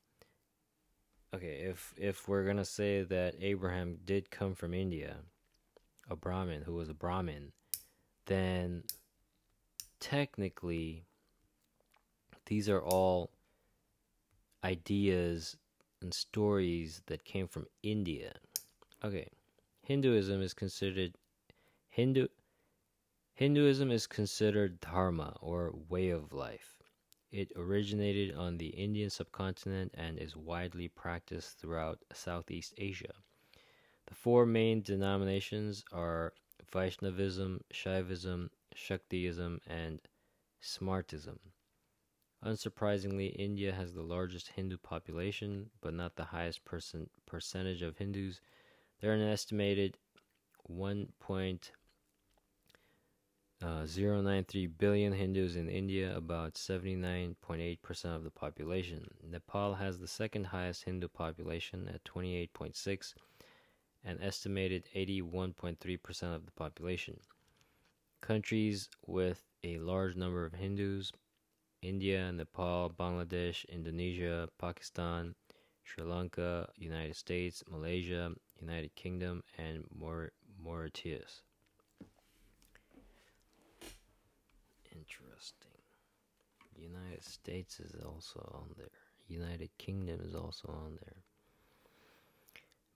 Okay, 1.32 1.68
if 1.70 1.94
if 1.98 2.28
we're 2.28 2.44
going 2.44 2.58
to 2.58 2.66
say 2.66 3.04
that 3.04 3.36
Abraham 3.40 4.00
did 4.04 4.32
come 4.32 4.56
from 4.56 4.74
India, 4.74 5.18
a 6.10 6.16
Brahmin 6.16 6.64
who 6.64 6.74
was 6.74 6.90
a 6.90 6.96
Brahmin, 6.96 7.52
then 8.26 8.84
technically 10.00 11.06
these 12.48 12.68
are 12.68 12.82
all 12.82 13.30
ideas 14.64 15.58
and 16.02 16.12
stories 16.12 17.04
that 17.06 17.24
came 17.24 17.48
from 17.48 17.68
India. 17.84 18.34
Okay. 19.04 19.30
Hinduism 19.84 20.42
is 20.42 20.56
considered 20.56 21.14
Hindu 21.96 22.28
Hinduism 23.36 23.90
is 23.90 24.06
considered 24.06 24.82
dharma 24.82 25.38
or 25.40 25.72
way 25.88 26.10
of 26.10 26.34
life. 26.34 26.84
It 27.32 27.54
originated 27.56 28.36
on 28.36 28.58
the 28.58 28.68
Indian 28.68 29.10
subcontinent 29.10 29.94
and 29.94 30.20
is 30.20 30.36
widely 30.36 30.90
practiced 30.90 31.58
throughout 31.58 32.04
Southeast 32.12 32.74
Asia. 32.78 33.14
The 34.08 34.14
four 34.14 34.46
main 34.46 34.82
denominations 34.82 35.86
are 35.94 36.34
Vaishnavism, 36.70 37.62
Shaivism, 37.74 38.50
Shaktiism, 38.76 39.62
and 39.66 40.02
Smartism. 40.62 41.40
Unsurprisingly, 42.44 43.34
India 43.40 43.72
has 43.72 43.94
the 43.94 44.04
largest 44.04 44.50
Hindu 44.50 44.80
population, 44.80 45.70
but 45.80 45.94
not 45.94 46.18
the 46.18 46.26
highest 46.26 46.66
percent 46.66 47.10
percentage 47.26 47.82
of 47.82 48.00
Hindus. 48.00 48.42
There 49.00 49.12
are 49.12 49.16
an 49.16 49.22
estimated 49.22 49.98
1.093 50.70 51.70
uh, 53.66 54.68
billion 54.78 55.14
Hindus 55.14 55.56
in 55.56 55.70
India, 55.70 56.16
about 56.16 56.54
79.8% 56.54 58.16
of 58.16 58.24
the 58.24 58.30
population. 58.30 59.08
Nepal 59.28 59.74
has 59.74 59.98
the 59.98 60.08
second 60.08 60.46
highest 60.46 60.84
Hindu 60.84 61.08
population 61.08 61.90
at 61.94 62.04
28.6 62.04 63.14
an 64.06 64.20
estimated 64.22 64.88
81.3% 64.96 66.36
of 66.36 66.46
the 66.46 66.52
population. 66.52 67.20
Countries 68.22 68.88
with 69.06 69.42
a 69.64 69.80
large 69.80 70.16
number 70.16 70.46
of 70.46 70.54
Hindus 70.54 71.12
India, 71.82 72.32
Nepal, 72.32 72.90
Bangladesh, 72.90 73.68
Indonesia, 73.70 74.50
Pakistan, 74.58 75.36
Sri 75.84 76.04
Lanka, 76.04 76.68
United 76.78 77.16
States, 77.16 77.64
Malaysia, 77.70 78.32
United 78.60 78.96
Kingdom, 78.96 79.44
and 79.58 79.84
Maur- 79.96 80.32
Mauritius. 80.60 81.44
Interesting. 84.98 85.72
United 86.78 87.24
States 87.24 87.80
is 87.80 87.96
also 88.04 88.40
on 88.54 88.74
there. 88.78 88.90
United 89.28 89.70
Kingdom 89.78 90.20
is 90.22 90.36
also 90.36 90.70
on 90.70 90.98
there. 91.02 91.24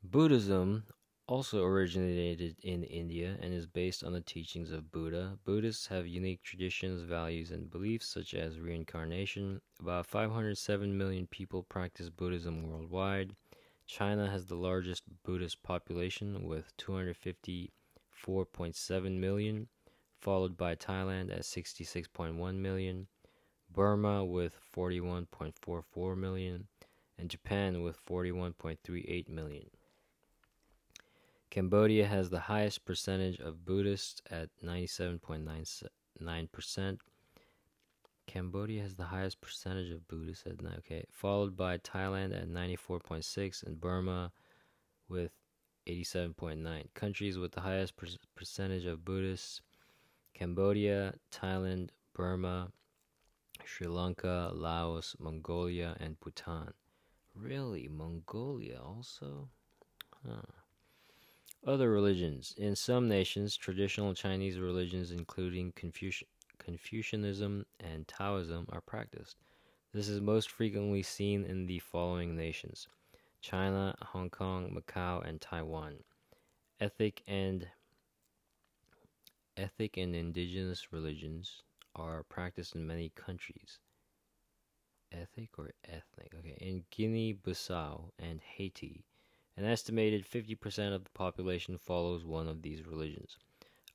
Buddhism 0.03 0.83
also 1.27 1.63
originated 1.63 2.55
in 2.63 2.83
India 2.83 3.37
and 3.41 3.53
is 3.53 3.67
based 3.67 4.03
on 4.03 4.13
the 4.13 4.21
teachings 4.21 4.71
of 4.71 4.91
Buddha. 4.91 5.37
Buddhists 5.45 5.87
have 5.87 6.07
unique 6.07 6.41
traditions, 6.41 7.01
values, 7.01 7.51
and 7.51 7.69
beliefs 7.69 8.07
such 8.07 8.33
as 8.33 8.59
reincarnation. 8.59 9.61
About 9.79 10.07
507 10.07 10.97
million 10.97 11.27
people 11.27 11.63
practice 11.63 12.09
Buddhism 12.09 12.67
worldwide. 12.67 13.35
China 13.85 14.29
has 14.29 14.45
the 14.45 14.55
largest 14.55 15.03
Buddhist 15.23 15.61
population 15.63 16.47
with 16.47 16.75
254.7 16.77 19.19
million, 19.19 19.67
followed 20.19 20.57
by 20.57 20.75
Thailand 20.75 21.31
at 21.31 21.41
66.1 21.41 22.55
million, 22.55 23.07
Burma 23.71 24.25
with 24.25 24.59
41.44 24.75 26.17
million, 26.17 26.67
and 27.17 27.29
Japan 27.29 27.81
with 27.81 28.03
41.38 28.05 29.29
million. 29.29 29.69
Cambodia 31.49 32.05
has 32.05 32.29
the 32.29 32.41
highest 32.41 32.85
percentage 32.85 33.39
of 33.39 33.65
Buddhists 33.65 34.21
at 34.29 34.49
97.99%. 34.63 36.99
Cambodia 38.27 38.83
has 38.83 38.95
the 38.95 39.05
highest 39.05 39.41
percentage 39.41 39.89
of 39.89 40.07
Buddhists 40.07 40.45
at 40.45 40.63
okay, 40.77 41.05
followed 41.09 41.57
by 41.57 41.79
Thailand 41.79 42.39
at 42.39 42.47
94.6 42.47 43.63
and 43.63 43.81
Burma 43.81 44.31
with 45.07 45.31
87.9. 45.87 46.93
Countries 46.93 47.39
with 47.39 47.53
the 47.53 47.61
highest 47.61 47.97
per- 47.97 48.05
percentage 48.35 48.85
of 48.85 49.03
Buddhists: 49.03 49.61
Cambodia, 50.39 51.13
Thailand, 51.33 51.89
Burma, 52.13 52.71
Sri 53.65 53.87
Lanka, 53.87 54.51
Laos, 54.53 55.13
Mongolia, 55.19 55.97
and 55.99 56.17
Bhutan. 56.21 56.71
Really, 57.35 57.89
Mongolia 57.89 58.79
also? 58.81 59.49
Huh. 60.25 60.41
Other 61.67 61.91
religions. 61.91 62.53
In 62.57 62.73
some 62.77 63.09
nations, 63.09 63.57
traditional 63.57 64.13
Chinese 64.13 64.57
religions, 64.59 65.11
including 65.11 65.73
Confucian, 65.75 66.29
Confucianism 66.57 67.65
and 67.81 68.07
Taoism, 68.07 68.65
are 68.69 68.79
practiced. 68.79 69.35
This 69.93 70.07
is 70.07 70.21
most 70.21 70.49
frequently 70.49 71.03
seen 71.03 71.43
in 71.43 71.65
the 71.65 71.79
following 71.79 72.37
nations 72.37 72.87
China, 73.41 73.93
Hong 74.01 74.29
Kong, 74.29 74.73
Macau, 74.73 75.27
and 75.27 75.41
Taiwan. 75.41 75.95
Ethnic 76.79 77.23
and 77.27 77.67
ethnic 79.59 79.97
and 79.97 80.15
indigenous 80.15 80.93
religions 80.93 81.63
are 81.93 82.23
practiced 82.23 82.75
in 82.75 82.87
many 82.87 83.09
countries. 83.09 83.79
Ethnic 85.11 85.49
or 85.57 85.71
ethnic? 85.83 86.33
Okay, 86.33 86.57
in 86.61 86.85
Guinea-Bissau 86.91 88.11
and 88.17 88.39
Haiti, 88.39 89.03
an 89.57 89.65
estimated 89.65 90.25
50% 90.25 90.95
of 90.95 91.03
the 91.03 91.09
population 91.09 91.77
follows 91.77 92.23
one 92.23 92.47
of 92.47 92.61
these 92.61 92.87
religions. 92.87 93.37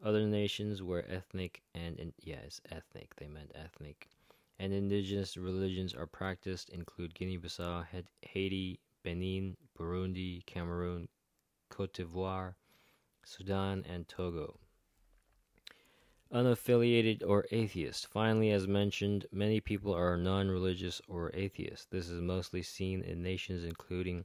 Other 0.05 0.27
nations 0.27 0.83
where 0.83 1.11
ethnic 1.11 1.63
and 1.75 1.99
in, 1.99 2.13
yes, 2.21 2.61
ethnic, 2.71 3.15
they 3.17 3.29
meant 3.29 3.53
ethnic, 3.55 4.09
and 4.59 4.73
indigenous 4.75 5.39
religions 5.39 5.95
are 5.95 6.07
practiced 6.07 6.69
include 6.69 7.15
Guinea-Bissau, 7.15 7.87
Haiti, 8.21 8.81
Benin, 9.03 9.57
Burundi, 9.79 10.45
Cameroon, 10.45 11.09
Cote 11.71 11.95
d'Ivoire, 11.95 12.55
Sudan, 13.25 13.83
and 13.89 14.07
Togo. 14.07 14.59
Unaffiliated 16.35 17.23
or 17.25 17.47
atheist. 17.53 18.09
Finally, 18.09 18.51
as 18.51 18.67
mentioned, 18.67 19.25
many 19.31 19.61
people 19.61 19.95
are 19.95 20.17
non 20.17 20.49
religious 20.51 21.01
or 21.07 21.31
atheist. 21.33 21.93
This 21.93 22.09
is 22.09 22.21
mostly 22.21 22.61
seen 22.61 23.03
in 23.03 23.23
nations 23.23 23.63
including 23.63 24.25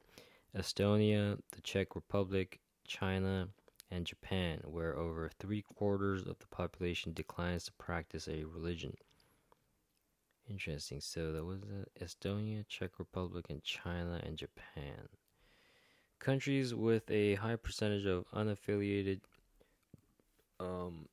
Estonia, 0.57 1.38
the 1.51 1.62
Czech 1.62 1.95
Republic, 1.95 2.60
China, 2.88 3.49
and 3.91 4.07
Japan, 4.07 4.60
where 4.66 4.97
over 4.97 5.30
three 5.38 5.62
quarters 5.62 6.26
of 6.26 6.39
the 6.39 6.47
population 6.47 7.14
declines 7.14 7.66
to 7.66 7.74
practice 7.74 8.28
a 8.28 8.43
religion. 8.43 8.97
Interesting. 10.49 11.01
So 11.01 11.32
that 11.32 11.45
was 11.45 11.60
Estonia, 12.01 12.68
Czech 12.68 12.97
Republic, 12.97 13.45
and 13.51 13.64
China 13.64 14.20
and 14.24 14.36
Japan. 14.36 15.10
Countries 16.18 16.74
with 16.74 17.10
a 17.12 17.36
high 17.36 17.55
percentage 17.55 18.07
of 18.07 18.26
unaffiliated 18.32 19.20
um, 20.60 21.07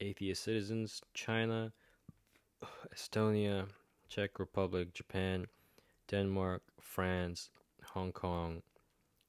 atheist 0.00 0.42
citizens: 0.44 1.02
China, 1.14 1.72
Estonia, 2.94 3.68
Czech 4.08 4.38
Republic, 4.38 4.92
Japan, 4.94 5.46
Denmark, 6.08 6.62
France, 6.80 7.50
Hong 7.84 8.12
Kong, 8.12 8.62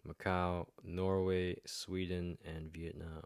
Macau, 0.07 0.67
Norway, 0.83 1.57
Sweden, 1.65 2.37
and 2.45 2.71
Vietnam. 2.71 3.23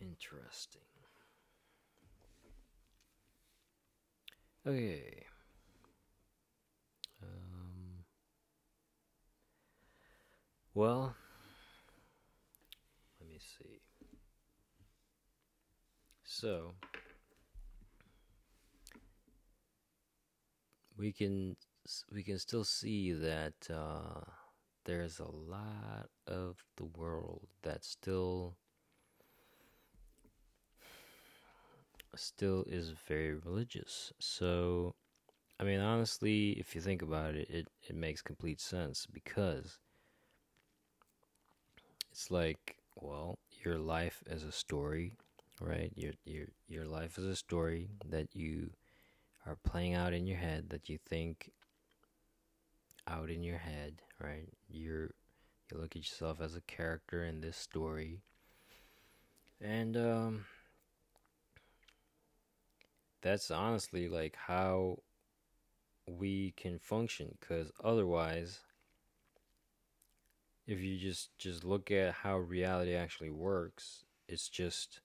Interesting. 0.00 0.82
Okay. 4.66 5.24
Um, 7.22 8.04
well, 10.74 11.14
let 13.20 13.28
me 13.28 13.38
see. 13.38 13.80
So, 16.44 16.74
we 20.98 21.10
can 21.10 21.56
we 22.12 22.22
can 22.22 22.38
still 22.38 22.64
see 22.64 23.12
that 23.12 23.54
uh, 23.72 24.20
there's 24.84 25.20
a 25.20 25.30
lot 25.30 26.10
of 26.26 26.62
the 26.76 26.84
world 26.84 27.48
that 27.62 27.82
still 27.82 28.58
still 32.14 32.66
is 32.68 32.90
very 33.08 33.32
religious. 33.36 34.12
So, 34.18 34.94
I 35.58 35.64
mean, 35.64 35.80
honestly, 35.80 36.50
if 36.58 36.74
you 36.74 36.82
think 36.82 37.00
about 37.00 37.36
it, 37.36 37.48
it, 37.48 37.68
it 37.88 37.96
makes 37.96 38.20
complete 38.20 38.60
sense 38.60 39.06
because 39.10 39.78
it's 42.10 42.30
like, 42.30 42.76
well, 42.96 43.38
your 43.64 43.78
life 43.78 44.22
as 44.28 44.44
a 44.44 44.52
story, 44.52 45.16
right? 45.60 45.92
Your 45.94 46.12
your 46.24 46.46
your 46.68 46.84
life 46.84 47.18
is 47.18 47.24
a 47.24 47.36
story 47.36 47.90
that 48.08 48.34
you 48.34 48.70
are 49.46 49.56
playing 49.56 49.94
out 49.94 50.12
in 50.12 50.26
your 50.26 50.38
head 50.38 50.70
that 50.70 50.88
you 50.88 50.98
think 50.98 51.50
out 53.06 53.30
in 53.30 53.42
your 53.42 53.58
head, 53.58 54.02
right? 54.20 54.48
You're 54.68 55.10
you 55.70 55.78
look 55.78 55.96
at 55.96 56.02
yourself 56.02 56.40
as 56.40 56.56
a 56.56 56.60
character 56.62 57.24
in 57.24 57.40
this 57.40 57.56
story. 57.56 58.20
And 59.60 59.96
um 59.96 60.44
that's 63.22 63.50
honestly 63.50 64.08
like 64.08 64.36
how 64.36 64.98
we 66.06 66.52
can 66.56 66.78
function 66.78 67.38
cuz 67.40 67.70
otherwise 67.82 68.60
if 70.66 70.80
you 70.80 70.98
just 70.98 71.36
just 71.38 71.64
look 71.64 71.90
at 71.90 72.12
how 72.14 72.38
reality 72.38 72.94
actually 72.94 73.30
works, 73.30 74.04
it's 74.28 74.48
just 74.48 75.00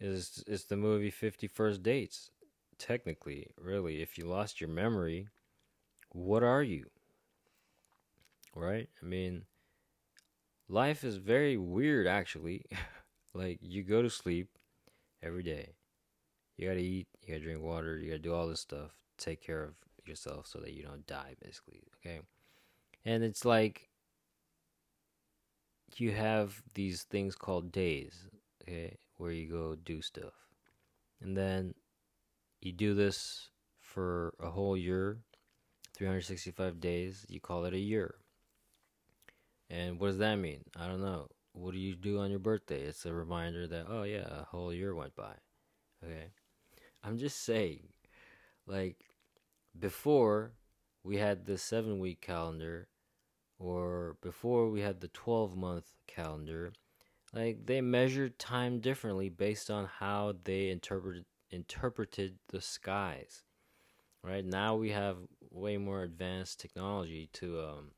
is 0.00 0.42
it's 0.46 0.64
the 0.64 0.76
movie 0.76 1.10
50 1.10 1.46
First 1.46 1.82
Dates. 1.82 2.30
Technically, 2.78 3.48
really, 3.60 4.02
if 4.02 4.16
you 4.16 4.24
lost 4.24 4.60
your 4.60 4.70
memory, 4.70 5.28
what 6.10 6.42
are 6.42 6.62
you? 6.62 6.86
Right? 8.54 8.88
I 9.02 9.04
mean, 9.04 9.44
life 10.68 11.02
is 11.02 11.16
very 11.16 11.56
weird 11.56 12.06
actually. 12.06 12.64
like 13.34 13.58
you 13.60 13.82
go 13.82 14.02
to 14.02 14.10
sleep 14.10 14.48
every 15.22 15.42
day. 15.42 15.74
You 16.56 16.68
gotta 16.68 16.80
eat, 16.80 17.08
you 17.22 17.34
gotta 17.34 17.44
drink 17.44 17.62
water, 17.62 17.98
you 17.98 18.10
gotta 18.10 18.18
do 18.18 18.34
all 18.34 18.48
this 18.48 18.60
stuff, 18.60 18.92
take 19.16 19.40
care 19.40 19.62
of 19.62 19.74
yourself 20.04 20.46
so 20.46 20.58
that 20.58 20.72
you 20.72 20.82
don't 20.82 21.06
die, 21.06 21.34
basically. 21.42 21.82
Okay? 22.00 22.20
And 23.04 23.22
it's 23.22 23.44
like 23.44 23.88
you 25.96 26.12
have 26.12 26.62
these 26.74 27.02
things 27.04 27.34
called 27.34 27.72
days, 27.72 28.26
okay, 28.62 28.96
where 29.18 29.32
you 29.32 29.50
go 29.50 29.74
do 29.74 30.00
stuff. 30.00 30.32
And 31.20 31.36
then 31.36 31.74
you 32.60 32.72
do 32.72 32.94
this 32.94 33.50
for 33.80 34.34
a 34.40 34.48
whole 34.48 34.76
year, 34.76 35.18
365 35.96 36.80
days, 36.80 37.26
you 37.28 37.40
call 37.40 37.64
it 37.64 37.74
a 37.74 37.78
year. 37.78 38.14
And 39.68 40.00
what 40.00 40.08
does 40.08 40.18
that 40.18 40.36
mean? 40.36 40.64
I 40.76 40.86
don't 40.86 41.02
know. 41.02 41.28
What 41.52 41.74
do 41.74 41.78
you 41.78 41.94
do 41.94 42.20
on 42.20 42.30
your 42.30 42.38
birthday? 42.38 42.82
It's 42.82 43.04
a 43.04 43.12
reminder 43.12 43.66
that, 43.66 43.86
oh 43.88 44.04
yeah, 44.04 44.26
a 44.30 44.44
whole 44.44 44.72
year 44.72 44.94
went 44.94 45.14
by. 45.14 45.34
Okay? 46.04 46.30
I'm 47.02 47.18
just 47.18 47.44
saying, 47.44 47.88
like, 48.66 49.04
before 49.78 50.52
we 51.02 51.16
had 51.16 51.44
the 51.44 51.58
seven 51.58 51.98
week 51.98 52.20
calendar, 52.20 52.88
or 53.58 54.16
before 54.22 54.70
we 54.70 54.80
had 54.80 55.00
the 55.00 55.08
12 55.08 55.56
month 55.56 55.86
calendar, 56.06 56.72
like, 57.34 57.66
they 57.66 57.80
measured 57.80 58.38
time 58.38 58.80
differently 58.80 59.28
based 59.28 59.70
on 59.70 59.86
how 59.86 60.34
they 60.44 60.70
interpreted, 60.70 61.24
interpreted 61.50 62.38
the 62.48 62.60
skies. 62.60 63.42
Right 64.22 64.44
now, 64.44 64.76
we 64.76 64.90
have 64.90 65.16
way 65.50 65.76
more 65.76 66.02
advanced 66.02 66.60
technology 66.60 67.30
to 67.34 67.60
um, 67.60 67.90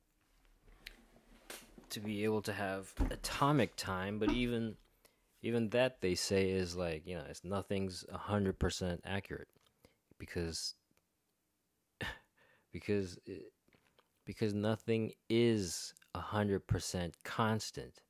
to 1.90 2.00
be 2.00 2.24
able 2.24 2.42
to 2.42 2.52
have 2.52 2.92
atomic 3.10 3.74
time, 3.76 4.18
but 4.18 4.30
even 4.30 4.76
even 5.42 5.70
that 5.70 6.00
they 6.00 6.14
say 6.14 6.50
is 6.50 6.76
like 6.76 7.06
you 7.06 7.16
know 7.16 7.24
it's 7.28 7.44
nothing's 7.44 8.04
hundred 8.12 8.58
percent 8.58 9.00
accurate 9.04 9.48
because 10.18 10.74
because 12.72 13.18
it, 13.26 13.52
because 14.24 14.54
nothing 14.54 15.12
is 15.28 15.94
hundred 16.14 16.66
percent 16.66 17.16
constant. 17.24 18.02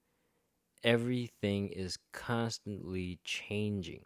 Everything 0.82 1.68
is 1.68 1.98
constantly 2.12 3.20
changing. 3.24 4.04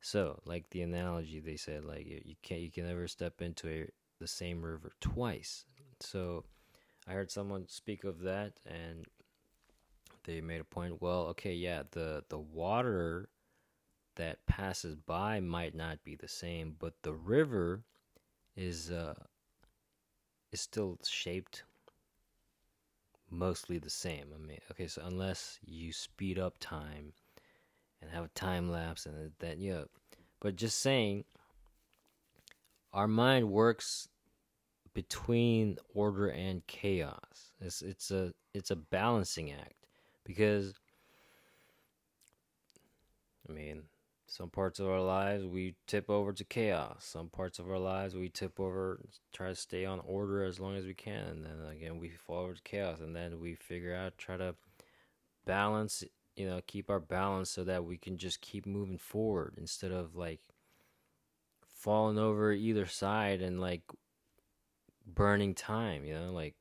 So, 0.00 0.40
like 0.44 0.70
the 0.70 0.82
analogy 0.82 1.40
they 1.40 1.56
said, 1.56 1.84
like 1.84 2.06
you, 2.06 2.34
can't 2.42 2.60
you 2.60 2.70
can 2.70 2.86
never 2.86 3.08
step 3.08 3.40
into 3.42 3.68
a, 3.68 3.88
the 4.20 4.28
same 4.28 4.62
river 4.62 4.92
twice. 5.00 5.64
So 6.00 6.44
I 7.06 7.12
heard 7.12 7.30
someone 7.30 7.66
speak 7.68 8.04
of 8.04 8.20
that, 8.20 8.52
and 8.66 9.06
they 10.24 10.40
made 10.40 10.60
a 10.60 10.64
point. 10.64 11.00
Well, 11.00 11.26
okay, 11.28 11.54
yeah, 11.54 11.82
the 11.90 12.24
the 12.28 12.38
water 12.38 13.30
that 14.16 14.44
passes 14.46 14.96
by 14.96 15.40
might 15.40 15.74
not 15.74 16.04
be 16.04 16.14
the 16.14 16.28
same, 16.28 16.76
but 16.78 16.94
the 17.02 17.14
river 17.14 17.84
is 18.56 18.90
uh 18.90 19.14
is 20.52 20.60
still 20.60 20.98
shaped 21.06 21.62
mostly 23.30 23.78
the 23.78 23.90
same. 23.90 24.26
I 24.34 24.38
mean, 24.38 24.58
okay, 24.70 24.86
so 24.86 25.02
unless 25.04 25.58
you 25.64 25.92
speed 25.92 26.38
up 26.38 26.56
time 26.60 27.12
and 28.00 28.10
have 28.10 28.24
a 28.24 28.28
time 28.28 28.70
lapse 28.70 29.06
and 29.06 29.32
then 29.38 29.60
yeah, 29.60 29.82
but 30.40 30.56
just 30.56 30.78
saying 30.78 31.24
our 32.92 33.08
mind 33.08 33.50
works 33.50 34.08
between 34.94 35.78
order 35.94 36.28
and 36.28 36.66
chaos. 36.66 37.52
It's 37.60 37.82
it's 37.82 38.10
a 38.10 38.32
it's 38.54 38.70
a 38.70 38.76
balancing 38.76 39.52
act 39.52 39.86
because 40.24 40.74
I 43.48 43.52
mean, 43.52 43.84
some 44.30 44.50
parts 44.50 44.78
of 44.78 44.86
our 44.86 45.00
lives 45.00 45.46
we 45.46 45.74
tip 45.86 46.10
over 46.10 46.34
to 46.34 46.44
chaos. 46.44 47.04
Some 47.04 47.30
parts 47.30 47.58
of 47.58 47.70
our 47.70 47.78
lives 47.78 48.14
we 48.14 48.28
tip 48.28 48.60
over, 48.60 49.00
try 49.32 49.48
to 49.48 49.54
stay 49.54 49.86
on 49.86 50.00
order 50.00 50.44
as 50.44 50.60
long 50.60 50.76
as 50.76 50.84
we 50.84 50.92
can, 50.92 51.26
and 51.26 51.44
then 51.44 51.72
again 51.72 51.98
we 51.98 52.10
fall 52.10 52.44
over 52.44 52.54
to 52.54 52.62
chaos, 52.62 53.00
and 53.00 53.16
then 53.16 53.40
we 53.40 53.54
figure 53.54 53.94
out 53.94 54.18
try 54.18 54.36
to 54.36 54.54
balance, 55.46 56.04
you 56.36 56.46
know, 56.46 56.60
keep 56.66 56.90
our 56.90 57.00
balance 57.00 57.48
so 57.48 57.64
that 57.64 57.86
we 57.86 57.96
can 57.96 58.18
just 58.18 58.42
keep 58.42 58.66
moving 58.66 58.98
forward 58.98 59.54
instead 59.56 59.92
of 59.92 60.14
like 60.14 60.40
falling 61.66 62.18
over 62.18 62.52
either 62.52 62.84
side 62.84 63.40
and 63.40 63.62
like 63.62 63.82
burning 65.06 65.54
time, 65.54 66.04
you 66.04 66.12
know, 66.12 66.32
like 66.32 66.54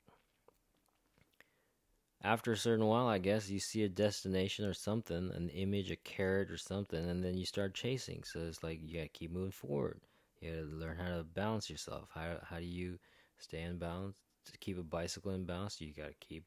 after 2.27 2.51
a 2.51 2.57
certain 2.57 2.85
while, 2.85 3.07
I 3.07 3.19
guess 3.19 3.49
you 3.49 3.59
see 3.59 3.83
a 3.83 3.89
destination 3.89 4.65
or 4.65 4.73
something, 4.73 5.31
an 5.33 5.49
image, 5.49 5.91
a 5.91 5.95
carrot 5.95 6.51
or 6.51 6.57
something, 6.57 7.09
and 7.09 7.23
then 7.23 7.37
you 7.37 7.45
start 7.45 7.73
chasing. 7.73 8.23
So 8.23 8.41
it's 8.41 8.63
like 8.63 8.79
you 8.83 8.97
gotta 8.97 9.07
keep 9.09 9.31
moving 9.31 9.51
forward. 9.51 10.01
You 10.41 10.51
gotta 10.51 10.63
learn 10.75 10.97
how 10.97 11.17
to 11.17 11.23
balance 11.23 11.69
yourself. 11.69 12.09
How 12.13 12.37
how 12.43 12.57
do 12.59 12.65
you 12.65 12.99
stay 13.39 13.61
in 13.61 13.77
balance? 13.77 14.17
To 14.51 14.57
keep 14.59 14.77
a 14.79 14.83
bicycle 14.83 15.31
in 15.31 15.45
balance, 15.45 15.79
you 15.81 15.93
gotta 15.93 16.15
keep 16.19 16.43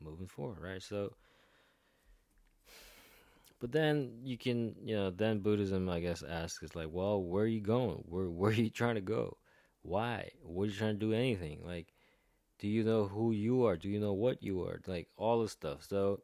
moving 0.00 0.28
forward, 0.28 0.60
right? 0.60 0.82
So, 0.82 1.14
but 3.60 3.72
then 3.72 4.20
you 4.24 4.36
can, 4.38 4.74
you 4.84 4.94
know, 4.96 5.10
then 5.10 5.40
Buddhism, 5.40 5.88
I 5.88 6.00
guess, 6.00 6.22
asks 6.22 6.62
is 6.62 6.76
like, 6.76 6.88
well, 6.90 7.22
where 7.22 7.44
are 7.44 7.48
you 7.48 7.60
going? 7.60 8.02
Where 8.08 8.28
where 8.30 8.50
are 8.50 8.54
you 8.54 8.70
trying 8.70 8.96
to 8.96 9.00
go? 9.00 9.36
Why? 9.82 10.30
What 10.42 10.64
are 10.64 10.66
you 10.66 10.72
trying 10.72 10.98
to 10.98 11.06
do? 11.06 11.12
Anything 11.12 11.60
like 11.64 11.92
do 12.58 12.68
you 12.68 12.84
know 12.84 13.06
who 13.06 13.32
you 13.32 13.66
are? 13.66 13.76
Do 13.76 13.88
you 13.88 14.00
know 14.00 14.14
what 14.14 14.42
you 14.42 14.62
are? 14.64 14.80
Like 14.86 15.08
all 15.16 15.42
this 15.42 15.52
stuff. 15.52 15.84
So 15.86 16.20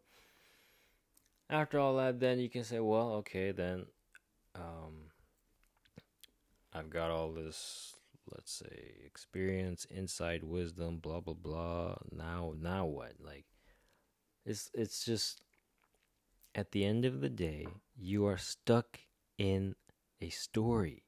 after 1.50 1.78
all 1.78 1.96
that, 1.96 2.20
then 2.20 2.38
you 2.38 2.48
can 2.48 2.64
say, 2.64 2.80
well, 2.80 3.12
okay, 3.16 3.52
then 3.52 3.84
um, 4.54 5.10
I've 6.72 6.88
got 6.90 7.10
all 7.10 7.32
this, 7.32 7.94
let's 8.30 8.52
say, 8.52 8.94
experience, 9.04 9.86
insight, 9.94 10.42
wisdom, 10.42 10.98
blah 10.98 11.20
blah 11.20 11.34
blah. 11.34 11.96
Now, 12.10 12.54
now 12.58 12.86
what? 12.86 13.12
Like, 13.22 13.44
it's 14.46 14.70
it's 14.72 15.04
just 15.04 15.42
at 16.54 16.72
the 16.72 16.84
end 16.84 17.04
of 17.04 17.20
the 17.20 17.30
day, 17.30 17.66
you 17.94 18.26
are 18.26 18.38
stuck 18.38 19.00
in 19.36 19.74
a 20.20 20.30
story 20.30 21.02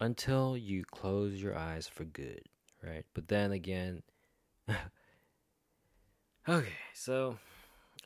until 0.00 0.56
you 0.56 0.84
close 0.84 1.40
your 1.40 1.56
eyes 1.56 1.86
for 1.86 2.04
good 2.04 2.42
right? 2.86 3.04
But 3.14 3.28
then 3.28 3.52
again, 3.52 4.02
okay, 6.48 6.68
so 6.92 7.38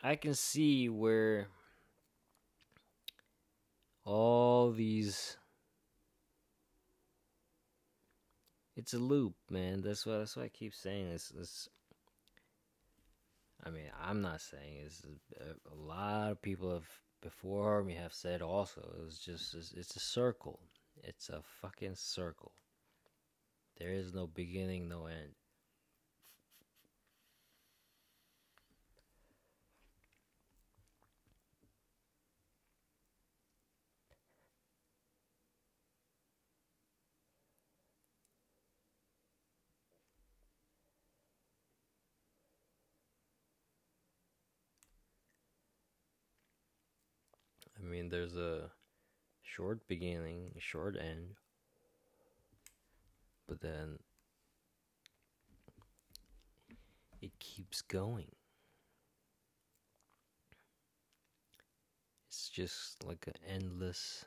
I 0.03 0.17
can 0.17 0.35
see 0.35 0.89
where 0.89 1.49
all 4.05 4.71
these 4.73 5.37
it's 8.77 8.95
a 8.95 8.99
loop, 8.99 9.35
man. 9.51 9.83
That's 9.83 10.07
what 10.07 10.19
that's 10.19 10.37
what 10.37 10.45
I 10.45 10.49
keep 10.49 10.75
saying. 10.75 11.11
this. 11.11 11.33
it's 11.39 11.69
I 13.65 13.71
mean, 13.71 13.91
I'm 14.01 14.23
not 14.23 14.41
saying 14.41 14.79
it's 14.87 15.03
a, 15.05 15.43
uh, 15.43 15.55
a 15.73 15.75
lot 15.75 16.31
of 16.31 16.41
people 16.41 16.73
have 16.73 16.89
before 17.21 17.83
me 17.83 17.95
have 17.95 18.13
said 18.13 18.41
also. 18.41 18.81
It 18.99 19.05
was 19.05 19.19
just 19.19 19.55
it's, 19.55 19.73
it's 19.73 19.97
a 19.97 20.01
circle. 20.01 20.61
It's 21.03 21.29
a 21.29 21.43
fucking 21.61 21.97
circle. 21.97 22.53
There 23.79 23.93
is 23.95 24.13
no 24.13 24.27
beginning, 24.27 24.89
no 24.91 25.07
end. 25.07 25.35
I 47.79 47.83
mean, 47.83 48.11
there's 48.11 48.37
a 48.37 48.71
short 49.43 49.87
beginning, 49.89 50.55
short 50.59 50.97
end 50.97 51.37
but 53.49 53.61
then 53.61 53.99
it 57.21 57.39
keeps 57.39 57.81
going. 57.83 58.31
It's 62.29 62.49
just 62.49 63.05
like 63.05 63.27
an 63.27 63.35
endless 63.49 64.25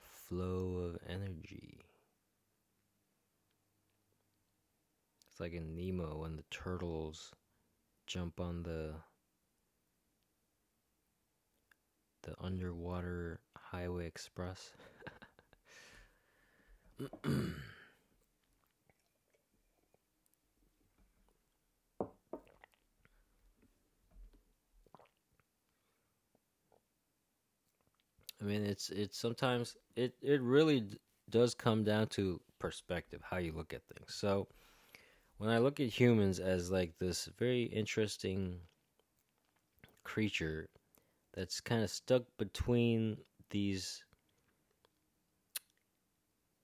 flow 0.00 0.78
of 0.78 0.98
energy. 1.08 1.78
It's 5.30 5.40
like 5.40 5.52
in 5.52 5.76
Nemo 5.76 6.18
when 6.22 6.36
the 6.36 6.44
turtles 6.50 7.32
jump 8.06 8.40
on 8.40 8.62
the 8.62 8.94
the 12.22 12.34
underwater 12.40 13.40
highway 13.56 14.06
express. 14.06 14.72
I 17.00 17.08
mean, 28.44 28.64
it's 28.64 28.90
it's 28.90 29.18
sometimes 29.18 29.76
it 29.96 30.14
it 30.22 30.40
really 30.40 30.80
d- 30.80 30.98
does 31.30 31.54
come 31.54 31.84
down 31.84 32.06
to 32.08 32.40
perspective, 32.58 33.20
how 33.22 33.38
you 33.38 33.52
look 33.52 33.72
at 33.74 33.82
things. 33.84 34.14
So, 34.14 34.48
when 35.38 35.50
I 35.50 35.58
look 35.58 35.80
at 35.80 35.88
humans 35.88 36.40
as 36.40 36.70
like 36.70 36.98
this 36.98 37.26
very 37.38 37.64
interesting 37.64 38.60
creature 40.04 40.68
that's 41.34 41.60
kind 41.60 41.84
of 41.84 41.90
stuck 41.90 42.24
between 42.38 43.18
these 43.50 44.05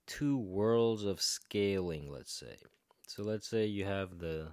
two 0.07 0.39
worlds 0.39 1.05
of 1.05 1.21
scaling, 1.21 2.11
let's 2.11 2.33
say. 2.33 2.57
So 3.07 3.23
let's 3.23 3.49
say 3.49 3.67
you 3.67 3.85
have 3.85 4.19
the 4.19 4.49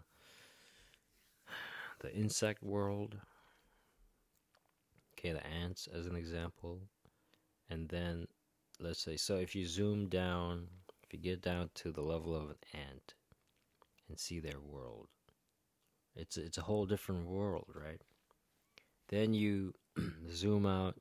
the 1.99 2.13
insect 2.13 2.63
world. 2.63 3.17
Okay, 5.13 5.33
the 5.33 5.45
ants 5.45 5.87
as 5.93 6.05
an 6.05 6.15
example. 6.15 6.79
And 7.69 7.87
then 7.89 8.27
let's 8.79 9.03
say 9.03 9.17
so 9.17 9.37
if 9.37 9.55
you 9.55 9.65
zoom 9.65 10.07
down, 10.07 10.67
if 11.03 11.13
you 11.13 11.19
get 11.19 11.41
down 11.41 11.69
to 11.75 11.91
the 11.91 12.01
level 12.01 12.35
of 12.35 12.49
an 12.49 12.55
ant 12.73 13.13
and 14.07 14.19
see 14.19 14.39
their 14.39 14.59
world. 14.59 15.07
It's 16.15 16.37
it's 16.37 16.57
a 16.57 16.63
whole 16.63 16.85
different 16.85 17.27
world, 17.27 17.67
right? 17.73 18.01
Then 19.07 19.33
you 19.33 19.73
zoom 20.31 20.65
out 20.65 20.95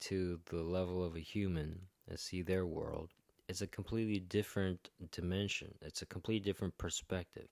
to 0.00 0.38
the 0.50 0.62
level 0.62 1.04
of 1.04 1.16
a 1.16 1.20
human 1.20 1.80
and 2.08 2.18
see 2.18 2.42
their 2.42 2.66
world, 2.66 3.10
it's 3.48 3.62
a 3.62 3.66
completely 3.66 4.20
different 4.20 4.90
dimension. 5.10 5.74
It's 5.82 6.02
a 6.02 6.06
completely 6.06 6.44
different 6.50 6.76
perspective. 6.78 7.48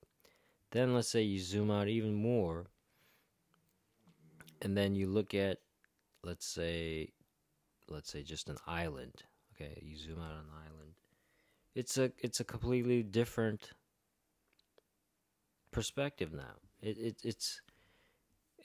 Then 0.71 0.93
let's 0.93 1.09
say 1.09 1.21
you 1.21 1.39
zoom 1.39 1.69
out 1.69 1.87
even 1.87 2.13
more 2.13 2.67
and 4.63 4.75
then 4.75 4.95
you 4.95 5.07
look 5.07 5.35
at 5.35 5.59
let's 6.23 6.45
say 6.45 7.09
let's 7.89 8.11
say 8.11 8.23
just 8.23 8.49
an 8.49 8.57
island. 8.65 9.23
Okay, 9.53 9.77
you 9.83 9.95
zoom 9.97 10.19
out 10.19 10.31
on 10.31 10.37
an 10.37 10.65
island. 10.65 10.93
It's 11.75 11.97
a 11.97 12.11
it's 12.19 12.39
a 12.39 12.43
completely 12.43 13.03
different 13.03 13.71
perspective 15.71 16.33
now. 16.33 16.55
It, 16.81 16.97
it 16.97 17.15
it's 17.23 17.61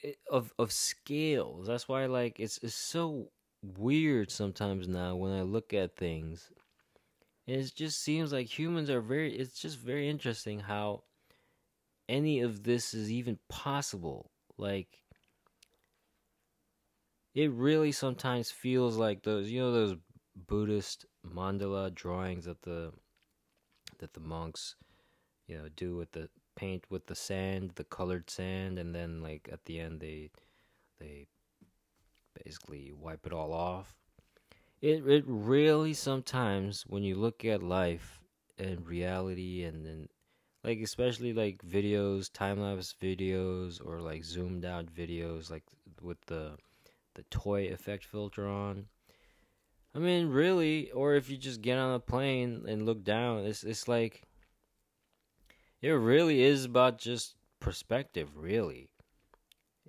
it, 0.03 0.19
of 0.31 0.53
of 0.59 0.73
scales. 0.73 1.67
That's 1.67 1.89
why 1.89 2.07
like 2.07 2.41
it's 2.41 2.59
it's 2.59 2.75
so 2.75 3.31
weird 3.63 4.31
sometimes 4.31 4.89
now 4.89 5.17
when 5.17 5.33
I 5.33 5.43
look 5.43 5.75
at 5.75 5.97
things. 5.97 6.51
it 7.47 7.73
just 7.75 8.03
seems 8.03 8.33
like 8.33 8.47
humans 8.47 8.91
are 8.91 9.01
very 9.01 9.35
it's 9.35 9.59
just 9.59 9.79
very 9.79 10.09
interesting 10.09 10.61
how 10.61 11.03
any 12.09 12.41
of 12.41 12.63
this 12.63 12.95
is 12.95 13.11
even 13.11 13.39
possible 13.49 14.31
like 14.57 15.03
it 17.35 17.51
really 17.53 17.93
sometimes 17.93 18.51
feels 18.51 18.97
like 18.97 19.23
those 19.23 19.51
you 19.51 19.61
know 19.61 19.73
those 19.73 19.97
buddhist 20.47 21.05
mandala 21.27 21.95
drawings 21.95 22.45
that 22.45 22.63
the 22.63 22.93
that 23.99 24.13
the 24.15 24.21
monks 24.21 24.77
you 25.47 25.57
know 25.57 25.69
do 25.77 25.97
with 25.97 26.13
the 26.13 26.29
paint 26.57 26.85
with 26.91 27.07
the 27.07 27.15
sand 27.15 27.73
the 27.77 27.85
colored 27.85 28.29
sand 28.31 28.79
and 28.79 28.95
then 28.95 29.23
like 29.23 29.49
at 29.53 29.65
the 29.67 29.79
end 29.79 30.01
they 30.01 30.31
they 30.99 31.27
basically 32.45 32.93
wipe 32.93 33.27
it 33.27 33.33
all 33.33 33.53
off. 33.53 33.95
It 34.81 35.07
it 35.07 35.25
really 35.27 35.95
sometimes 35.95 36.85
when 36.87 37.03
you 37.03 37.17
look 37.17 37.45
at 37.45 37.63
life 37.63 38.21
and 38.59 38.87
reality 38.87 39.65
and 39.65 39.85
then 39.85 40.09
like 40.65 40.81
especially 40.81 41.33
like 41.33 41.59
videos 41.63 42.33
time 42.33 42.61
lapse 42.61 42.95
videos 43.01 43.85
or 43.85 44.01
like 44.01 44.25
zoomed 44.25 44.65
out 44.65 44.87
videos 44.87 45.51
like 45.51 45.63
with 46.03 46.21
the 46.27 46.53
the 47.15 47.23
toy 47.31 47.67
effect 47.67 48.05
filter 48.05 48.47
on 48.47 48.87
i 49.95 49.99
mean 49.99 50.29
really 50.29 50.91
or 50.91 51.15
if 51.15 51.31
you 51.31 51.37
just 51.37 51.63
get 51.63 51.79
on 51.79 51.95
a 51.95 52.01
plane 52.01 52.65
and 52.69 52.85
look 52.85 53.05
down 53.05 53.45
it's 53.45 53.65
it's 53.65 53.89
like 53.89 54.23
it 55.81 55.91
really 55.91 56.43
is 56.43 56.65
about 56.65 56.99
just 56.99 57.35
perspective 57.61 58.37
really 58.37 58.91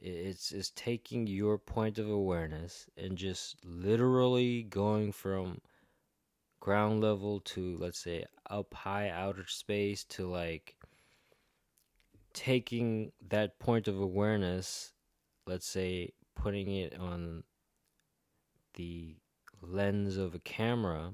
it's 0.01 0.51
it's 0.51 0.71
taking 0.71 1.27
your 1.27 1.57
point 1.57 1.97
of 1.99 2.09
awareness 2.09 2.87
and 2.97 3.17
just 3.17 3.55
literally 3.65 4.63
going 4.63 5.11
from 5.11 5.59
ground 6.59 7.01
level 7.01 7.39
to 7.41 7.75
let's 7.77 7.99
say 7.99 8.23
up 8.49 8.73
high 8.73 9.09
outer 9.09 9.45
space 9.47 10.03
to 10.03 10.27
like 10.27 10.75
taking 12.33 13.11
that 13.29 13.59
point 13.59 13.87
of 13.87 13.99
awareness 13.99 14.93
let's 15.47 15.65
say 15.65 16.11
putting 16.35 16.73
it 16.75 16.97
on 16.97 17.43
the 18.75 19.15
lens 19.61 20.15
of 20.15 20.35
a 20.35 20.39
camera 20.39 21.11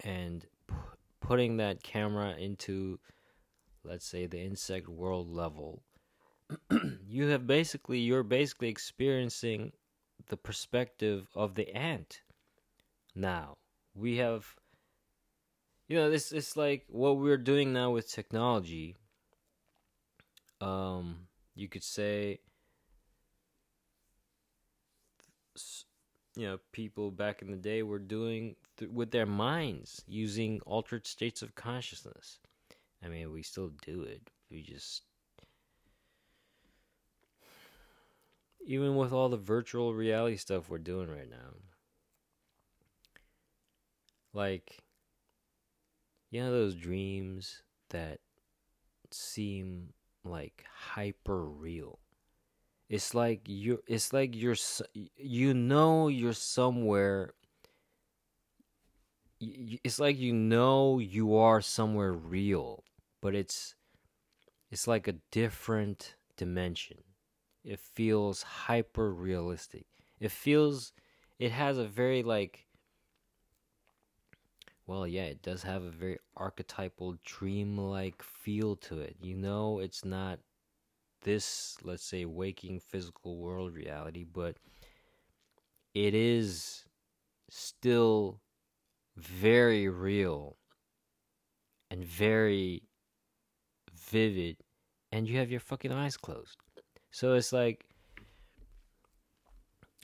and 0.00 0.46
p- 0.66 0.74
putting 1.20 1.56
that 1.56 1.82
camera 1.82 2.34
into 2.36 2.98
let's 3.84 4.06
say 4.06 4.26
the 4.26 4.40
insect 4.40 4.88
world 4.88 5.28
level 5.28 5.82
you 7.08 7.26
have 7.28 7.46
basically 7.46 7.98
you're 7.98 8.22
basically 8.22 8.68
experiencing 8.68 9.72
the 10.28 10.36
perspective 10.36 11.28
of 11.34 11.54
the 11.54 11.74
ant 11.74 12.22
now. 13.14 13.56
We 13.94 14.16
have 14.18 14.56
you 15.88 15.96
know 15.96 16.10
this 16.10 16.32
is 16.32 16.56
like 16.56 16.84
what 16.88 17.18
we're 17.18 17.36
doing 17.36 17.72
now 17.72 17.90
with 17.90 18.10
technology. 18.10 18.96
Um 20.60 21.28
you 21.54 21.68
could 21.68 21.84
say 21.84 22.40
you 26.36 26.46
know 26.46 26.58
people 26.72 27.10
back 27.10 27.42
in 27.42 27.50
the 27.50 27.56
day 27.56 27.82
were 27.82 27.98
doing 27.98 28.54
th- 28.76 28.90
with 28.90 29.10
their 29.10 29.26
minds 29.26 30.02
using 30.06 30.60
altered 30.60 31.06
states 31.06 31.42
of 31.42 31.54
consciousness. 31.54 32.38
I 33.04 33.08
mean 33.08 33.32
we 33.32 33.42
still 33.42 33.70
do 33.84 34.02
it. 34.02 34.30
We 34.50 34.62
just 34.62 35.02
even 38.68 38.96
with 38.96 39.14
all 39.14 39.30
the 39.30 39.36
virtual 39.38 39.94
reality 39.94 40.36
stuff 40.36 40.68
we're 40.68 40.76
doing 40.76 41.08
right 41.08 41.30
now. 41.30 41.54
Like, 44.34 44.84
you 46.30 46.42
know, 46.42 46.50
those 46.50 46.74
dreams 46.74 47.62
that 47.88 48.20
seem 49.10 49.94
like 50.22 50.66
hyper 50.70 51.46
real. 51.46 51.98
It's 52.90 53.14
like 53.14 53.40
you're, 53.46 53.78
it's 53.86 54.12
like 54.12 54.36
you're, 54.36 54.56
you 55.16 55.54
know, 55.54 56.08
you're 56.08 56.34
somewhere. 56.34 57.32
It's 59.40 59.98
like 59.98 60.18
you 60.18 60.34
know 60.34 60.98
you 60.98 61.36
are 61.36 61.62
somewhere 61.62 62.12
real, 62.12 62.84
but 63.22 63.34
it's, 63.34 63.76
it's 64.70 64.86
like 64.86 65.08
a 65.08 65.14
different 65.30 66.16
dimension 66.36 66.98
it 67.68 67.78
feels 67.78 68.42
hyper 68.42 69.12
realistic. 69.12 69.86
It 70.18 70.32
feels 70.32 70.92
it 71.38 71.52
has 71.52 71.76
a 71.78 71.84
very 71.84 72.22
like 72.22 72.66
well, 74.86 75.06
yeah, 75.06 75.24
it 75.24 75.42
does 75.42 75.62
have 75.64 75.82
a 75.82 75.90
very 75.90 76.18
archetypal 76.34 77.16
dream-like 77.22 78.22
feel 78.22 78.74
to 78.76 79.00
it. 79.00 79.16
You 79.20 79.34
know, 79.34 79.80
it's 79.80 80.02
not 80.02 80.38
this, 81.20 81.76
let's 81.82 82.04
say, 82.04 82.24
waking 82.24 82.80
physical 82.80 83.36
world 83.36 83.74
reality, 83.74 84.24
but 84.24 84.56
it 85.92 86.14
is 86.14 86.86
still 87.50 88.40
very 89.14 89.90
real 89.90 90.56
and 91.90 92.02
very 92.02 92.84
vivid, 93.92 94.56
and 95.12 95.28
you 95.28 95.36
have 95.36 95.50
your 95.50 95.60
fucking 95.60 95.92
eyes 95.92 96.16
closed. 96.16 96.56
So 97.18 97.32
it's 97.32 97.52
like, 97.52 97.84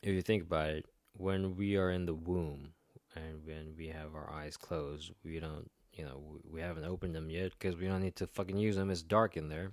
if 0.02 0.12
you 0.12 0.20
think 0.20 0.42
about 0.42 0.70
it, 0.70 0.84
when 1.12 1.54
we 1.54 1.76
are 1.76 1.92
in 1.92 2.06
the 2.06 2.14
womb 2.14 2.72
and 3.14 3.46
when 3.46 3.74
we 3.78 3.86
have 3.86 4.16
our 4.16 4.28
eyes 4.32 4.56
closed, 4.56 5.12
we 5.24 5.38
don't, 5.38 5.70
you 5.92 6.04
know, 6.04 6.40
we 6.42 6.60
haven't 6.60 6.86
opened 6.86 7.14
them 7.14 7.30
yet 7.30 7.52
because 7.52 7.76
we 7.76 7.86
don't 7.86 8.02
need 8.02 8.16
to 8.16 8.26
fucking 8.26 8.58
use 8.58 8.74
them. 8.74 8.90
It's 8.90 9.04
dark 9.04 9.36
in 9.36 9.48
there. 9.48 9.70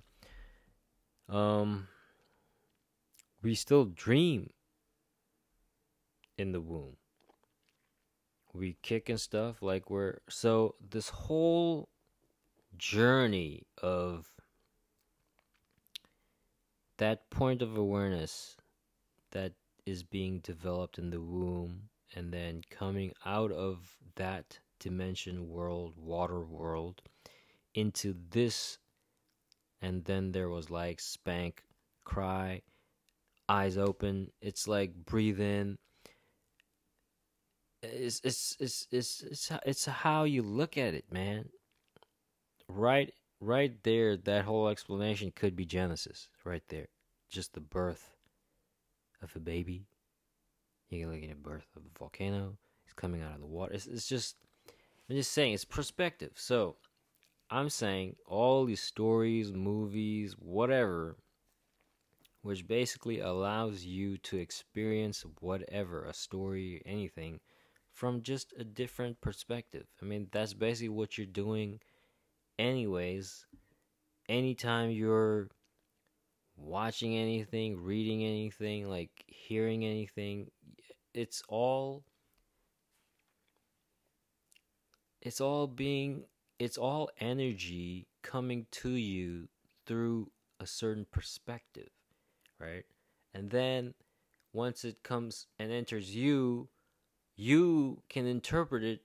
Um, 1.28 1.88
we 3.42 3.56
still 3.56 3.86
dream 3.86 4.50
in 6.38 6.52
the 6.52 6.60
womb. 6.60 6.96
We 8.54 8.76
kick 8.82 9.08
and 9.08 9.20
stuff 9.20 9.62
like 9.62 9.90
we're 9.90 10.18
so 10.28 10.76
this 10.92 11.08
whole 11.08 11.88
journey 12.78 13.64
of 13.82 14.30
that 17.02 17.28
point 17.30 17.62
of 17.62 17.76
awareness 17.76 18.56
that 19.32 19.52
is 19.84 20.04
being 20.04 20.38
developed 20.38 20.98
in 20.98 21.10
the 21.10 21.20
womb 21.20 21.88
and 22.14 22.32
then 22.32 22.62
coming 22.70 23.12
out 23.26 23.50
of 23.50 23.96
that 24.14 24.56
dimension 24.78 25.48
world, 25.48 25.94
water 25.96 26.44
world, 26.44 27.02
into 27.74 28.14
this. 28.30 28.78
And 29.80 30.04
then 30.04 30.30
there 30.30 30.48
was 30.48 30.70
like 30.70 31.00
spank, 31.00 31.64
cry, 32.04 32.62
eyes 33.48 33.76
open. 33.76 34.30
It's 34.40 34.68
like 34.68 34.94
breathe 34.94 35.40
in. 35.40 35.78
It's 37.82 38.20
it's 38.22 38.56
it's 38.60 38.86
it's 38.92 39.22
it's 39.22 39.52
it's 39.66 39.84
how 39.86 40.22
you 40.22 40.42
look 40.42 40.78
at 40.78 40.94
it, 40.94 41.06
man. 41.10 41.48
Right 42.68 43.12
right 43.42 43.82
there, 43.82 44.16
that 44.16 44.44
whole 44.44 44.68
explanation 44.68 45.32
could 45.34 45.56
be 45.56 45.64
Genesis, 45.64 46.28
right 46.44 46.62
there. 46.68 46.86
Just 47.28 47.54
the 47.54 47.60
birth 47.60 48.10
of 49.20 49.34
a 49.34 49.40
baby. 49.40 49.86
You're 50.90 51.10
looking 51.10 51.30
at 51.30 51.42
the 51.42 51.48
birth 51.48 51.66
of 51.76 51.82
a 51.82 51.98
volcano. 51.98 52.56
It's 52.84 52.94
coming 52.94 53.22
out 53.22 53.34
of 53.34 53.40
the 53.40 53.46
water. 53.46 53.72
It's, 53.72 53.86
it's 53.86 54.06
just, 54.06 54.36
I'm 55.08 55.16
just 55.16 55.32
saying, 55.32 55.54
it's 55.54 55.64
perspective. 55.64 56.32
So, 56.36 56.76
I'm 57.50 57.68
saying 57.68 58.16
all 58.26 58.64
these 58.64 58.80
stories, 58.80 59.52
movies, 59.52 60.34
whatever, 60.38 61.16
which 62.42 62.66
basically 62.66 63.20
allows 63.20 63.84
you 63.84 64.18
to 64.18 64.38
experience 64.38 65.24
whatever, 65.40 66.04
a 66.04 66.14
story, 66.14 66.82
anything, 66.86 67.40
from 67.92 68.22
just 68.22 68.54
a 68.58 68.64
different 68.64 69.20
perspective. 69.20 69.86
I 70.00 70.04
mean, 70.04 70.28
that's 70.32 70.54
basically 70.54 70.88
what 70.90 71.18
you're 71.18 71.26
doing 71.26 71.80
anyways, 72.58 73.46
anytime 74.28 74.90
you're 74.90 75.48
watching 76.56 77.16
anything, 77.16 77.82
reading 77.82 78.24
anything, 78.24 78.88
like 78.88 79.10
hearing 79.26 79.84
anything, 79.84 80.50
it's 81.14 81.42
all 81.48 82.04
it's 85.20 85.40
all 85.40 85.66
being 85.66 86.24
it's 86.58 86.78
all 86.78 87.10
energy 87.20 88.06
coming 88.22 88.66
to 88.70 88.90
you 88.90 89.48
through 89.86 90.30
a 90.60 90.66
certain 90.66 91.06
perspective, 91.10 91.90
right? 92.58 92.84
And 93.34 93.50
then 93.50 93.94
once 94.52 94.84
it 94.84 95.02
comes 95.02 95.46
and 95.58 95.72
enters 95.72 96.14
you, 96.14 96.68
you 97.36 98.02
can 98.08 98.26
interpret 98.26 98.84
it 98.84 99.00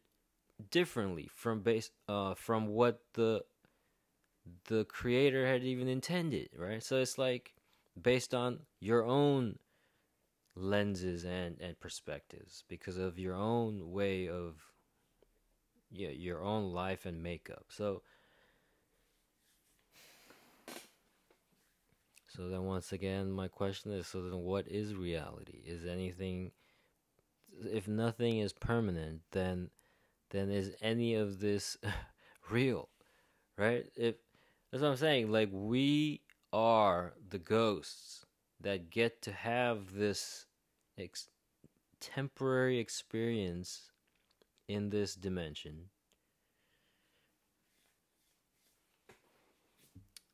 differently 0.71 1.29
from 1.33 1.61
base 1.61 1.91
uh 2.07 2.33
from 2.33 2.67
what 2.67 3.01
the 3.13 3.43
the 4.65 4.85
creator 4.85 5.45
had 5.45 5.63
even 5.63 5.87
intended, 5.87 6.49
right? 6.57 6.81
So 6.81 6.97
it's 6.97 7.17
like 7.17 7.53
based 8.01 8.33
on 8.33 8.59
your 8.79 9.03
own 9.03 9.59
lenses 10.55 11.23
and 11.25 11.57
and 11.59 11.79
perspectives 11.79 12.63
because 12.67 12.97
of 12.97 13.19
your 13.19 13.35
own 13.35 13.91
way 13.91 14.27
of 14.27 14.55
yeah, 15.91 16.09
your 16.09 16.41
own 16.41 16.73
life 16.73 17.05
and 17.05 17.21
makeup. 17.23 17.65
So 17.69 18.01
So 22.27 22.49
then 22.49 22.65
once 22.65 22.91
again 22.91 23.31
my 23.31 23.47
question 23.47 23.91
is 23.91 24.05
so 24.05 24.21
then 24.21 24.39
what 24.39 24.67
is 24.67 24.93
reality? 24.93 25.63
Is 25.65 25.85
anything 25.85 26.51
if 27.63 27.87
nothing 27.87 28.37
is 28.37 28.53
permanent 28.53 29.21
then 29.31 29.71
then 30.29 30.49
is 30.49 30.75
any 30.81 31.15
of 31.15 31.39
this 31.39 31.77
real? 32.49 32.89
Right? 33.57 33.85
If 33.95 34.15
that's 34.71 34.81
what 34.81 34.91
I'm 34.91 34.97
saying, 34.97 35.31
like 35.31 35.49
we 35.51 36.21
are 36.53 37.13
the 37.29 37.39
ghosts 37.39 38.25
that 38.61 38.89
get 38.89 39.21
to 39.23 39.31
have 39.31 39.93
this 39.93 40.45
ex- 40.97 41.29
temporary 41.99 42.79
experience 42.79 43.91
in 44.67 44.89
this 44.89 45.15
dimension. 45.15 45.89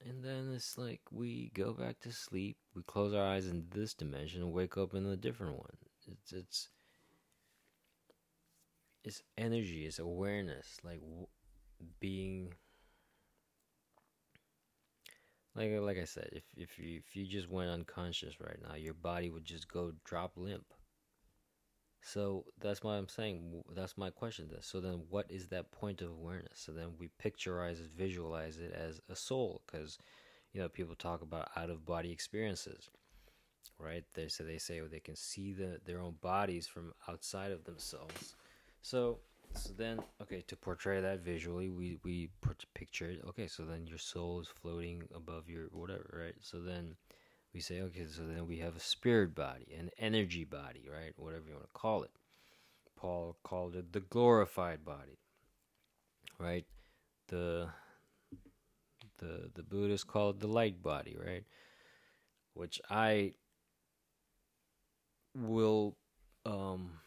And 0.05 0.23
then 0.23 0.51
it's 0.53 0.77
like 0.77 1.01
we 1.11 1.51
go 1.53 1.71
back 1.73 1.99
to 2.01 2.11
sleep, 2.11 2.57
we 2.75 2.83
close 2.83 3.13
our 3.13 3.25
eyes 3.25 3.47
in 3.47 3.67
this 3.71 3.93
dimension 3.93 4.41
and 4.41 4.51
wake 4.51 4.77
up 4.77 4.93
in 4.93 5.05
a 5.05 5.15
different 5.15 5.53
one. 5.53 5.77
It's 6.11 6.33
it's 6.33 6.69
it's 9.03 9.21
energy, 9.37 9.85
it's 9.85 9.99
awareness, 9.99 10.77
like 10.83 11.01
w- 11.01 11.27
being 11.99 12.53
like 15.55 15.71
uh, 15.75 15.81
like 15.81 15.97
I 15.97 16.03
said, 16.05 16.29
if 16.31 16.43
if 16.55 16.77
you 16.77 16.97
if 16.99 17.15
you 17.15 17.25
just 17.25 17.49
went 17.49 17.69
unconscious 17.71 18.39
right 18.39 18.59
now, 18.61 18.75
your 18.75 18.93
body 18.93 19.29
would 19.31 19.45
just 19.45 19.67
go 19.67 19.93
drop 20.03 20.33
limp. 20.37 20.73
So 22.01 22.45
that's 22.59 22.83
why 22.83 22.97
I'm 22.97 23.07
saying 23.07 23.63
that's 23.73 23.97
my 23.97 24.09
question. 24.09 24.49
This. 24.49 24.65
So 24.67 24.79
then, 24.81 25.03
what 25.09 25.25
is 25.29 25.47
that 25.47 25.71
point 25.71 26.01
of 26.01 26.11
awareness? 26.11 26.59
So 26.59 26.71
then 26.71 26.89
we 26.99 27.09
picturize 27.23 27.79
it, 27.79 27.91
visualize 27.95 28.57
it 28.57 28.73
as 28.73 28.99
a 29.09 29.15
soul, 29.15 29.61
because 29.65 29.97
you 30.53 30.61
know 30.61 30.69
people 30.69 30.95
talk 30.95 31.21
about 31.21 31.49
out 31.55 31.69
of 31.69 31.85
body 31.85 32.11
experiences, 32.11 32.89
right? 33.79 34.05
They 34.15 34.29
so 34.29 34.43
they 34.45 34.59
say 34.59 34.79
they 34.81 34.99
can 35.01 35.15
see 35.17 35.53
the 35.53 35.79
their 35.85 36.01
own 36.01 36.15
bodies 36.21 36.67
from 36.67 36.93
outside 37.09 37.51
of 37.51 37.65
themselves. 37.65 38.35
So 38.83 39.19
so 39.55 39.71
then 39.77 39.99
okay 40.21 40.43
to 40.47 40.55
portray 40.55 40.99
that 41.01 41.21
visually, 41.21 41.69
we 41.69 41.97
we 42.03 42.29
picture 42.73 43.09
it. 43.09 43.21
Okay, 43.29 43.47
so 43.47 43.63
then 43.63 43.87
your 43.87 43.97
soul 43.97 44.41
is 44.41 44.47
floating 44.47 45.03
above 45.15 45.49
your 45.49 45.67
whatever, 45.71 46.21
right? 46.25 46.35
So 46.41 46.59
then 46.59 46.95
we 47.53 47.61
say, 47.61 47.81
okay, 47.81 48.05
so 48.05 48.23
then 48.23 48.45
we 48.45 48.57
have 48.59 48.75
a 48.75 48.81
spirit 48.81 49.33
body, 49.33 49.73
an 49.77 49.89
energy 49.97 50.43
body, 50.43 50.87
right? 50.91 51.13
Whatever 51.15 51.45
you 51.47 51.53
want 51.53 51.65
to 51.65 51.79
call 51.79 52.03
it. 52.03 52.11
Paul 52.97 53.37
called 53.43 53.75
it 53.75 53.93
the 53.93 54.01
glorified 54.01 54.83
body, 54.83 55.17
right? 56.37 56.65
The 57.29 57.69
the 59.19 59.49
the 59.53 59.63
Buddhists 59.63 60.03
call 60.03 60.31
it 60.31 60.41
the 60.41 60.47
light 60.47 60.83
body, 60.83 61.15
right? 61.17 61.45
Which 62.53 62.81
I 62.89 63.33
will 65.35 65.95
um 66.45 66.99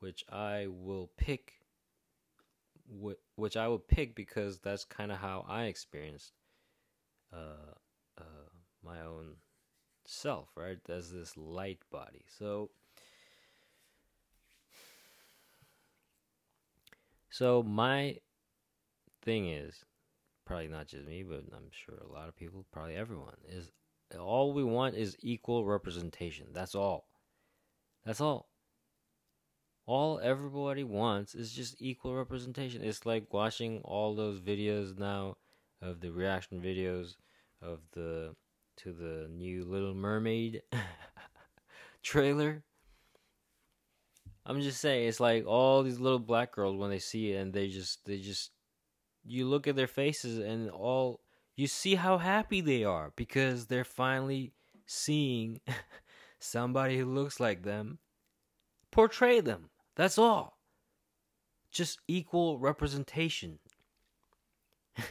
which 0.00 0.24
I 0.30 0.66
will 0.68 1.10
pick 1.16 1.54
which 3.36 3.56
I 3.56 3.68
will 3.68 3.78
pick 3.78 4.14
because 4.14 4.58
that's 4.60 4.84
kind 4.84 5.12
of 5.12 5.18
how 5.18 5.44
I 5.46 5.64
experienced 5.64 6.32
uh, 7.32 7.74
uh, 8.18 8.48
my 8.82 9.02
own 9.02 9.34
self, 10.06 10.48
right? 10.56 10.78
As 10.88 11.12
this 11.12 11.36
light 11.36 11.80
body. 11.90 12.24
So, 12.38 12.70
so 17.30 17.62
my 17.62 18.16
thing 19.22 19.50
is 19.50 19.84
probably 20.46 20.68
not 20.68 20.86
just 20.86 21.06
me, 21.06 21.22
but 21.22 21.42
I'm 21.54 21.70
sure 21.70 21.96
a 21.98 22.12
lot 22.12 22.28
of 22.28 22.36
people, 22.36 22.64
probably 22.72 22.96
everyone, 22.96 23.36
is 23.46 23.70
all 24.18 24.54
we 24.54 24.64
want 24.64 24.96
is 24.96 25.16
equal 25.20 25.66
representation. 25.66 26.46
That's 26.54 26.74
all. 26.74 27.08
That's 28.06 28.22
all. 28.22 28.48
All 29.88 30.20
everybody 30.22 30.84
wants 30.84 31.34
is 31.34 31.50
just 31.50 31.80
equal 31.80 32.14
representation. 32.14 32.84
It's 32.84 33.06
like 33.06 33.32
watching 33.32 33.80
all 33.84 34.14
those 34.14 34.38
videos 34.38 34.98
now 34.98 35.38
of 35.80 36.02
the 36.02 36.12
reaction 36.12 36.60
videos 36.60 37.16
of 37.62 37.78
the 37.92 38.34
to 38.82 38.92
the 38.92 39.30
new 39.30 39.64
Little 39.64 39.94
Mermaid 39.94 40.60
trailer. 42.02 42.62
I'm 44.44 44.60
just 44.60 44.78
saying 44.82 45.08
it's 45.08 45.20
like 45.20 45.46
all 45.46 45.82
these 45.82 45.98
little 45.98 46.18
black 46.18 46.52
girls 46.52 46.76
when 46.76 46.90
they 46.90 46.98
see 46.98 47.32
it 47.32 47.36
and 47.36 47.54
they 47.54 47.68
just 47.68 48.04
they 48.04 48.18
just 48.18 48.50
you 49.24 49.46
look 49.46 49.66
at 49.66 49.74
their 49.74 49.86
faces 49.86 50.38
and 50.38 50.68
all 50.68 51.20
you 51.56 51.66
see 51.66 51.94
how 51.94 52.18
happy 52.18 52.60
they 52.60 52.84
are 52.84 53.14
because 53.16 53.64
they're 53.64 53.84
finally 53.84 54.52
seeing 54.84 55.62
somebody 56.38 56.98
who 56.98 57.06
looks 57.06 57.40
like 57.40 57.62
them 57.62 58.00
portray 58.90 59.40
them. 59.40 59.70
That's 59.98 60.16
all. 60.16 60.56
Just 61.72 61.98
equal 62.06 62.58
representation. 62.58 63.58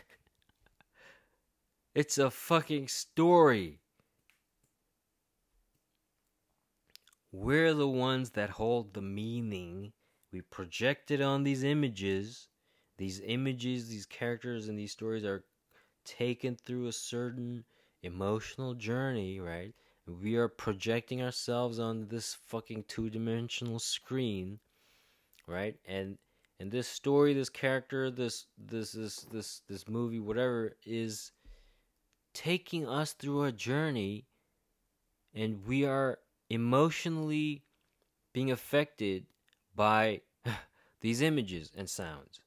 It's 1.93 2.17
a 2.17 2.29
fucking 2.29 2.88
story. 2.88 3.81
We're 7.31 7.73
the 7.73 7.88
ones 7.88 8.29
that 8.31 8.51
hold 8.51 8.93
the 8.93 9.01
meaning. 9.01 9.93
We 10.31 10.41
project 10.41 11.11
it 11.11 11.21
on 11.21 11.43
these 11.43 11.63
images. 11.63 12.47
These 12.97 13.19
images, 13.21 13.89
these 13.89 14.05
characters, 14.05 14.67
and 14.69 14.79
these 14.79 14.91
stories 14.91 15.25
are 15.25 15.43
taken 16.05 16.55
through 16.55 16.88
a 16.88 16.93
certain 16.93 17.65
emotional 18.03 18.73
journey, 18.75 19.39
right? 19.39 19.73
We 20.05 20.35
are 20.35 20.47
projecting 20.47 21.21
ourselves 21.21 21.79
on 21.79 22.07
this 22.07 22.35
fucking 22.35 22.85
two 22.88 23.09
dimensional 23.09 23.79
screen, 23.79 24.59
right? 25.47 25.75
And 25.85 26.17
and 26.59 26.71
this 26.71 26.87
story, 26.87 27.33
this 27.33 27.49
character, 27.49 28.11
this 28.11 28.45
this 28.57 28.91
this 28.91 29.25
this 29.31 29.61
this 29.67 29.87
movie, 29.87 30.19
whatever 30.19 30.75
is 30.85 31.31
taking 32.33 32.87
us 32.87 33.13
through 33.13 33.43
a 33.43 33.51
journey 33.51 34.25
and 35.33 35.65
we 35.65 35.85
are 35.85 36.19
emotionally 36.49 37.63
being 38.33 38.51
affected 38.51 39.25
by 39.75 40.21
these 41.01 41.21
images 41.21 41.71
and 41.75 41.89
sounds. 41.89 42.39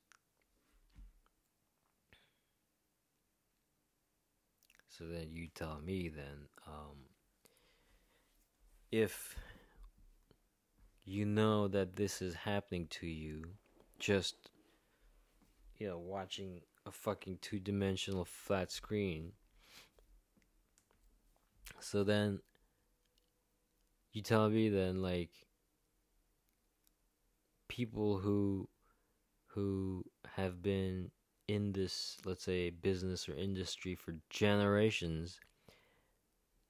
So 4.89 5.05
then 5.07 5.29
you 5.33 5.49
tell 5.55 5.81
me 5.85 6.09
then 6.09 6.49
um, 6.67 6.97
if 8.93 9.37
you 11.05 11.25
know 11.25 11.69
that 11.69 11.97
this 11.97 12.23
is 12.23 12.35
happening 12.35 12.87
to 12.89 13.07
you 13.07 13.43
just 13.99 14.51
you 15.79 15.89
know 15.89 15.99
watching 15.99 16.61
a 16.87 16.91
fucking 16.91 17.39
two-dimensional 17.41 18.25
flat 18.25 18.71
screen. 18.71 19.33
So 21.79 22.05
then 22.05 22.41
you 24.13 24.23
tell 24.23 24.49
me 24.49 24.69
then 24.69 25.03
like 25.03 25.31
people 27.69 28.19
who 28.19 28.69
who 29.49 30.05
have 30.37 30.63
been 30.63 31.11
in 31.49 31.73
this 31.73 32.19
let's 32.25 32.45
say 32.45 32.71
business 32.71 33.29
or 33.29 33.35
industry 33.35 33.95
for 33.95 34.15
generations 34.29 35.41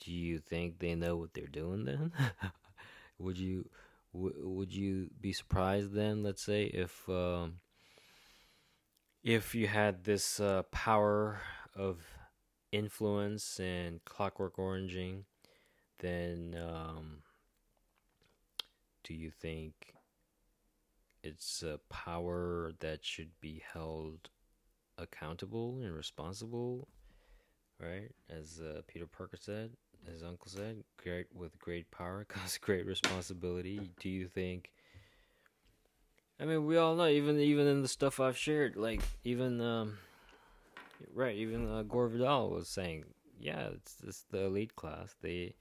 do 0.04 0.12
you 0.12 0.38
think 0.38 0.78
they 0.78 0.94
know 0.94 1.16
what 1.16 1.34
they're 1.34 1.46
doing 1.46 1.84
then? 1.84 2.12
Would 3.18 3.38
you 3.38 3.68
w- 4.12 4.48
would 4.48 4.74
you 4.74 5.10
be 5.20 5.32
surprised 5.32 5.92
then 5.92 6.22
let's 6.22 6.42
say 6.42 6.64
if 6.64 7.08
um, 7.08 7.60
if 9.22 9.54
you 9.54 9.66
had 9.66 10.04
this 10.04 10.40
uh, 10.40 10.62
power 10.70 11.40
of 11.74 12.02
influence 12.72 13.58
and 13.60 14.04
clockwork 14.04 14.58
oranging, 14.58 15.24
then 15.98 16.56
um, 16.58 17.22
do 19.04 19.14
you 19.14 19.30
think 19.30 19.94
it's 21.22 21.62
a 21.62 21.78
power 21.90 22.72
that 22.80 23.04
should 23.04 23.30
be 23.40 23.62
held 23.72 24.30
accountable 24.96 25.80
and 25.82 25.94
responsible, 25.94 26.88
right? 27.78 28.10
As 28.30 28.60
uh, 28.60 28.80
Peter 28.86 29.06
Parker 29.06 29.36
said, 29.38 29.72
his 30.06 30.22
uncle 30.22 30.50
said, 30.50 30.82
"Great 31.02 31.26
with 31.34 31.58
great 31.58 31.90
power 31.90 32.24
comes 32.28 32.58
great 32.58 32.86
responsibility." 32.86 33.90
Do 34.00 34.08
you 34.08 34.28
think? 34.28 34.70
I 36.40 36.44
mean, 36.44 36.64
we 36.64 36.76
all 36.76 36.94
know, 36.94 37.06
even 37.06 37.38
even 37.38 37.66
in 37.66 37.82
the 37.82 37.88
stuff 37.88 38.20
I've 38.20 38.38
shared, 38.38 38.76
like 38.76 39.02
even 39.24 39.60
um, 39.60 39.98
right. 41.14 41.36
Even 41.36 41.70
uh, 41.70 41.82
Gore 41.82 42.08
Vidal 42.08 42.50
was 42.50 42.68
saying, 42.68 43.04
yeah, 43.40 43.68
it's 43.74 43.96
just 44.04 44.30
the 44.30 44.44
elite 44.44 44.76
class. 44.76 45.14
They 45.22 45.54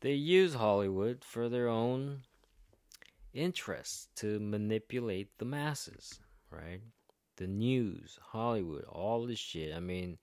they 0.00 0.12
use 0.12 0.54
Hollywood 0.54 1.24
for 1.24 1.48
their 1.48 1.68
own 1.68 2.22
interests 3.32 4.08
to 4.16 4.38
manipulate 4.40 5.38
the 5.38 5.44
masses, 5.44 6.20
right? 6.50 6.80
The 7.36 7.46
news, 7.46 8.18
Hollywood, 8.22 8.84
all 8.84 9.26
this 9.26 9.38
shit. 9.38 9.74
I 9.74 9.80
mean, 9.80 10.18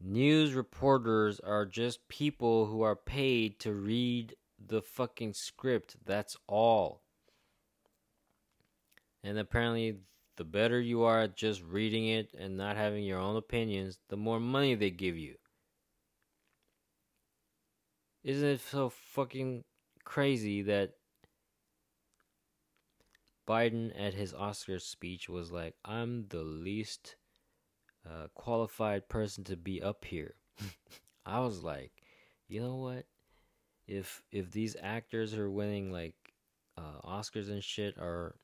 news 0.00 0.54
reporters 0.54 1.40
are 1.40 1.66
just 1.66 2.08
people 2.08 2.66
who 2.66 2.82
are 2.82 2.96
paid 2.96 3.58
to 3.60 3.72
read 3.72 4.34
the 4.64 4.82
fucking 4.82 5.34
script. 5.34 5.96
That's 6.04 6.36
all. 6.46 7.02
And 9.22 9.38
apparently, 9.38 9.98
the 10.36 10.44
better 10.44 10.80
you 10.80 11.02
are 11.02 11.22
at 11.22 11.36
just 11.36 11.62
reading 11.62 12.06
it 12.08 12.32
and 12.38 12.56
not 12.56 12.76
having 12.76 13.04
your 13.04 13.18
own 13.18 13.36
opinions, 13.36 13.98
the 14.08 14.16
more 14.16 14.40
money 14.40 14.74
they 14.74 14.90
give 14.90 15.16
you. 15.16 15.34
Isn't 18.22 18.48
it 18.48 18.60
so 18.60 18.88
fucking 18.88 19.64
crazy 20.04 20.62
that 20.62 20.92
Biden 23.48 23.92
at 23.98 24.14
his 24.14 24.32
Oscars 24.32 24.82
speech 24.82 25.28
was 25.28 25.50
like, 25.50 25.74
I'm 25.84 26.26
the 26.28 26.42
least 26.42 27.16
qualified 28.34 29.08
person 29.08 29.44
to 29.44 29.56
be 29.56 29.82
up 29.82 30.04
here. 30.04 30.34
I 31.26 31.40
was 31.40 31.62
like, 31.62 31.92
you 32.48 32.60
know 32.60 32.76
what? 32.76 33.06
If 33.86 34.22
if 34.32 34.50
these 34.50 34.76
actors 34.82 35.34
are 35.34 35.50
winning 35.50 35.90
like 35.90 36.14
uh, 36.76 37.00
Oscars 37.04 37.50
and 37.50 37.62
shit 37.62 37.96
are, 37.98 38.34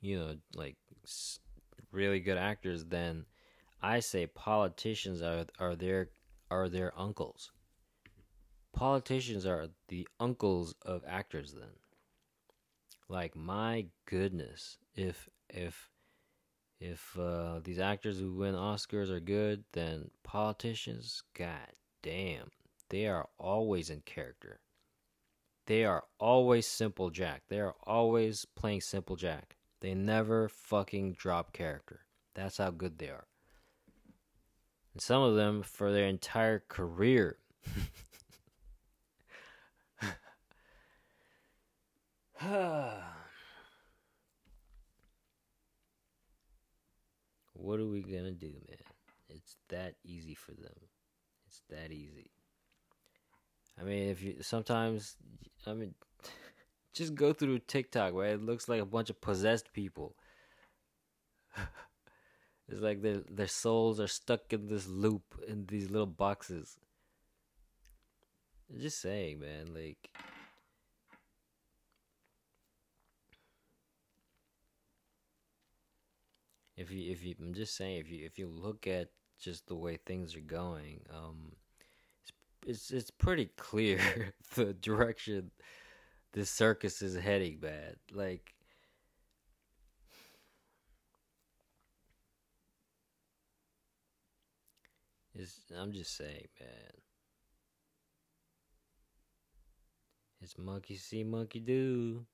you 0.00 0.18
know, 0.18 0.36
like 0.54 0.76
really 1.92 2.20
good 2.20 2.38
actors, 2.38 2.84
then 2.84 3.26
I 3.82 4.00
say 4.00 4.26
politicians 4.26 5.22
are 5.22 5.46
are 5.58 5.76
their 5.76 6.10
are 6.50 6.68
their 6.68 6.98
uncles. 6.98 7.52
Politicians 8.72 9.46
are 9.46 9.68
the 9.88 10.06
uncles 10.20 10.74
of 10.82 11.02
actors 11.06 11.52
then. 11.52 11.70
Like 13.08 13.36
my 13.36 13.86
goodness, 14.06 14.78
if 14.94 15.28
if 15.48 15.90
if 16.80 17.18
uh, 17.18 17.60
these 17.62 17.78
actors 17.80 18.18
who 18.18 18.32
win 18.32 18.54
Oscars 18.54 19.10
are 19.10 19.20
good, 19.20 19.64
then 19.72 20.10
politicians, 20.22 21.22
god 21.34 21.72
damn, 22.02 22.50
they 22.88 23.06
are 23.06 23.28
always 23.38 23.90
in 23.90 24.00
character. 24.02 24.60
They 25.66 25.84
are 25.84 26.04
always 26.18 26.66
simple 26.66 27.10
Jack. 27.10 27.42
They 27.48 27.60
are 27.60 27.74
always 27.84 28.44
playing 28.44 28.80
simple 28.82 29.16
Jack. 29.16 29.56
They 29.80 29.94
never 29.94 30.48
fucking 30.48 31.14
drop 31.14 31.52
character. 31.52 32.06
That's 32.34 32.58
how 32.58 32.70
good 32.70 32.98
they 32.98 33.08
are. 33.08 33.26
And 34.94 35.02
some 35.02 35.22
of 35.22 35.34
them 35.34 35.62
for 35.62 35.92
their 35.92 36.06
entire 36.06 36.62
career. 36.68 37.38
what 47.58 47.80
are 47.80 47.86
we 47.86 48.02
gonna 48.02 48.30
do, 48.30 48.52
man? 48.68 48.78
It's 49.28 49.56
that 49.68 49.94
easy 50.04 50.34
for 50.34 50.52
them. 50.52 50.74
It's 51.46 51.62
that 51.70 51.92
easy. 51.92 52.30
I 53.80 53.84
mean, 53.84 54.08
if 54.08 54.22
you 54.22 54.36
sometimes, 54.40 55.16
I 55.66 55.74
mean, 55.74 55.94
just 56.94 57.14
go 57.14 57.32
through 57.32 57.58
TikTok, 57.60 58.14
right? 58.14 58.30
It 58.30 58.42
looks 58.42 58.68
like 58.68 58.80
a 58.80 58.86
bunch 58.86 59.10
of 59.10 59.20
possessed 59.20 59.72
people. 59.72 60.14
it's 62.68 62.80
like 62.80 63.02
their 63.02 63.22
their 63.30 63.48
souls 63.48 64.00
are 64.00 64.08
stuck 64.08 64.52
in 64.52 64.68
this 64.68 64.86
loop 64.86 65.22
in 65.46 65.66
these 65.66 65.90
little 65.90 66.06
boxes. 66.06 66.76
I'm 68.70 68.80
Just 68.80 69.00
saying, 69.00 69.40
man, 69.40 69.74
like 69.74 70.10
if 76.78 76.92
you 76.92 77.10
if 77.10 77.24
you 77.24 77.34
I'm 77.40 77.54
just 77.54 77.76
saying 77.76 77.98
if 77.98 78.10
you 78.10 78.24
if 78.24 78.38
you 78.38 78.46
look 78.48 78.86
at 78.86 79.08
just 79.40 79.66
the 79.66 79.74
way 79.74 79.98
things 80.06 80.36
are 80.36 80.40
going, 80.40 81.00
um 81.12 81.52
it's 82.22 82.32
it's, 82.66 82.90
it's 82.92 83.10
pretty 83.10 83.50
clear 83.56 84.00
the 84.54 84.74
direction 84.74 85.50
this 86.32 86.50
circus 86.50 87.02
is 87.02 87.16
heading, 87.16 87.58
man. 87.60 87.96
Like 88.12 88.54
it's, 95.34 95.60
I'm 95.76 95.92
just 95.92 96.16
saying, 96.16 96.46
man. 96.60 96.92
It's 100.40 100.56
monkey 100.56 100.96
see, 100.96 101.24
monkey 101.24 101.58
do. 101.58 102.24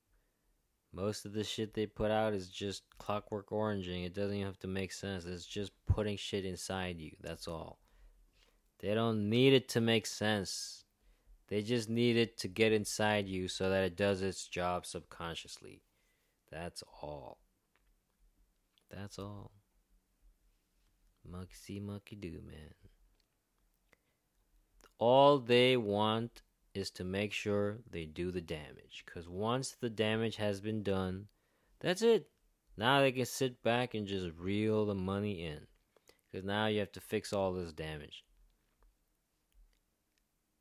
Most 0.95 1.25
of 1.25 1.33
the 1.33 1.43
shit 1.43 1.75
they 1.75 1.87
put 1.87 2.13
out 2.13 2.35
is 2.35 2.49
just 2.49 2.85
clockwork 2.99 3.51
oranging. 3.51 4.05
It 4.05 4.15
doesn't 4.15 4.37
even 4.37 4.47
have 4.47 4.61
to 4.61 4.69
make 4.69 4.93
sense. 4.93 5.25
It's 5.25 5.45
just 5.45 5.73
putting 5.87 6.17
shit 6.17 6.45
inside 6.45 7.01
you. 7.01 7.11
That's 7.21 7.49
all. 7.49 7.81
They 8.79 8.95
don't 8.95 9.29
need 9.29 9.55
it 9.55 9.69
to 9.71 9.81
make 9.81 10.07
sense. 10.07 10.85
They 11.49 11.63
just 11.63 11.89
need 11.91 12.17
it 12.17 12.39
to 12.39 12.49
get 12.49 12.73
inside 12.73 13.27
you 13.29 13.49
so 13.49 13.71
that 13.71 13.83
it 13.83 13.97
does 13.97 14.23
its 14.23 14.47
job 14.47 14.87
subconsciously. 14.87 15.83
That's 16.53 16.85
all. 17.03 17.39
That's 18.89 19.19
all. 19.19 19.51
Monkey 21.29 21.55
see, 21.55 21.81
monkey 21.81 22.15
do, 22.15 22.41
man. 22.47 22.75
All 24.99 25.39
they 25.39 25.77
want 25.77 26.43
is 26.75 26.91
to 26.91 27.05
make 27.05 27.33
sure 27.33 27.79
they 27.91 28.05
do 28.05 28.31
the 28.31 28.41
damage. 28.41 29.05
Because 29.07 29.29
once 29.29 29.77
the 29.81 29.91
damage 29.91 30.37
has 30.37 30.61
been 30.61 30.83
done, 30.83 31.27
that's 31.81 32.03
it. 32.03 32.29
Now 32.77 33.01
they 33.01 33.13
can 33.13 33.27
sit 33.27 33.63
back 33.63 33.95
and 33.95 34.07
just 34.07 34.29
reel 34.37 34.85
the 34.85 34.95
money 34.95 35.45
in. 35.45 35.61
Because 36.31 36.45
now 36.45 36.67
you 36.67 36.81
have 36.81 36.93
to 36.93 37.01
fix 37.01 37.33
all 37.33 37.53
this 37.53 37.73
damage. 37.73 38.25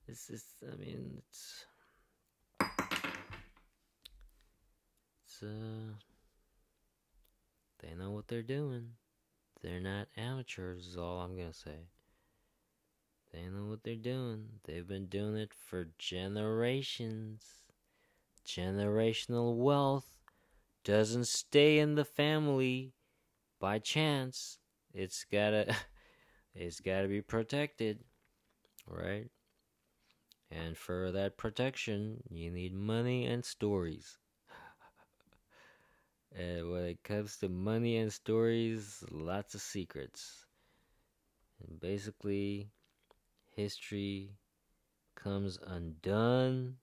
This 0.07 0.29
is, 0.29 0.43
I 0.71 0.75
mean, 0.75 1.15
it's. 1.17 1.65
It's, 5.25 5.43
uh. 5.43 5.93
They 7.79 7.95
know 7.95 8.11
what 8.11 8.27
they're 8.27 8.43
doing. 8.43 8.89
They're 9.61 9.79
not 9.79 10.07
amateurs, 10.15 10.85
is 10.85 10.97
all 10.97 11.21
I'm 11.21 11.35
gonna 11.35 11.53
say. 11.53 11.87
They 13.33 13.49
know 13.49 13.65
what 13.65 13.83
they're 13.83 13.95
doing. 13.95 14.59
They've 14.65 14.87
been 14.87 15.07
doing 15.07 15.35
it 15.37 15.53
for 15.55 15.87
generations. 15.97 17.43
Generational 18.45 19.55
wealth 19.55 20.19
doesn't 20.83 21.25
stay 21.25 21.79
in 21.79 21.95
the 21.95 22.05
family 22.05 22.93
by 23.59 23.79
chance. 23.79 24.59
It's 24.93 25.25
gotta 25.25 25.75
it's 26.55 26.79
gotta 26.79 27.07
be 27.07 27.21
protected. 27.21 28.03
Right? 28.87 29.29
And 30.51 30.77
for 30.77 31.11
that 31.11 31.35
protection, 31.35 32.21
you 32.29 32.51
need 32.51 32.75
money 32.75 33.25
and 33.25 33.43
stories. 33.43 34.19
and 36.35 36.69
when 36.69 36.83
it 36.83 37.03
comes 37.03 37.37
to 37.37 37.49
money 37.49 37.97
and 37.97 38.13
stories, 38.13 39.03
lots 39.09 39.55
of 39.55 39.61
secrets. 39.61 40.45
And 41.67 41.79
basically, 41.79 42.69
history 43.55 44.31
comes 45.15 45.57
undone. 45.65 46.75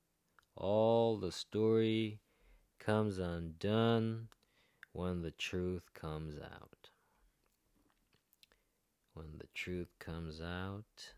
All 0.57 1.19
the 1.19 1.33
story 1.33 2.21
comes 2.79 3.19
undone 3.19 4.29
when 4.93 5.23
the 5.23 5.31
truth 5.33 5.93
comes 5.95 6.37
out. 6.39 6.91
When 9.15 9.39
the 9.39 9.49
truth 9.55 9.89
comes 9.99 10.41
out, 10.41 11.15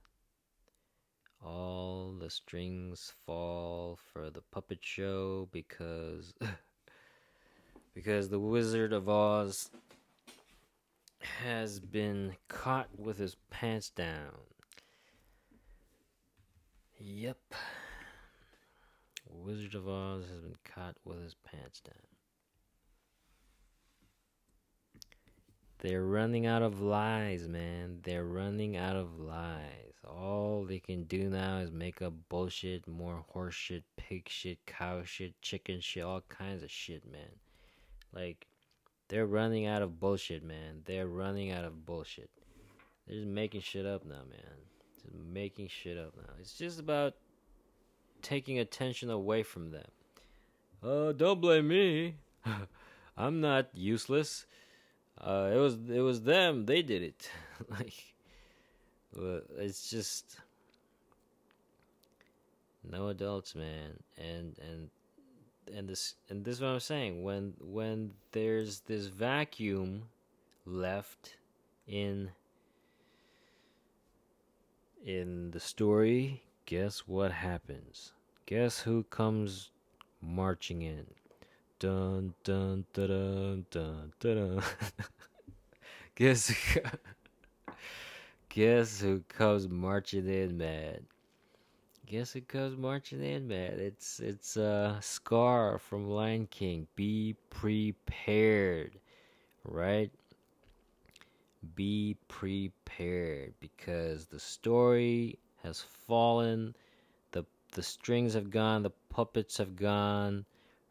all 1.45 2.15
the 2.19 2.31
strings 2.31 3.12
fall 3.27 3.99
for 4.12 4.31
the 4.31 4.41
puppet 4.41 4.79
show 4.81 5.49
because 5.53 6.35
because 7.95 8.29
the 8.29 8.41
Wizard 8.41 8.93
of 8.93 9.09
Oz 9.09 9.70
has 11.20 11.79
been 11.79 12.35
caught 12.49 12.89
with 12.99 13.19
his 13.19 13.37
pants 13.51 13.91
down. 13.91 14.39
Yep. 17.05 17.55
Wizard 19.29 19.74
of 19.74 19.89
Oz 19.89 20.23
has 20.31 20.41
been 20.41 20.55
caught 20.62 20.95
with 21.05 21.20
his 21.20 21.35
pants 21.35 21.81
down. 21.81 21.97
They're 25.79 26.05
running 26.05 26.47
out 26.47 26.62
of 26.62 26.81
lies, 26.81 27.49
man. 27.49 27.99
They're 28.05 28.24
running 28.24 28.77
out 28.77 28.95
of 28.95 29.19
lies. 29.19 29.97
All 30.07 30.65
they 30.65 30.79
can 30.79 31.03
do 31.03 31.29
now 31.29 31.59
is 31.59 31.73
make 31.73 32.01
up 32.03 32.12
bullshit, 32.29 32.87
more 32.87 33.24
horse 33.31 33.55
shit, 33.55 33.83
pig 33.97 34.29
shit, 34.29 34.59
cow 34.65 35.03
shit, 35.03 35.35
chicken 35.43 35.81
shit, 35.81 36.05
all 36.05 36.23
kinds 36.29 36.62
of 36.62 36.70
shit, 36.70 37.03
man. 37.11 37.41
Like, 38.12 38.47
they're 39.09 39.27
running 39.27 39.66
out 39.66 39.83
of 39.83 39.99
bullshit, 39.99 40.45
man. 40.45 40.83
They're 40.85 41.09
running 41.09 41.51
out 41.51 41.65
of 41.65 41.85
bullshit. 41.85 42.31
They're 43.09 43.16
just 43.16 43.27
making 43.27 43.62
shit 43.62 43.87
up 43.87 44.05
now, 44.05 44.23
man 44.31 44.72
making 45.33 45.69
shit 45.69 45.99
up 45.99 46.15
now. 46.16 46.35
It's 46.41 46.55
just 46.55 46.79
about 46.79 47.15
taking 48.23 48.59
attention 48.59 49.11
away 49.11 49.43
from 49.43 49.70
them. 49.70 49.89
Uh, 50.83 51.12
don't 51.12 51.41
blame 51.41 51.69
me. 51.69 52.16
I'm 53.16 53.41
not 53.41 53.69
useless. 53.74 54.47
Uh, 55.20 55.51
it 55.53 55.57
was 55.57 55.77
it 55.89 56.01
was 56.01 56.23
them. 56.23 56.66
They 56.66 56.83
did 56.83 57.03
it. 57.03 57.31
like, 57.70 57.93
it's 59.59 59.91
just 59.91 60.39
no 62.89 63.09
adults, 63.09 63.55
man. 63.55 63.99
And 64.16 64.57
and 64.59 64.91
and 65.77 65.89
this 65.89 66.15
and 66.29 66.45
this 66.45 66.57
is 66.57 66.61
what 66.61 66.69
I'm 66.69 66.81
saying. 66.81 67.23
When 67.23 67.55
when 67.61 68.12
there's 68.33 68.81
this 68.81 69.07
vacuum 69.07 70.05
left 70.66 71.37
in 71.87 72.31
in 75.05 75.51
the 75.51 75.61
story, 75.61 76.43
guess 76.66 77.01
what 77.01 77.33
happens? 77.33 78.12
Guess 78.47 78.81
who 78.81 79.05
comes 79.05 79.70
marching 80.20 80.83
in? 80.83 81.07
Dun 81.79 82.35
dun 82.45 82.85
dun 82.93 83.07
dun 83.09 83.66
dun 83.70 84.12
dun. 84.20 84.62
dun. 84.62 84.62
guess 86.15 86.55
guess 88.49 89.01
who 89.01 89.23
comes 89.29 89.69
marching 89.69 90.29
in, 90.29 90.57
man? 90.57 91.05
Guess 92.07 92.35
who 92.35 92.43
comes 92.43 92.77
marching 92.77 93.23
in, 93.23 93.49
man? 93.49 93.81
It's 93.81 94.20
it's 94.20 94.57
uh 94.57 95.01
Scar 95.01 95.79
from 95.79 96.09
Lion 96.09 96.47
King. 96.47 96.87
Be 96.95 97.35
prepared, 97.51 98.99
right? 99.65 100.11
Be 101.74 102.16
prepared 102.28 103.55
because 103.60 104.26
the 104.26 104.40
story 104.40 105.39
has 105.62 105.80
fallen. 105.80 106.74
the 107.30 107.44
The 107.72 107.82
strings 107.82 108.34
have 108.34 108.51
gone. 108.51 108.82
The 108.82 108.90
puppets 109.09 109.59
have 109.59 109.76
gone. 109.76 110.44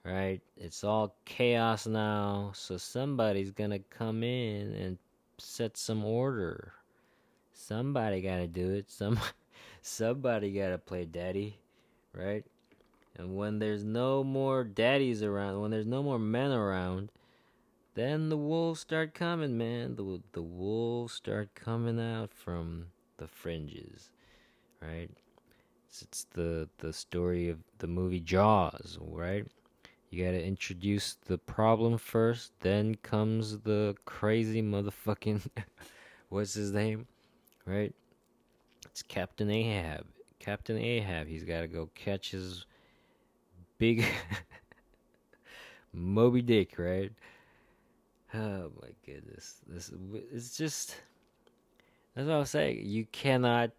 Right? 0.03 0.41
It's 0.57 0.83
all 0.83 1.15
chaos 1.25 1.85
now. 1.85 2.51
So 2.55 2.77
somebody's 2.77 3.51
gonna 3.51 3.79
come 3.79 4.23
in 4.23 4.73
and 4.73 4.97
set 5.37 5.77
some 5.77 6.03
order. 6.03 6.73
Somebody 7.53 8.21
gotta 8.21 8.47
do 8.47 8.71
it. 8.71 8.89
Some 8.89 9.19
somebody 9.81 10.51
gotta 10.53 10.77
play 10.77 11.05
daddy, 11.05 11.59
right? 12.13 12.45
And 13.17 13.35
when 13.35 13.59
there's 13.59 13.83
no 13.83 14.23
more 14.23 14.63
daddies 14.63 15.21
around, 15.21 15.61
when 15.61 15.71
there's 15.71 15.85
no 15.85 16.01
more 16.01 16.17
men 16.17 16.51
around, 16.51 17.11
then 17.93 18.29
the 18.29 18.37
wolves 18.37 18.79
start 18.79 19.13
coming, 19.13 19.57
man. 19.57 19.95
The 19.95 20.21
the 20.31 20.41
wolves 20.41 21.13
start 21.13 21.53
coming 21.55 21.99
out 21.99 22.33
from 22.33 22.87
the 23.17 23.27
fringes, 23.27 24.09
right? 24.81 25.09
It's, 25.87 26.01
it's 26.01 26.23
the 26.33 26.69
the 26.77 26.93
story 26.93 27.49
of 27.49 27.59
the 27.79 27.87
movie 27.87 28.19
Jaws, 28.19 28.97
right? 29.01 29.45
You 30.09 30.25
gotta 30.25 30.43
introduce 30.43 31.17
the 31.25 31.37
problem 31.37 31.97
first, 31.97 32.51
then 32.59 32.95
comes 32.95 33.59
the 33.59 33.95
crazy 34.05 34.61
motherfucking 34.61 35.41
what's 36.29 36.53
his 36.53 36.71
name, 36.71 37.07
right? 37.65 37.93
It's 38.85 39.01
Captain 39.03 39.49
Ahab. 39.49 40.05
Captain 40.39 40.77
Ahab. 40.77 41.27
He's 41.27 41.43
got 41.43 41.61
to 41.61 41.67
go 41.67 41.89
catch 41.95 42.31
his 42.31 42.65
big 43.77 44.05
Moby 45.93 46.41
Dick, 46.41 46.77
right? 46.77 47.11
Oh 48.35 48.71
my 48.81 48.89
goodness. 49.05 49.57
This 49.67 49.91
it's 50.33 50.55
just 50.57 50.95
that's 52.15 52.27
what 52.27 52.35
I 52.35 52.39
was 52.39 52.49
saying. 52.49 52.85
You 52.85 53.05
cannot 53.11 53.71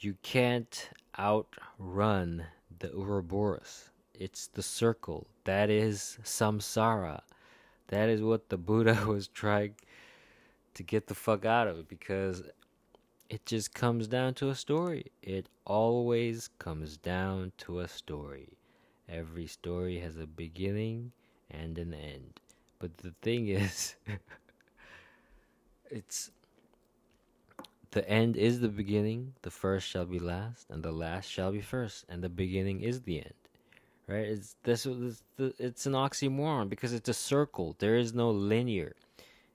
you 0.00 0.16
can't 0.22 0.90
outrun 1.18 2.44
the 2.80 2.92
Ouroboros. 2.92 3.90
It's 4.14 4.48
the 4.48 4.62
circle. 4.62 5.28
That 5.44 5.70
is 5.70 6.18
samsara. 6.24 7.20
That 7.88 8.08
is 8.08 8.20
what 8.20 8.48
the 8.48 8.56
Buddha 8.56 9.04
was 9.06 9.28
trying 9.28 9.74
to 10.74 10.82
get 10.82 11.06
the 11.06 11.14
fuck 11.14 11.44
out 11.44 11.68
of 11.68 11.88
because 11.88 12.42
it 13.30 13.46
just 13.46 13.74
comes 13.74 14.08
down 14.08 14.34
to 14.34 14.50
a 14.50 14.54
story. 14.54 15.12
It 15.22 15.48
always 15.64 16.50
comes 16.58 16.96
down 16.96 17.52
to 17.58 17.80
a 17.80 17.88
story. 17.88 18.58
Every 19.08 19.46
story 19.46 20.00
has 20.00 20.16
a 20.16 20.26
beginning 20.26 21.12
and 21.50 21.78
an 21.78 21.94
end. 21.94 22.41
But 22.82 22.98
the 22.98 23.14
thing 23.22 23.46
is, 23.46 23.94
it's 25.88 26.32
the 27.92 28.08
end 28.10 28.36
is 28.36 28.58
the 28.58 28.68
beginning, 28.68 29.34
the 29.42 29.52
first 29.52 29.86
shall 29.86 30.04
be 30.04 30.18
last, 30.18 30.66
and 30.68 30.82
the 30.82 30.90
last 30.90 31.30
shall 31.30 31.52
be 31.52 31.60
first, 31.60 32.04
and 32.08 32.24
the 32.24 32.28
beginning 32.28 32.80
is 32.80 33.02
the 33.02 33.18
end. 33.18 33.34
Right? 34.08 34.26
It's 34.26 34.56
this, 34.64 34.84
it's 35.38 35.86
an 35.86 35.92
oxymoron 35.92 36.68
because 36.68 36.92
it's 36.92 37.08
a 37.08 37.14
circle. 37.14 37.76
There 37.78 37.94
is 37.94 38.14
no 38.14 38.32
linear. 38.32 38.96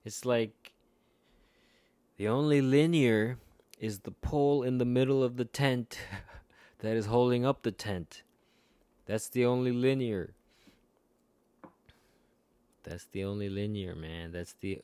It's 0.06 0.24
like 0.24 0.72
the 2.16 2.30
only 2.30 2.62
linear 2.62 3.40
is 3.78 4.00
the 4.00 4.12
pole 4.12 4.64
in 4.64 4.78
the 4.78 4.86
middle 4.86 5.22
of 5.22 5.36
the 5.36 5.44
tent 5.44 6.00
that 6.80 6.96
is 6.96 7.08
holding 7.08 7.46
up 7.46 7.64
the 7.64 7.74
tent. 7.74 8.24
That's 9.06 9.28
the 9.28 9.46
only 9.46 9.74
linear. 9.74 10.34
That's 12.88 13.06
the 13.06 13.26
only 13.26 13.50
linear, 13.50 13.96
man. 13.96 14.32
That's 14.32 14.54
the 14.54 14.82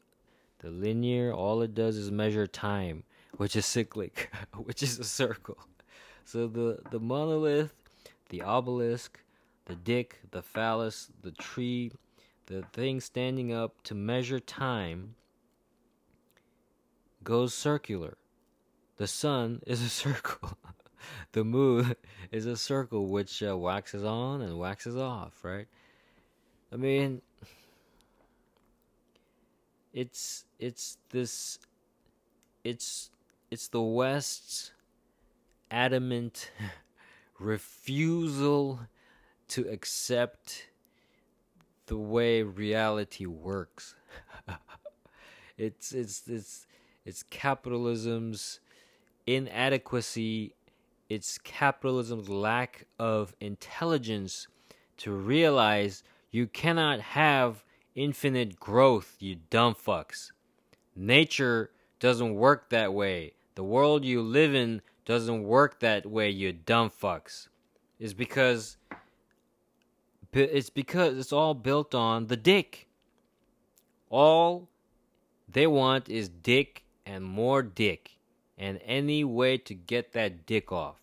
the 0.59 0.69
linear 0.69 1.33
all 1.33 1.61
it 1.61 1.73
does 1.73 1.97
is 1.97 2.11
measure 2.11 2.47
time, 2.47 3.03
which 3.37 3.55
is 3.55 3.65
cyclic, 3.65 4.29
which 4.55 4.83
is 4.83 4.99
a 4.99 5.05
circle. 5.05 5.57
So 6.25 6.47
the 6.47 6.79
the 6.91 6.99
monolith, 6.99 7.73
the 8.29 8.41
obelisk, 8.41 9.19
the 9.65 9.75
dick, 9.75 10.19
the 10.31 10.41
phallus, 10.41 11.09
the 11.21 11.31
tree, 11.31 11.91
the 12.47 12.63
thing 12.73 12.99
standing 12.99 13.53
up 13.53 13.81
to 13.83 13.95
measure 13.95 14.39
time 14.39 15.15
goes 17.23 17.53
circular. 17.53 18.17
The 18.97 19.07
sun 19.07 19.61
is 19.67 19.81
a 19.81 19.89
circle. 19.89 20.57
the 21.31 21.45
moon 21.45 21.95
is 22.33 22.45
a 22.45 22.57
circle 22.57 23.07
which 23.07 23.41
uh, 23.41 23.57
waxes 23.57 24.03
on 24.03 24.41
and 24.41 24.59
waxes 24.59 24.97
off, 24.97 25.43
right? 25.43 25.67
I 26.71 26.75
mean, 26.75 27.21
it's 29.93 30.45
it's 30.59 30.97
this 31.11 31.59
it's 32.63 33.11
it's 33.51 33.67
the 33.67 33.81
West's 33.81 34.71
adamant 35.69 36.51
refusal 37.39 38.79
to 39.49 39.67
accept 39.69 40.67
the 41.85 41.97
way 41.97 42.41
reality 42.41 43.25
works. 43.25 43.95
it's 45.57 45.91
it's 45.91 46.27
it's 46.27 46.65
it's 47.05 47.23
capitalism's 47.23 48.59
inadequacy, 49.27 50.55
it's 51.09 51.37
capitalism's 51.37 52.29
lack 52.29 52.87
of 52.97 53.35
intelligence 53.39 54.47
to 54.97 55.11
realize 55.11 56.03
you 56.31 56.47
cannot 56.47 56.99
have 56.99 57.63
infinite 57.95 58.59
growth, 58.59 59.15
you 59.19 59.37
dumb 59.49 59.75
fucks. 59.75 60.31
Nature 60.95 61.71
doesn't 61.99 62.35
work 62.35 62.69
that 62.69 62.93
way. 62.93 63.33
The 63.55 63.63
world 63.63 64.03
you 64.03 64.21
live 64.21 64.53
in 64.53 64.81
doesn't 65.05 65.43
work 65.43 65.79
that 65.79 66.05
way, 66.05 66.29
you 66.29 66.53
dumb 66.53 66.89
fucks. 66.89 67.47
It's 67.99 68.13
because 68.13 68.77
it's 70.33 70.69
because 70.69 71.17
it's 71.17 71.31
all 71.31 71.53
built 71.53 71.93
on 71.93 72.27
the 72.27 72.37
dick. 72.37 72.87
All 74.09 74.67
they 75.47 75.67
want 75.67 76.09
is 76.09 76.29
dick 76.29 76.83
and 77.05 77.23
more 77.23 77.61
dick 77.61 78.17
and 78.57 78.79
any 78.83 79.23
way 79.23 79.57
to 79.57 79.73
get 79.73 80.13
that 80.13 80.45
dick 80.45 80.71
off. 80.71 81.01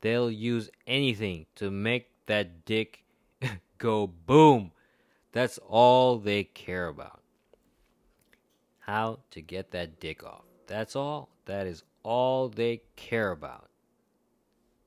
They'll 0.00 0.30
use 0.30 0.70
anything 0.86 1.46
to 1.56 1.70
make 1.70 2.10
that 2.26 2.64
dick 2.64 3.04
go 3.78 4.06
boom. 4.06 4.72
That's 5.36 5.58
all 5.68 6.16
they 6.16 6.44
care 6.44 6.88
about. 6.88 7.20
How 8.78 9.18
to 9.32 9.42
get 9.42 9.70
that 9.72 10.00
dick 10.00 10.24
off. 10.24 10.46
That's 10.66 10.96
all. 10.96 11.28
That 11.44 11.66
is 11.66 11.84
all 12.02 12.48
they 12.48 12.80
care 12.96 13.32
about. 13.32 13.68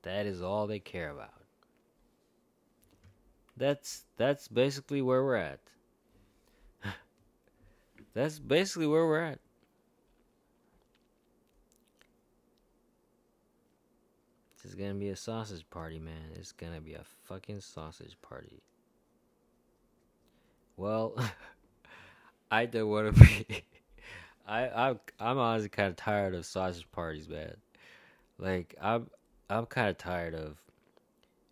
That 0.01 0.25
is 0.25 0.41
all 0.41 0.65
they 0.65 0.79
care 0.79 1.11
about. 1.11 1.43
That's 3.57 4.05
that's 4.17 4.47
basically 4.47 5.03
where 5.03 5.23
we're 5.23 5.35
at. 5.35 5.59
that's 8.15 8.39
basically 8.39 8.87
where 8.87 9.05
we're 9.05 9.21
at. 9.21 9.39
This 14.55 14.71
is 14.71 14.73
gonna 14.73 14.95
be 14.95 15.09
a 15.09 15.15
sausage 15.15 15.69
party, 15.69 15.99
man. 15.99 16.31
It's 16.33 16.53
gonna 16.53 16.81
be 16.81 16.95
a 16.95 17.03
fucking 17.25 17.61
sausage 17.61 18.17
party. 18.23 18.63
Well, 20.79 21.13
I 22.51 22.65
don't 22.65 22.87
want 22.87 23.13
to 23.13 23.21
be. 23.21 23.63
I 24.47 24.69
I'm 24.69 24.99
I'm 25.19 25.37
honestly 25.37 25.67
kind 25.67 25.89
of 25.89 25.97
tired 25.97 26.33
of 26.33 26.45
sausage 26.45 26.89
parties, 26.93 27.27
man. 27.27 27.57
Like 28.37 28.75
I'm 28.81 29.09
I'm 29.49 29.65
kind 29.65 29.89
of 29.89 29.97
tired 29.97 30.33
of 30.33 30.55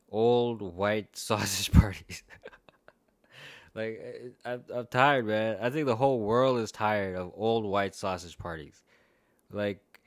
old 0.09 0.61
white 0.61 1.09
sausage 1.17 1.73
parties. 1.73 2.23
like 3.75 4.33
I'm 4.45 4.63
I'm 4.73 4.87
tired, 4.87 5.25
man. 5.25 5.57
I 5.61 5.71
think 5.71 5.87
the 5.87 5.97
whole 5.97 6.21
world 6.21 6.59
is 6.59 6.71
tired 6.71 7.17
of 7.17 7.33
old 7.35 7.65
white 7.65 7.95
sausage 7.95 8.37
parties. 8.37 8.81
Like 9.51 9.99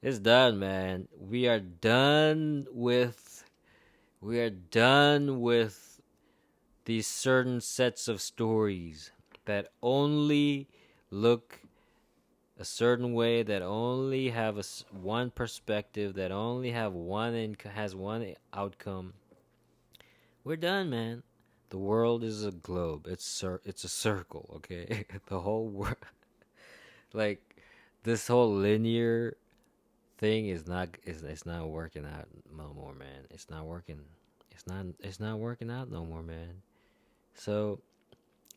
it's 0.00 0.20
done, 0.20 0.60
man. 0.60 1.08
We 1.18 1.48
are 1.48 1.58
done 1.58 2.68
with. 2.70 3.44
We 4.20 4.38
are 4.38 4.50
done 4.50 5.40
with 5.40 5.89
these 6.84 7.06
certain 7.06 7.60
sets 7.60 8.08
of 8.08 8.20
stories 8.20 9.12
that 9.44 9.68
only 9.82 10.68
look 11.10 11.60
a 12.58 12.64
certain 12.64 13.14
way 13.14 13.42
that 13.42 13.62
only 13.62 14.28
have 14.28 14.58
a 14.58 14.64
one 14.92 15.30
perspective 15.30 16.14
that 16.14 16.30
only 16.30 16.70
have 16.70 16.92
one 16.92 17.34
in, 17.34 17.56
has 17.74 17.94
one 17.94 18.34
outcome. 18.52 19.14
We're 20.44 20.56
done 20.56 20.90
man. 20.90 21.22
The 21.70 21.78
world 21.78 22.22
is 22.22 22.44
a 22.44 22.50
globe. 22.50 23.06
It's 23.08 23.24
cir- 23.24 23.62
it's 23.64 23.84
a 23.84 23.88
circle 23.88 24.50
okay? 24.56 25.06
The 25.26 25.40
whole 25.40 25.68
world 25.68 25.96
like 27.14 27.40
this 28.02 28.28
whole 28.28 28.52
linear 28.54 29.36
thing 30.18 30.48
is 30.48 30.66
not 30.66 30.88
is 31.04 31.22
it's 31.22 31.46
not 31.46 31.68
working 31.68 32.04
out 32.04 32.28
no 32.54 32.74
more 32.74 32.94
man. 32.94 33.26
It's 33.30 33.48
not 33.48 33.64
working 33.64 34.00
it's 34.50 34.66
not 34.66 34.84
it's 35.00 35.20
not 35.20 35.38
working 35.38 35.70
out 35.70 35.90
no 35.90 36.04
more 36.04 36.22
man 36.22 36.62
so 37.34 37.80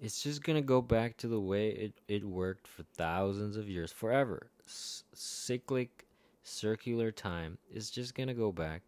it's 0.02 0.22
just 0.22 0.44
gonna 0.44 0.62
go 0.62 0.82
back 0.82 1.18
to 1.18 1.28
the 1.28 1.40
way 1.40 1.70
it, 1.70 1.94
it 2.08 2.26
worked 2.26 2.68
for 2.68 2.84
thousands 2.84 3.56
of 3.56 3.70
years, 3.70 3.92
forever. 3.92 4.48
S- 4.66 5.04
cyclic, 5.14 6.06
circular 6.44 7.12
time 7.12 7.58
is 7.72 7.90
just 7.90 8.16
gonna 8.16 8.34
go 8.34 8.52
back 8.52 8.82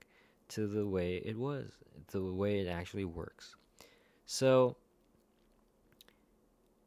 to 0.50 0.68
the 0.68 0.86
way 0.86 1.18
it 1.18 1.38
was, 1.38 1.72
the 2.12 2.22
way 2.22 2.60
it 2.60 2.68
actually 2.68 3.06
works. 3.06 3.56
So, 4.26 4.76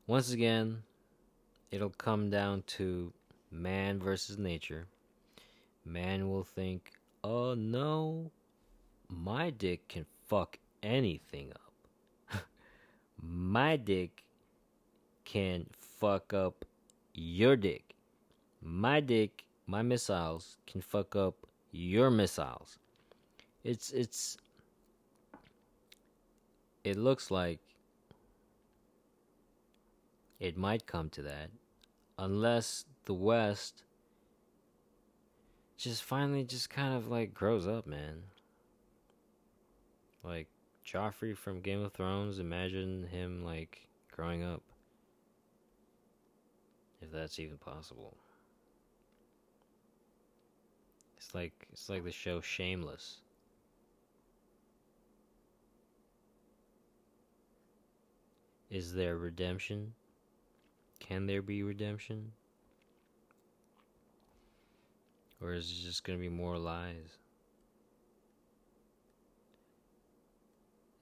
once 0.07 0.33
again, 0.33 0.83
it'll 1.71 1.91
come 1.91 2.31
down 2.31 2.65
to 2.67 3.13
man 3.51 3.99
versus 3.99 4.39
nature. 4.39 4.87
Man 5.85 6.29
will 6.29 6.45
think, 6.45 6.93
oh 7.25 7.55
no, 7.55 8.31
my 9.09 9.51
dick 9.51 9.89
can 9.89 10.05
fuck 10.27 10.59
anything 10.83 11.51
up 11.53 11.68
my 13.23 13.77
dick 13.77 14.25
can 15.25 15.67
fuck 16.01 16.33
up 16.33 16.65
your 17.15 17.57
dick. 17.57 17.95
My 18.63 19.01
dick, 19.01 19.45
my 19.67 19.83
missiles 19.83 20.57
can 20.67 20.81
fuck 20.81 21.15
up 21.17 21.35
your 21.71 22.11
missiles. 22.11 22.79
It's 23.65 23.91
it's 23.93 24.39
it 26.85 26.97
looks 26.97 27.31
like 27.31 27.61
it 30.41 30.57
might 30.57 30.87
come 30.87 31.11
to 31.11 31.23
that 31.23 31.51
unless 32.19 32.85
the 33.05 33.15
west 33.15 33.83
just 35.77 36.03
finally 36.03 36.45
just 36.45 36.71
kind 36.71 36.95
of 36.95 37.09
like 37.09 37.33
grows 37.33 37.67
up, 37.67 37.87
man. 37.87 38.23
Like 40.23 40.49
Joffrey 40.89 41.37
from 41.37 41.61
Game 41.61 41.85
of 41.85 41.93
Thrones, 41.93 42.39
imagine 42.39 43.07
him 43.09 43.45
like 43.45 43.87
growing 44.11 44.43
up. 44.43 44.63
If 47.03 47.13
that's 47.13 47.39
even 47.39 47.59
possible. 47.59 48.17
It's 51.19 51.35
like 51.35 51.53
it's 51.73 51.91
like 51.91 52.05
the 52.05 52.11
show 52.11 52.41
Shameless. 52.41 53.19
Is 58.71 58.95
there 58.95 59.17
redemption? 59.19 59.93
Can 61.01 61.27
there 61.27 61.43
be 61.43 61.63
redemption? 61.63 62.33
Or 65.41 65.53
is 65.53 65.71
it 65.71 65.85
just 65.85 66.05
going 66.05 66.19
to 66.19 66.23
be 66.23 66.29
more 66.29 66.59
lies? 66.59 67.19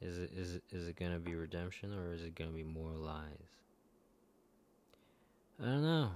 Is 0.00 0.18
it 0.18 0.30
is 0.36 0.54
it, 0.56 0.62
is 0.70 0.88
it 0.88 0.96
gonna 0.96 1.18
be 1.18 1.34
redemption 1.34 1.94
or 1.94 2.12
is 2.12 2.22
it 2.22 2.34
gonna 2.34 2.50
be 2.50 2.62
more 2.62 2.90
lies? 2.90 3.56
I 5.60 5.64
don't 5.64 5.82
know. 5.82 6.10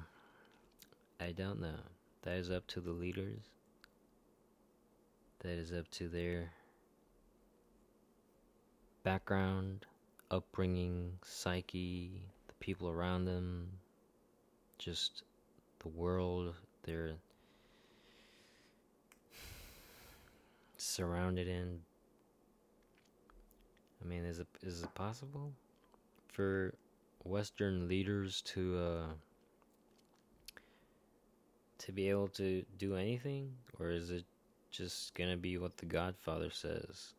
I 1.18 1.32
don't 1.32 1.60
know. 1.60 1.80
That 2.22 2.36
is 2.36 2.50
up 2.50 2.66
to 2.68 2.80
the 2.80 2.90
leaders. 2.90 3.40
That 5.40 5.52
is 5.52 5.72
up 5.72 5.90
to 5.92 6.08
their 6.08 6.50
background, 9.02 9.86
upbringing, 10.30 11.12
psyche, 11.22 12.22
the 12.48 12.54
people 12.60 12.90
around 12.90 13.24
them, 13.24 13.68
just 14.78 15.22
the 15.78 15.88
world 15.88 16.54
they're 16.82 17.14
surrounded 20.76 21.48
in 21.48 21.80
I 24.02 24.08
mean, 24.08 24.24
is 24.24 24.38
it 24.38 24.46
is 24.62 24.82
it 24.82 24.94
possible 24.94 25.52
for 26.28 26.74
Western 27.24 27.88
leaders 27.88 28.40
to 28.42 28.78
uh, 28.78 29.12
to 31.78 31.92
be 31.92 32.08
able 32.08 32.28
to 32.28 32.64
do 32.78 32.96
anything, 32.96 33.52
or 33.78 33.90
is 33.90 34.10
it 34.10 34.24
just 34.70 35.14
gonna 35.14 35.36
be 35.36 35.58
what 35.58 35.76
the 35.76 35.86
Godfather 35.86 36.50
says? 36.50 37.14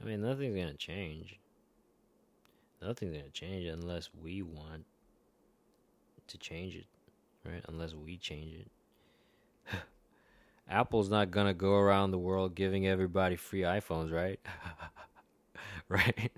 I 0.00 0.04
mean, 0.04 0.20
nothing's 0.20 0.56
gonna 0.56 0.74
change. 0.74 1.38
Nothing's 2.80 3.16
gonna 3.16 3.30
change 3.30 3.66
unless 3.66 4.10
we 4.22 4.42
want 4.42 4.84
to 6.28 6.38
change 6.38 6.76
it, 6.76 6.86
right? 7.44 7.64
Unless 7.68 7.94
we 7.94 8.16
change 8.16 8.54
it. 8.54 8.70
Apple's 10.70 11.08
not 11.08 11.30
gonna 11.30 11.54
go 11.54 11.74
around 11.74 12.10
the 12.10 12.18
world 12.18 12.54
giving 12.54 12.86
everybody 12.86 13.36
free 13.36 13.62
iPhones, 13.62 14.12
right? 14.12 14.38
right? 15.88 16.30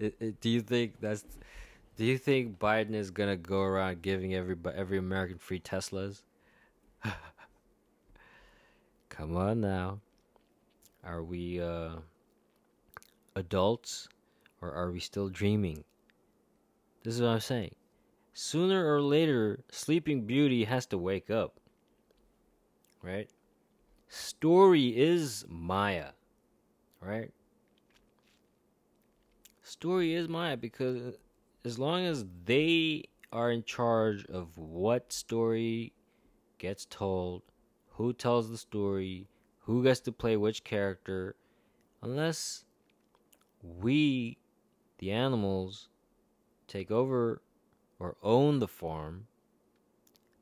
Do 0.40 0.48
you 0.48 0.60
think 0.60 1.00
that's? 1.00 1.24
Do 1.96 2.04
you 2.04 2.18
think 2.18 2.58
Biden 2.58 2.94
is 2.94 3.10
gonna 3.10 3.36
go 3.36 3.62
around 3.62 4.02
giving 4.02 4.34
every 4.34 4.56
every 4.74 4.98
American 4.98 5.38
free 5.38 5.60
Teslas? 5.60 6.22
Come 9.08 9.36
on 9.36 9.60
now. 9.60 10.00
Are 11.04 11.22
we 11.22 11.60
uh, 11.60 11.96
adults, 13.36 14.08
or 14.60 14.72
are 14.72 14.90
we 14.90 14.98
still 15.00 15.28
dreaming? 15.28 15.84
This 17.04 17.14
is 17.14 17.22
what 17.22 17.28
I'm 17.28 17.40
saying. 17.40 17.74
Sooner 18.34 18.92
or 18.92 19.00
later, 19.00 19.60
Sleeping 19.70 20.22
Beauty 20.22 20.64
has 20.64 20.86
to 20.86 20.98
wake 20.98 21.30
up 21.30 21.58
right? 23.02 23.28
Story 24.08 24.96
is 24.96 25.44
Maya, 25.48 26.10
right? 27.00 27.32
Story 29.62 30.14
is 30.14 30.28
Maya 30.28 30.56
because 30.56 31.14
as 31.64 31.78
long 31.78 32.04
as 32.04 32.24
they 32.46 33.04
are 33.32 33.50
in 33.50 33.62
charge 33.62 34.24
of 34.26 34.56
what 34.56 35.12
story 35.12 35.92
gets 36.58 36.86
told, 36.86 37.42
who 37.92 38.12
tells 38.12 38.50
the 38.50 38.56
story, 38.56 39.28
who 39.60 39.82
gets 39.82 40.00
to 40.00 40.12
play 40.12 40.36
which 40.36 40.64
character, 40.64 41.36
unless 42.02 42.64
we, 43.62 44.38
the 44.98 45.10
animals, 45.10 45.88
take 46.66 46.90
over 46.90 47.42
or 47.98 48.16
own 48.22 48.58
the 48.58 48.68
farm, 48.68 49.26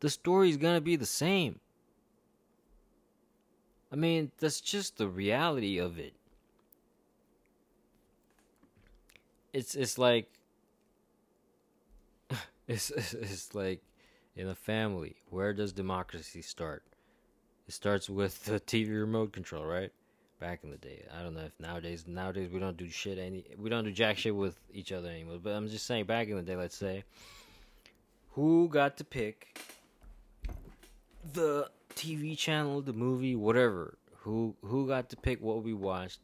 the 0.01 0.11
story 0.11 0.51
is 0.51 0.57
going 0.57 0.77
to 0.77 0.81
be 0.81 0.97
the 0.97 1.07
same. 1.07 1.59
I 3.97 3.99
mean, 3.99 4.31
that's 4.39 4.61
just 4.61 4.99
the 4.99 5.09
reality 5.09 5.79
of 5.79 5.99
it. 5.99 6.13
It's 9.55 9.75
it's 9.75 9.97
like 9.97 10.29
it's 12.69 12.91
it's 12.91 13.55
like 13.55 13.81
in 14.37 14.49
a 14.49 14.55
family. 14.55 15.17
Where 15.31 15.55
does 15.55 15.73
democracy 15.73 16.43
start? 16.43 16.83
It 17.67 17.73
starts 17.73 18.11
with 18.11 18.45
the 18.45 18.61
TV 18.61 18.91
remote 19.01 19.33
control, 19.33 19.65
right? 19.65 19.91
Back 20.41 20.61
in 20.63 20.71
the 20.71 20.77
day, 20.77 21.07
I 21.19 21.23
don't 21.23 21.33
know 21.33 21.47
if 21.47 21.59
nowadays 21.59 22.05
nowadays 22.07 22.51
we 22.53 22.61
don't 22.61 22.77
do 22.77 22.91
shit 22.91 23.17
any 23.17 23.47
we 23.57 23.71
don't 23.71 23.85
do 23.85 23.93
jack 23.93 24.19
shit 24.19 24.37
with 24.37 24.61
each 24.75 24.93
other 24.93 25.09
anymore. 25.09 25.39
But 25.43 25.55
I'm 25.55 25.71
just 25.71 25.87
saying, 25.87 26.05
back 26.05 26.29
in 26.29 26.37
the 26.37 26.43
day, 26.43 26.57
let's 26.57 26.77
say, 26.77 27.05
who 28.33 28.69
got 28.69 28.99
to 28.99 29.05
pick 29.05 29.59
the 31.33 31.71
TV 31.95 32.37
channel, 32.37 32.81
the 32.83 32.93
movie, 32.93 33.37
whatever. 33.37 33.99
Who 34.21 34.57
who 34.63 34.87
got 34.87 35.09
to 35.11 35.17
pick 35.17 35.41
what 35.41 35.63
we 35.63 35.73
watched 35.73 36.21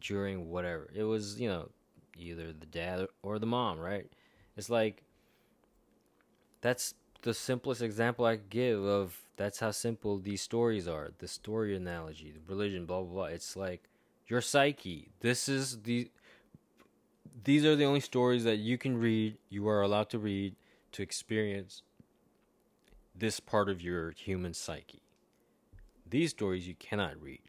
during 0.00 0.50
whatever. 0.50 0.90
It 0.94 1.04
was, 1.04 1.40
you 1.40 1.48
know, 1.48 1.70
either 2.18 2.52
the 2.52 2.66
dad 2.66 3.06
or 3.22 3.38
the 3.38 3.46
mom, 3.46 3.78
right? 3.78 4.10
It's 4.56 4.70
like 4.70 5.02
that's 6.60 6.94
the 7.22 7.34
simplest 7.34 7.80
example 7.80 8.26
I 8.26 8.36
could 8.36 8.50
give 8.50 8.84
of 8.84 9.18
that's 9.36 9.58
how 9.58 9.70
simple 9.70 10.18
these 10.18 10.42
stories 10.42 10.86
are. 10.86 11.10
The 11.18 11.28
story 11.28 11.74
analogy, 11.74 12.32
the 12.32 12.40
religion, 12.46 12.86
blah 12.86 13.02
blah 13.02 13.12
blah. 13.12 13.24
It's 13.24 13.56
like 13.56 13.88
your 14.26 14.40
psyche. 14.40 15.08
This 15.20 15.48
is 15.48 15.82
the 15.82 16.10
these 17.44 17.64
are 17.64 17.76
the 17.76 17.84
only 17.84 18.00
stories 18.00 18.44
that 18.44 18.56
you 18.56 18.78
can 18.78 18.98
read, 18.98 19.38
you 19.48 19.66
are 19.68 19.82
allowed 19.82 20.10
to 20.10 20.18
read 20.18 20.54
to 20.92 21.02
experience 21.02 21.82
this 23.14 23.40
part 23.40 23.68
of 23.68 23.80
your 23.80 24.10
human 24.10 24.54
psyche. 24.54 25.02
These 26.08 26.30
stories 26.30 26.66
you 26.66 26.74
cannot 26.74 27.20
read. 27.20 27.42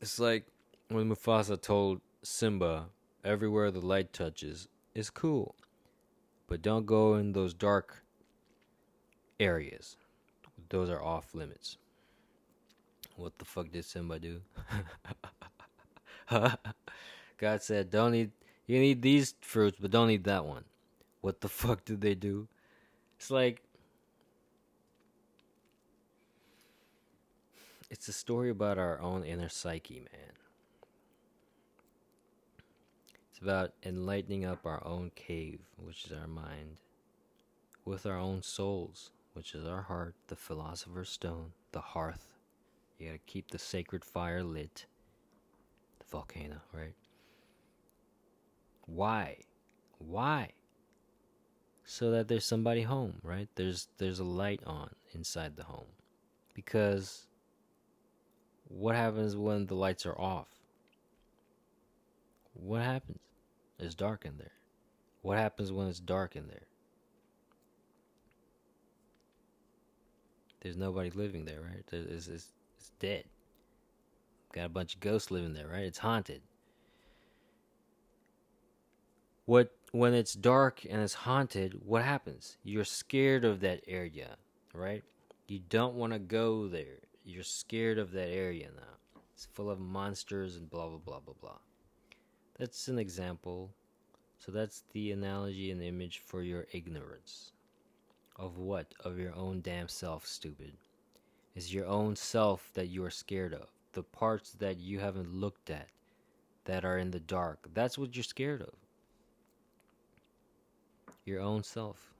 It's 0.00 0.18
like 0.18 0.46
when 0.88 1.08
Mufasa 1.08 1.60
told 1.60 2.00
Simba, 2.22 2.86
everywhere 3.24 3.70
the 3.70 3.80
light 3.80 4.12
touches 4.12 4.68
is 4.94 5.10
cool. 5.10 5.54
But 6.48 6.62
don't 6.62 6.86
go 6.86 7.14
in 7.14 7.32
those 7.32 7.54
dark 7.54 8.02
areas. 9.38 9.96
Those 10.68 10.90
are 10.90 11.02
off 11.02 11.34
limits. 11.34 11.78
What 13.16 13.38
the 13.38 13.44
fuck 13.44 13.70
did 13.70 13.84
Simba 13.84 14.18
do? 14.18 14.40
God 17.38 17.62
said, 17.62 17.90
"Don't 17.90 18.14
eat. 18.14 18.30
You 18.66 18.80
eat 18.80 19.02
these 19.02 19.34
fruits, 19.40 19.78
but 19.80 19.90
don't 19.90 20.10
eat 20.10 20.24
that 20.24 20.44
one." 20.44 20.64
What 21.20 21.40
the 21.40 21.48
fuck 21.48 21.84
did 21.84 22.00
they 22.00 22.14
do? 22.14 22.48
It's 23.18 23.30
like 23.30 23.62
it's 27.92 28.08
a 28.08 28.12
story 28.12 28.48
about 28.48 28.78
our 28.78 28.98
own 29.02 29.22
inner 29.22 29.50
psyche, 29.50 30.00
man. 30.00 30.32
It's 33.30 33.38
about 33.38 33.74
enlightening 33.84 34.46
up 34.46 34.64
our 34.64 34.82
own 34.86 35.10
cave, 35.14 35.60
which 35.76 36.06
is 36.06 36.12
our 36.12 36.26
mind, 36.26 36.80
with 37.84 38.06
our 38.06 38.16
own 38.16 38.42
souls, 38.42 39.10
which 39.34 39.54
is 39.54 39.66
our 39.66 39.82
heart, 39.82 40.14
the 40.28 40.36
philosopher's 40.36 41.10
stone, 41.10 41.52
the 41.72 41.82
hearth. 41.82 42.38
You 42.98 43.08
gotta 43.08 43.18
keep 43.26 43.50
the 43.50 43.58
sacred 43.58 44.06
fire 44.06 44.42
lit. 44.42 44.86
The 45.98 46.06
volcano, 46.06 46.62
right? 46.72 46.94
Why? 48.86 49.36
Why? 49.98 50.52
So 51.84 52.10
that 52.12 52.28
there's 52.28 52.46
somebody 52.46 52.82
home, 52.82 53.16
right? 53.22 53.48
There's 53.54 53.88
there's 53.98 54.18
a 54.18 54.24
light 54.24 54.62
on 54.64 54.88
inside 55.12 55.56
the 55.56 55.64
home. 55.64 55.92
Because 56.54 57.26
what 58.72 58.94
happens 58.94 59.36
when 59.36 59.66
the 59.66 59.74
lights 59.74 60.06
are 60.06 60.18
off? 60.18 60.48
What 62.54 62.82
happens? 62.82 63.18
It's 63.78 63.94
dark 63.94 64.24
in 64.24 64.38
there. 64.38 64.52
What 65.22 65.38
happens 65.38 65.72
when 65.72 65.88
it's 65.88 66.00
dark 66.00 66.36
in 66.36 66.48
there? 66.48 66.66
There's 70.60 70.76
nobody 70.76 71.10
living 71.10 71.44
there, 71.44 71.60
right? 71.60 71.84
It's, 71.92 72.28
it's, 72.28 72.52
it's 72.76 72.92
dead. 73.00 73.24
Got 74.52 74.66
a 74.66 74.68
bunch 74.68 74.94
of 74.94 75.00
ghosts 75.00 75.30
living 75.30 75.54
there, 75.54 75.66
right? 75.66 75.84
It's 75.84 75.98
haunted 75.98 76.42
what 79.46 79.70
when 79.90 80.14
it's 80.14 80.32
dark 80.32 80.86
and 80.88 81.02
it's 81.02 81.14
haunted, 81.14 81.82
what 81.84 82.02
happens? 82.02 82.56
You're 82.64 82.84
scared 82.84 83.44
of 83.44 83.60
that 83.60 83.82
area, 83.86 84.36
right? 84.72 85.02
You 85.46 85.60
don't 85.68 85.94
want 85.94 86.14
to 86.14 86.18
go 86.18 86.68
there. 86.68 87.00
You're 87.24 87.44
scared 87.44 87.98
of 87.98 88.12
that 88.12 88.28
area 88.28 88.68
now. 88.74 89.20
It's 89.34 89.46
full 89.46 89.70
of 89.70 89.78
monsters 89.78 90.56
and 90.56 90.68
blah 90.68 90.88
blah 90.88 90.98
blah 90.98 91.20
blah 91.20 91.34
blah. 91.40 91.58
That's 92.58 92.88
an 92.88 92.98
example. 92.98 93.70
So 94.38 94.50
that's 94.50 94.82
the 94.92 95.12
analogy 95.12 95.70
and 95.70 95.82
image 95.82 96.18
for 96.18 96.42
your 96.42 96.66
ignorance. 96.72 97.52
Of 98.36 98.58
what? 98.58 98.92
Of 99.04 99.18
your 99.18 99.34
own 99.34 99.60
damn 99.60 99.88
self, 99.88 100.26
stupid. 100.26 100.72
Is 101.54 101.72
your 101.72 101.86
own 101.86 102.16
self 102.16 102.70
that 102.74 102.88
you 102.88 103.04
are 103.04 103.10
scared 103.10 103.54
of. 103.54 103.68
The 103.92 104.02
parts 104.02 104.52
that 104.52 104.78
you 104.78 104.98
haven't 105.00 105.32
looked 105.32 105.70
at 105.70 105.88
that 106.64 106.84
are 106.84 106.98
in 106.98 107.10
the 107.10 107.20
dark. 107.20 107.68
That's 107.74 107.98
what 107.98 108.16
you're 108.16 108.24
scared 108.24 108.62
of 108.62 108.74
your 111.24 111.40
own 111.40 111.62
self 111.62 112.12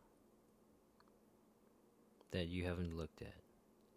that 2.31 2.47
you 2.47 2.65
haven't 2.65 2.97
looked 2.97 3.23
at. 3.23 3.42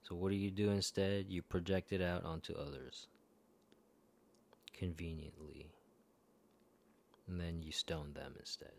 So, 0.08 0.14
what 0.14 0.30
do 0.30 0.36
you 0.36 0.52
do 0.52 0.70
instead? 0.70 1.26
You 1.30 1.42
project 1.42 1.92
it 1.92 2.02
out 2.02 2.24
onto 2.26 2.54
others 2.54 3.08
conveniently, 4.72 5.72
and 7.28 7.42
then 7.42 7.64
you 7.64 7.72
stone 7.72 8.14
them 8.14 8.36
instead. 8.40 8.74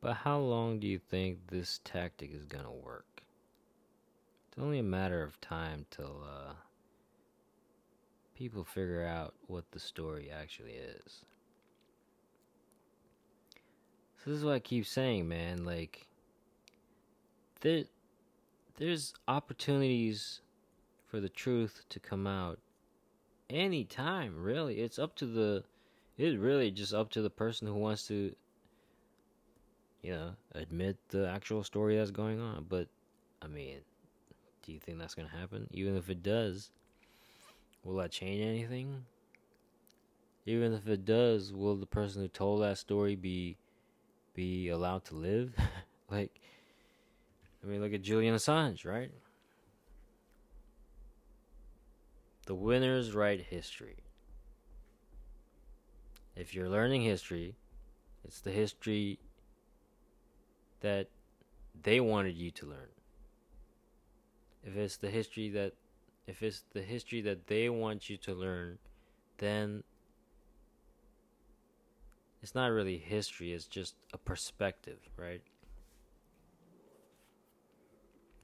But 0.00 0.14
how 0.14 0.38
long 0.38 0.78
do 0.78 0.86
you 0.86 1.00
think 1.00 1.48
this 1.48 1.80
tactic 1.82 2.32
is 2.32 2.44
gonna 2.44 2.70
work? 2.70 3.22
It's 4.48 4.58
only 4.62 4.78
a 4.78 4.84
matter 4.84 5.24
of 5.24 5.40
time 5.40 5.86
till 5.90 6.22
uh, 6.24 6.52
people 8.36 8.62
figure 8.62 9.04
out 9.04 9.34
what 9.48 9.64
the 9.72 9.80
story 9.80 10.30
actually 10.30 10.74
is. 10.74 11.24
This 14.28 14.36
is 14.36 14.44
what 14.44 14.56
I 14.56 14.58
keep 14.58 14.84
saying, 14.84 15.26
man. 15.26 15.64
Like, 15.64 16.06
there, 17.62 17.84
there's 18.76 19.14
opportunities 19.26 20.42
for 21.06 21.18
the 21.18 21.30
truth 21.30 21.86
to 21.88 21.98
come 21.98 22.26
out 22.26 22.58
anytime. 23.48 24.36
Really, 24.36 24.80
it's 24.80 24.98
up 24.98 25.16
to 25.16 25.24
the. 25.24 25.64
It's 26.18 26.36
really 26.36 26.70
just 26.70 26.92
up 26.92 27.08
to 27.12 27.22
the 27.22 27.30
person 27.30 27.66
who 27.66 27.72
wants 27.72 28.06
to. 28.08 28.34
You 30.02 30.12
know, 30.12 30.30
admit 30.54 30.98
the 31.08 31.26
actual 31.26 31.64
story 31.64 31.96
that's 31.96 32.10
going 32.10 32.38
on. 32.38 32.66
But, 32.68 32.88
I 33.40 33.46
mean, 33.46 33.78
do 34.62 34.72
you 34.72 34.78
think 34.78 34.98
that's 34.98 35.14
gonna 35.14 35.28
happen? 35.28 35.68
Even 35.72 35.96
if 35.96 36.10
it 36.10 36.22
does, 36.22 36.70
Will 37.82 37.96
that 37.96 38.10
change 38.10 38.42
anything? 38.42 39.06
Even 40.44 40.74
if 40.74 40.86
it 40.86 41.06
does, 41.06 41.54
will 41.54 41.76
the 41.76 41.86
person 41.86 42.20
who 42.20 42.28
told 42.28 42.60
that 42.60 42.76
story 42.76 43.16
be 43.16 43.56
be 44.38 44.68
allowed 44.68 45.04
to 45.04 45.16
live? 45.16 45.52
like 46.10 46.40
I 47.60 47.66
mean 47.66 47.80
look 47.80 47.92
at 47.92 48.02
Julian 48.02 48.36
Assange, 48.36 48.86
right? 48.86 49.10
The 52.46 52.54
winners 52.54 53.12
write 53.12 53.40
history. 53.40 53.96
If 56.36 56.54
you're 56.54 56.68
learning 56.68 57.02
history, 57.02 57.56
it's 58.24 58.40
the 58.40 58.52
history 58.52 59.18
that 60.82 61.08
they 61.82 61.98
wanted 61.98 62.36
you 62.36 62.52
to 62.52 62.66
learn. 62.66 62.92
If 64.62 64.76
it's 64.76 64.98
the 64.98 65.10
history 65.10 65.48
that 65.48 65.72
if 66.28 66.44
it's 66.44 66.62
the 66.72 66.82
history 66.82 67.22
that 67.22 67.48
they 67.48 67.68
want 67.70 68.08
you 68.08 68.16
to 68.18 68.34
learn, 68.34 68.78
then 69.38 69.82
it's 72.42 72.54
not 72.54 72.70
really 72.70 72.98
history, 72.98 73.52
it's 73.52 73.66
just 73.66 73.94
a 74.12 74.18
perspective, 74.18 74.98
right? 75.16 75.42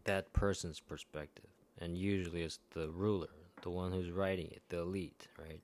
That 0.05 0.33
person's 0.33 0.81
perspective. 0.81 1.47
And 1.79 1.97
usually 1.97 2.43
it's 2.43 2.59
the 2.73 2.89
ruler, 2.91 3.29
the 3.62 3.71
one 3.71 3.93
who's 3.93 4.11
writing 4.11 4.47
it, 4.47 4.62
the 4.69 4.81
elite, 4.81 5.29
right? 5.39 5.61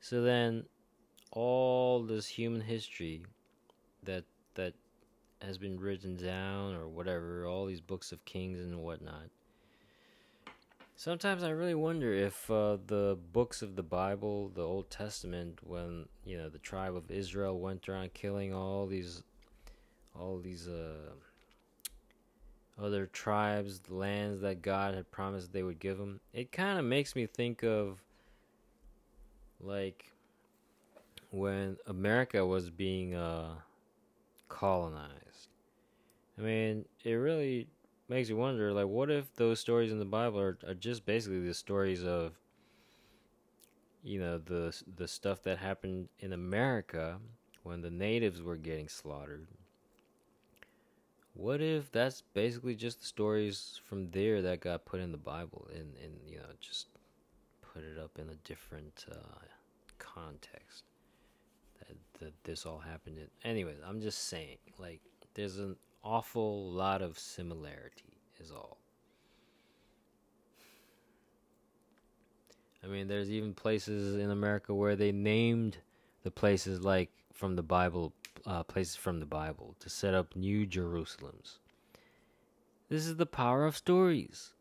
So 0.00 0.22
then 0.22 0.64
all 1.30 2.02
this 2.02 2.26
human 2.26 2.60
history 2.60 3.22
that 4.02 4.24
that 4.54 4.74
has 5.40 5.58
been 5.58 5.78
written 5.78 6.16
down 6.16 6.74
or 6.74 6.88
whatever, 6.88 7.46
all 7.46 7.66
these 7.66 7.80
books 7.80 8.12
of 8.12 8.24
kings 8.24 8.60
and 8.60 8.82
whatnot. 8.82 9.30
Sometimes 10.94 11.42
I 11.42 11.50
really 11.50 11.74
wonder 11.74 12.12
if 12.12 12.50
uh, 12.50 12.76
the 12.86 13.18
books 13.32 13.62
of 13.62 13.74
the 13.74 13.82
Bible, 13.82 14.50
the 14.54 14.62
Old 14.62 14.88
Testament, 14.90 15.58
when 15.64 16.06
you 16.24 16.38
know 16.38 16.48
the 16.48 16.58
tribe 16.58 16.94
of 16.94 17.10
Israel 17.10 17.58
went 17.58 17.88
around 17.88 18.14
killing 18.14 18.54
all 18.54 18.86
these, 18.86 19.24
all 20.18 20.38
these 20.38 20.68
uh, 20.68 21.10
other 22.80 23.06
tribes, 23.06 23.80
lands 23.88 24.40
that 24.42 24.62
God 24.62 24.94
had 24.94 25.10
promised 25.10 25.52
they 25.52 25.62
would 25.62 25.80
give 25.80 25.98
them, 25.98 26.20
it 26.32 26.52
kind 26.52 26.78
of 26.78 26.84
makes 26.84 27.16
me 27.16 27.26
think 27.26 27.64
of 27.64 27.98
like 29.60 30.12
when 31.30 31.76
America 31.86 32.44
was 32.44 32.70
being 32.70 33.14
uh, 33.14 33.54
colonized. 34.48 35.48
I 36.38 36.42
mean, 36.42 36.84
it 37.04 37.12
really 37.12 37.68
makes 38.08 38.28
you 38.28 38.36
wonder 38.36 38.72
like 38.72 38.86
what 38.86 39.10
if 39.10 39.32
those 39.34 39.60
stories 39.60 39.92
in 39.92 39.98
the 39.98 40.04
bible 40.04 40.40
are, 40.40 40.58
are 40.66 40.74
just 40.74 41.06
basically 41.06 41.40
the 41.40 41.54
stories 41.54 42.04
of 42.04 42.32
you 44.02 44.18
know 44.18 44.38
the 44.38 44.76
the 44.96 45.08
stuff 45.08 45.42
that 45.42 45.58
happened 45.58 46.08
in 46.18 46.32
america 46.32 47.18
when 47.62 47.80
the 47.80 47.90
natives 47.90 48.42
were 48.42 48.56
getting 48.56 48.88
slaughtered 48.88 49.46
what 51.34 51.62
if 51.62 51.90
that's 51.90 52.22
basically 52.34 52.74
just 52.74 53.00
the 53.00 53.06
stories 53.06 53.80
from 53.84 54.10
there 54.10 54.42
that 54.42 54.60
got 54.60 54.84
put 54.84 55.00
in 55.00 55.12
the 55.12 55.18
Bible 55.18 55.66
and, 55.72 55.94
and 56.02 56.14
you 56.26 56.36
know, 56.36 56.44
just 56.60 56.88
put 57.62 57.82
it 57.82 57.98
up 57.98 58.18
in 58.18 58.28
a 58.28 58.34
different 58.44 59.06
uh, 59.10 59.46
context? 59.98 60.84
That, 61.78 61.96
that 62.20 62.44
this 62.44 62.66
all 62.66 62.78
happened 62.78 63.16
in. 63.18 63.28
Anyways, 63.48 63.78
I'm 63.86 64.00
just 64.00 64.28
saying, 64.28 64.58
like, 64.78 65.00
there's 65.34 65.58
an 65.58 65.76
awful 66.04 66.70
lot 66.70 67.02
of 67.02 67.18
similarity, 67.18 68.18
is 68.40 68.50
all. 68.50 68.78
I 72.84 72.88
mean, 72.88 73.06
there's 73.06 73.30
even 73.30 73.54
places 73.54 74.16
in 74.16 74.30
America 74.30 74.74
where 74.74 74.96
they 74.96 75.12
named 75.12 75.78
the 76.24 76.30
places 76.30 76.80
like 76.80 77.10
from 77.32 77.54
the 77.54 77.62
Bible, 77.62 78.12
uh, 78.44 78.64
places 78.64 78.96
from 78.96 79.20
the 79.20 79.26
Bible, 79.26 79.76
to 79.80 79.88
set 79.88 80.14
up 80.14 80.34
new 80.34 80.66
Jerusalems. 80.66 81.58
This 82.88 83.06
is 83.06 83.16
the 83.16 83.26
power 83.26 83.66
of 83.66 83.76
stories. 83.76 84.52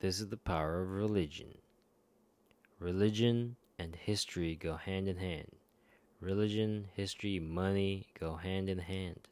This 0.00 0.20
is 0.20 0.28
the 0.28 0.36
power 0.36 0.82
of 0.82 0.90
religion. 0.90 1.58
Religion 2.78 3.56
and 3.78 3.94
history 3.94 4.56
go 4.56 4.76
hand 4.76 5.08
in 5.08 5.16
hand. 5.16 5.50
Religion, 6.20 6.88
history, 6.94 7.38
money 7.38 8.08
go 8.18 8.34
hand 8.34 8.68
in 8.68 8.78
hand. 8.78 9.28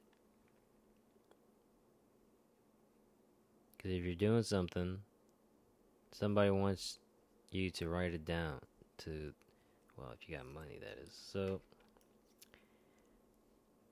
Because 3.82 3.98
if 3.98 4.04
you're 4.04 4.14
doing 4.14 4.42
something, 4.42 4.98
somebody 6.12 6.50
wants 6.50 6.98
you 7.50 7.70
to 7.70 7.88
write 7.88 8.14
it 8.14 8.24
down 8.24 8.60
to 8.98 9.32
well 9.96 10.09
if 10.12 10.28
you 10.28 10.36
got 10.36 10.46
money 10.46 10.78
that 10.80 11.02
is. 11.02 11.12
So 11.32 11.60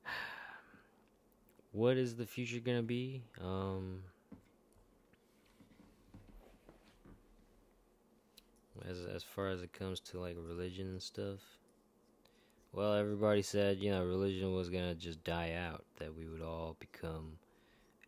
what 1.73 1.97
is 1.97 2.15
the 2.15 2.27
future 2.27 2.61
gonna 2.61 2.83
be? 2.83 3.23
Um 3.43 4.03
as 8.89 8.99
as 9.15 9.23
far 9.23 9.49
as 9.49 9.63
it 9.63 9.73
comes 9.73 10.01
to 10.01 10.19
like 10.19 10.37
religion 10.39 10.89
and 10.89 11.03
stuff 11.03 11.39
well 12.73 12.95
everybody 12.95 13.43
said 13.43 13.79
you 13.79 13.91
know 13.91 14.05
religion 14.05 14.55
was 14.55 14.69
gonna 14.69 14.95
just 14.95 15.23
die 15.25 15.53
out 15.53 15.85
that 15.99 16.17
we 16.17 16.27
would 16.27 16.43
all 16.43 16.77
become 16.79 17.33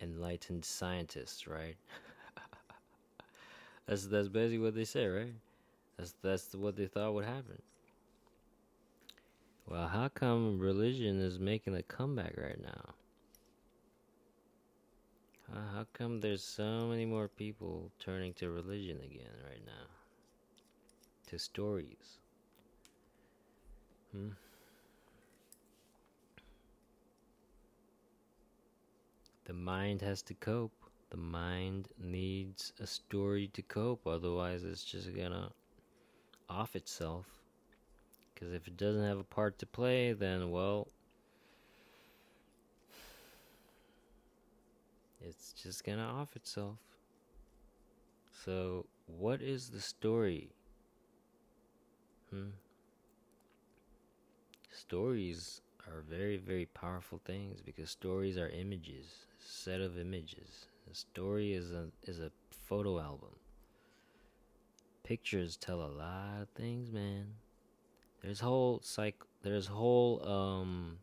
enlightened 0.03 0.65
scientists 0.65 1.47
right 1.47 1.77
That's 3.87 4.07
that's 4.07 4.29
basically 4.29 4.59
what 4.59 4.75
they 4.75 4.85
say, 4.85 5.07
right? 5.07 5.35
That's 5.97 6.15
that's 6.23 6.55
what 6.55 6.77
they 6.77 6.87
thought 6.87 7.15
would 7.15 7.25
happen. 7.25 7.61
Well, 9.67 9.89
how 9.89 10.09
come 10.09 10.59
religion 10.59 11.21
is 11.21 11.39
making 11.39 11.75
a 11.75 11.83
comeback 11.83 12.35
right 12.37 12.61
now? 12.61 12.95
How, 15.53 15.61
how 15.75 15.87
come 15.93 16.21
there's 16.21 16.43
so 16.43 16.89
many 16.89 17.05
more 17.05 17.29
people 17.29 17.91
turning 17.99 18.33
to 18.35 18.51
religion 18.51 18.99
again 19.05 19.35
right 19.49 19.65
now? 19.65 19.87
To 21.29 21.39
stories. 21.39 22.19
Hmm. 24.13 24.31
The 29.53 29.59
mind 29.59 30.01
has 30.01 30.23
to 30.23 30.35
cope. 30.35 30.73
The 31.11 31.19
mind 31.19 31.89
needs 32.03 32.73
a 32.81 32.87
story 32.87 33.49
to 33.49 33.61
cope, 33.61 34.07
otherwise, 34.07 34.65
it's 34.65 34.83
just 34.83 35.15
gonna 35.15 35.51
off 36.49 36.75
itself. 36.75 37.27
Because 38.33 38.55
if 38.55 38.67
it 38.67 38.79
doesn't 38.79 39.05
have 39.05 39.19
a 39.19 39.25
part 39.25 39.59
to 39.59 39.67
play, 39.67 40.15
then, 40.15 40.51
well, 40.51 40.89
it's 45.21 45.53
just 45.53 45.85
gonna 45.85 46.03
off 46.03 46.35
itself. 46.35 46.79
So, 48.47 48.87
what 49.07 49.43
is 49.43 49.69
the 49.69 49.83
story? 49.83 50.49
Hmm. 52.31 52.53
Stories 54.71 55.61
are 55.87 56.01
very, 56.09 56.39
very 56.39 56.65
powerful 56.65 57.21
things 57.27 57.61
because 57.61 57.91
stories 57.91 58.39
are 58.39 58.49
images, 58.49 59.27
set 59.45 59.81
of 59.81 59.99
images. 59.99 60.67
A 60.91 60.95
story 60.95 61.53
is 61.55 61.71
a 61.73 61.89
is 62.05 62.21
a 62.21 62.31
photo 62.51 63.01
album. 63.01 63.37
Pictures 65.05 65.57
tell 65.57 65.83
a 65.83 65.93
lot 65.93 66.43
of 66.43 66.49
things, 66.51 66.91
man. 66.91 67.27
There's 68.23 68.41
whole 68.41 68.81
psych 68.83 69.17
there's 69.43 69.67
whole 69.67 70.27
um 70.27 70.99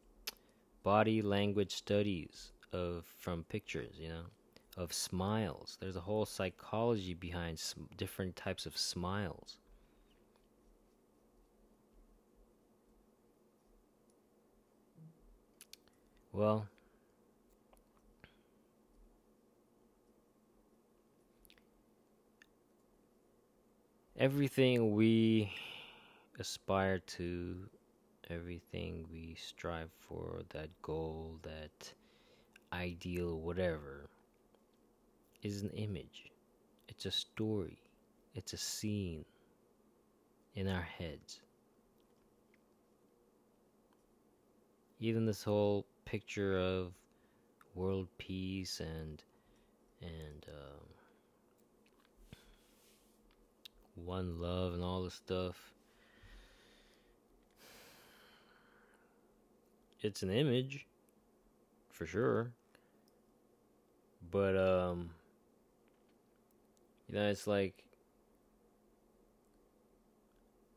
body 0.83 1.21
language 1.21 1.73
studies 1.75 2.51
of 2.71 3.05
from 3.17 3.43
pictures, 3.45 3.95
you 3.99 4.09
know, 4.09 4.25
of 4.77 4.93
smiles. 4.93 5.77
There's 5.79 5.95
a 5.95 6.01
whole 6.01 6.25
psychology 6.25 7.13
behind 7.13 7.61
different 7.97 8.35
types 8.35 8.65
of 8.65 8.77
smiles. 8.77 9.57
Well, 16.31 16.67
everything 24.19 24.93
we 24.93 25.49
aspire 26.39 26.99
to, 26.99 27.55
everything 28.29 29.05
we 29.09 29.35
strive 29.41 29.89
for, 30.07 30.41
that 30.49 30.69
goal, 30.81 31.39
that 31.41 31.93
ideal, 32.73 33.39
whatever, 33.39 34.09
is 35.41 35.61
an 35.61 35.69
image. 35.69 36.31
It's 36.89 37.05
a 37.05 37.11
story. 37.11 37.79
It's 38.35 38.51
a 38.51 38.57
scene 38.57 39.23
in 40.53 40.67
our 40.67 40.87
heads. 40.97 41.39
Even 44.99 45.25
this 45.25 45.43
whole 45.43 45.85
picture 46.03 46.57
of 46.59 46.91
world 47.73 48.07
peace 48.17 48.81
and 48.81 49.23
and 50.01 50.45
um, 50.49 50.98
one 54.05 54.39
love 54.39 54.73
and 54.73 54.83
all 54.83 55.03
this 55.03 55.13
stuff. 55.13 55.73
It's 60.01 60.23
an 60.23 60.31
image, 60.31 60.85
for 61.89 62.05
sure. 62.05 62.51
But 64.31 64.55
um 64.57 65.11
you 67.07 67.15
know, 67.15 67.27
it's 67.29 67.47
like 67.47 67.83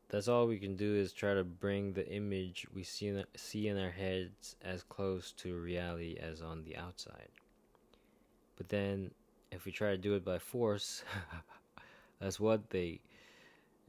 that's 0.09 0.27
all 0.27 0.45
we 0.45 0.59
can 0.59 0.75
do 0.75 0.93
is 0.95 1.11
try 1.11 1.33
to 1.33 1.43
bring 1.43 1.93
the 1.93 2.07
image 2.07 2.67
we 2.71 2.83
see 2.83 3.07
in, 3.07 3.23
see 3.35 3.67
in 3.67 3.79
our 3.79 3.89
heads 3.89 4.55
as 4.61 4.83
close 4.83 5.31
to 5.31 5.55
reality 5.55 6.17
as 6.21 6.39
on 6.39 6.63
the 6.63 6.77
outside. 6.77 7.29
But 8.55 8.69
then 8.69 9.09
if 9.51 9.65
we 9.65 9.71
try 9.71 9.89
to 9.89 9.97
do 9.97 10.13
it 10.13 10.23
by 10.23 10.37
force, 10.37 11.03
that's 12.19 12.39
what 12.39 12.69
they 12.69 12.99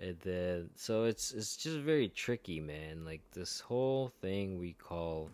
and 0.00 0.16
then 0.20 0.70
so 0.74 1.04
it's 1.04 1.32
it's 1.32 1.56
just 1.56 1.78
very 1.78 2.08
tricky, 2.08 2.60
man. 2.60 3.04
Like 3.04 3.22
this 3.32 3.60
whole 3.60 4.12
thing 4.20 4.58
we 4.58 4.72
call 4.72 5.30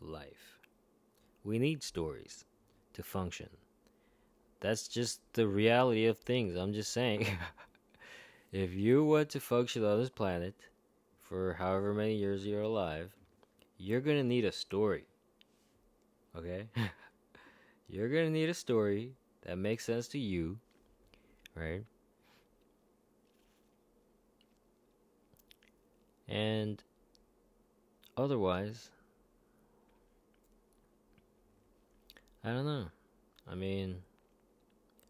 life. 0.00 0.58
We 1.44 1.58
need 1.58 1.82
stories 1.82 2.44
to 2.94 3.02
function. 3.02 3.48
That's 4.60 4.88
just 4.88 5.20
the 5.34 5.46
reality 5.46 6.06
of 6.06 6.18
things. 6.18 6.56
I'm 6.56 6.72
just 6.72 6.92
saying. 6.92 7.26
if 8.52 8.74
you 8.74 9.04
want 9.04 9.30
to 9.30 9.40
function 9.40 9.84
on 9.84 10.00
this 10.00 10.10
planet 10.10 10.54
for 11.22 11.54
however 11.54 11.92
many 11.92 12.16
years 12.16 12.46
you're 12.46 12.62
alive, 12.62 13.10
you're 13.78 14.00
going 14.00 14.16
to 14.16 14.24
need 14.24 14.44
a 14.44 14.52
story. 14.52 15.04
Okay? 16.36 16.68
you're 17.88 18.08
going 18.08 18.26
to 18.26 18.32
need 18.32 18.48
a 18.48 18.54
story 18.54 19.12
that 19.42 19.58
makes 19.58 19.84
sense 19.84 20.08
to 20.08 20.18
you 20.18 20.58
right? 21.56 21.84
And 26.28 26.82
otherwise, 28.16 28.90
I 32.44 32.50
don't 32.50 32.66
know. 32.66 32.86
I 33.50 33.54
mean, 33.54 33.96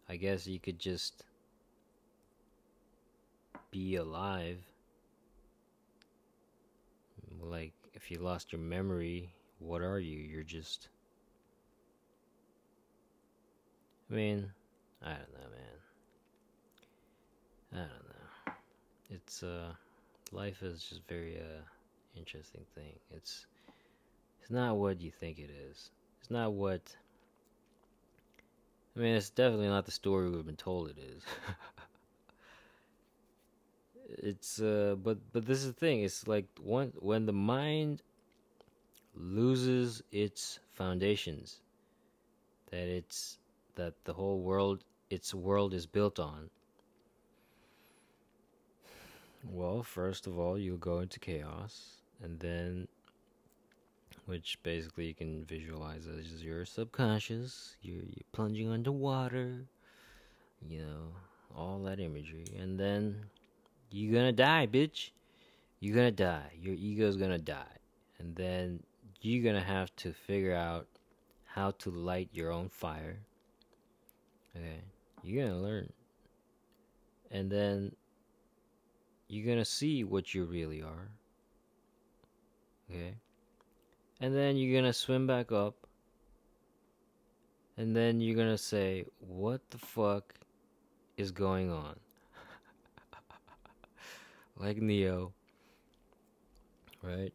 I 0.09 0.16
guess 0.16 0.47
you 0.47 0.59
could 0.59 0.78
just 0.78 1.24
be 3.70 3.97
alive. 3.97 4.59
Like, 7.40 7.73
if 7.94 8.10
you 8.10 8.18
lost 8.18 8.52
your 8.52 8.60
memory, 8.60 9.31
what 9.59 9.82
are 9.82 9.98
you? 9.98 10.18
You're 10.18 10.43
just. 10.43 10.89
I 14.10 14.14
mean, 14.14 14.52
I 15.02 15.10
don't 15.10 15.32
know, 15.32 15.51
man. 15.51 15.85
I 17.77 17.81
don't 17.81 17.89
know. 17.89 18.53
It's 19.11 19.43
uh, 19.43 19.73
life 20.32 20.62
is 20.62 20.82
just 20.82 21.03
very 21.09 21.36
uh 21.39 21.62
interesting 22.16 22.65
thing. 22.74 22.94
It's 23.15 23.47
It's 24.40 24.51
not 24.51 24.77
what 24.77 25.01
you 25.01 25.11
think 25.11 25.39
it 25.39 25.51
is. 25.51 25.90
It's 26.20 26.31
not 26.31 26.53
what. 26.53 26.97
I 28.97 29.01
mean, 29.01 29.15
it's 29.15 29.31
definitely 29.31 29.69
not 29.69 29.85
the 29.85 29.93
story 29.93 30.31
we've 30.31 30.47
been 30.47 30.57
told 30.57 30.89
it 30.89 30.98
is. 30.98 31.23
it's 34.09 34.61
uh, 34.61 34.97
but 35.03 35.19
but 35.32 35.44
this 35.47 35.59
is 35.59 35.66
the 35.66 35.73
thing. 35.78 36.01
It's 36.03 36.27
like 36.27 36.47
one 36.62 36.93
when 37.01 37.27
the 37.27 37.35
mind 37.35 38.03
loses 39.15 40.03
its 40.12 40.61
foundations, 40.73 41.61
that 42.70 42.89
it's 42.89 43.39
that 43.74 43.94
the 44.05 44.12
whole 44.15 44.40
world, 44.40 44.85
its 45.11 45.35
world 45.35 45.74
is 45.74 45.86
built 45.86 46.19
on. 46.19 46.48
Well, 49.48 49.82
first 49.82 50.27
of 50.27 50.39
all, 50.39 50.59
you'll 50.59 50.77
go 50.77 50.98
into 51.01 51.20
chaos, 51.20 52.02
and 52.23 52.39
then 52.40 52.89
which 54.27 54.59
basically 54.62 55.06
you 55.06 55.14
can 55.14 55.44
visualize 55.44 56.06
as 56.06 56.43
your 56.43 56.64
subconscious. 56.64 57.77
You're, 57.81 58.02
you're 58.02 58.27
plunging 58.32 58.68
underwater, 58.68 59.66
you 60.68 60.81
know, 60.81 61.12
all 61.55 61.78
that 61.85 62.01
imagery, 62.01 62.47
and 62.59 62.78
then 62.78 63.27
you're 63.90 64.12
gonna 64.12 64.32
die, 64.32 64.66
bitch. 64.66 65.10
You're 65.81 65.94
gonna 65.94 66.10
die. 66.10 66.52
Your 66.60 66.74
ego's 66.74 67.16
gonna 67.16 67.39
die, 67.39 67.78
and 68.18 68.35
then 68.35 68.82
you're 69.20 69.44
gonna 69.44 69.64
have 69.64 69.94
to 69.97 70.12
figure 70.12 70.55
out 70.55 70.86
how 71.44 71.70
to 71.70 71.90
light 71.90 72.28
your 72.32 72.51
own 72.51 72.68
fire. 72.68 73.20
Okay, 74.56 74.81
you're 75.23 75.47
gonna 75.47 75.60
learn, 75.60 75.93
and 77.31 77.51
then 77.51 77.94
you're 79.28 79.47
gonna 79.47 79.65
see 79.65 80.05
what 80.05 80.35
you 80.35 80.44
really 80.44 80.82
are. 80.82 81.11
Okay 82.90 83.16
and 84.20 84.35
then 84.35 84.57
you're 84.57 84.81
gonna 84.81 84.93
swim 84.93 85.27
back 85.27 85.53
up. 85.53 85.74
And 87.77 87.94
then 87.94 88.20
you're 88.20 88.36
gonna 88.36 88.59
say, 88.59 89.05
What 89.20 89.61
the 89.70 89.78
fuck 89.78 90.35
is 91.16 91.31
going 91.31 91.70
on? 91.70 91.97
like 94.57 94.78
Neo, 94.78 95.32
right? 97.03 97.32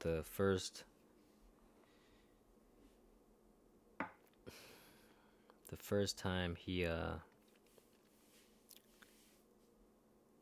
The 0.00 0.22
first. 0.24 0.84
The 5.68 5.76
first 5.76 6.18
time 6.18 6.56
he, 6.56 6.84
uh. 6.84 7.14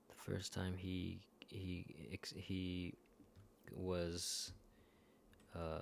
The 0.09 0.15
first 0.29 0.53
time 0.53 0.75
he. 0.77 1.21
He. 1.49 1.85
He 2.35 2.95
was 3.75 4.53
uh, 5.55 5.79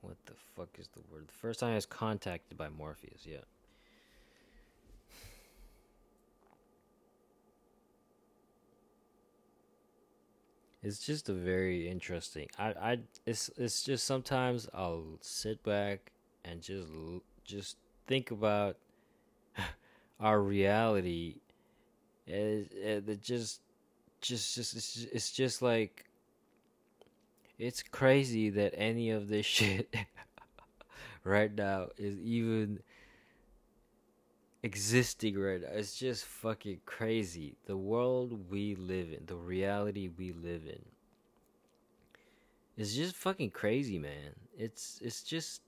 what 0.00 0.16
the 0.26 0.34
fuck 0.56 0.68
is 0.78 0.88
the 0.88 1.00
word? 1.12 1.28
The 1.28 1.32
first 1.34 1.60
time 1.60 1.72
I 1.72 1.74
was 1.76 1.86
contacted 1.86 2.56
by 2.58 2.68
Morpheus, 2.68 3.22
yeah. 3.24 3.38
It's 10.82 11.04
just 11.06 11.28
a 11.28 11.32
very 11.32 11.88
interesting. 11.88 12.48
I 12.58 12.66
I 12.80 12.98
it's 13.24 13.50
it's 13.56 13.84
just 13.84 14.04
sometimes 14.04 14.68
I'll 14.74 15.18
sit 15.20 15.62
back 15.62 16.10
and 16.44 16.60
just 16.60 16.88
just 17.44 17.76
think 18.08 18.32
about 18.32 18.76
our 20.22 20.40
reality. 20.40 21.36
It, 22.26 22.72
it, 22.72 23.08
it 23.08 23.22
just 23.22 23.60
just 24.20 24.54
just 24.54 24.76
it's 24.76 24.94
just, 24.94 25.08
it's 25.12 25.32
just 25.32 25.60
like 25.60 26.06
it's 27.58 27.82
crazy 27.82 28.48
that 28.50 28.72
any 28.76 29.10
of 29.10 29.28
this 29.28 29.44
shit 29.58 29.94
right 31.24 31.54
now 31.54 31.88
is 31.98 32.18
even 32.20 32.78
existing 34.62 35.38
right 35.38 35.60
now. 35.60 35.68
It's 35.72 35.96
just 35.96 36.24
fucking 36.24 36.80
crazy. 36.86 37.56
The 37.66 37.76
world 37.76 38.50
we 38.50 38.76
live 38.76 39.08
in, 39.12 39.26
the 39.26 39.36
reality 39.36 40.08
we 40.16 40.32
live 40.32 40.62
in. 40.66 40.82
It's 42.76 42.94
just 42.94 43.16
fucking 43.16 43.50
crazy, 43.50 43.98
man. 43.98 44.34
It's 44.56 44.98
it's 45.02 45.22
just 45.22 45.60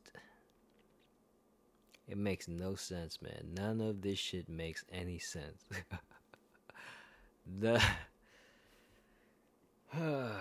it 2.08 2.18
makes 2.18 2.48
no 2.48 2.74
sense, 2.74 3.20
man. 3.22 3.54
None 3.54 3.80
of 3.80 4.02
this 4.02 4.18
shit 4.18 4.48
makes 4.48 4.84
any 4.92 5.18
sense. 5.18 5.64
the 7.60 7.82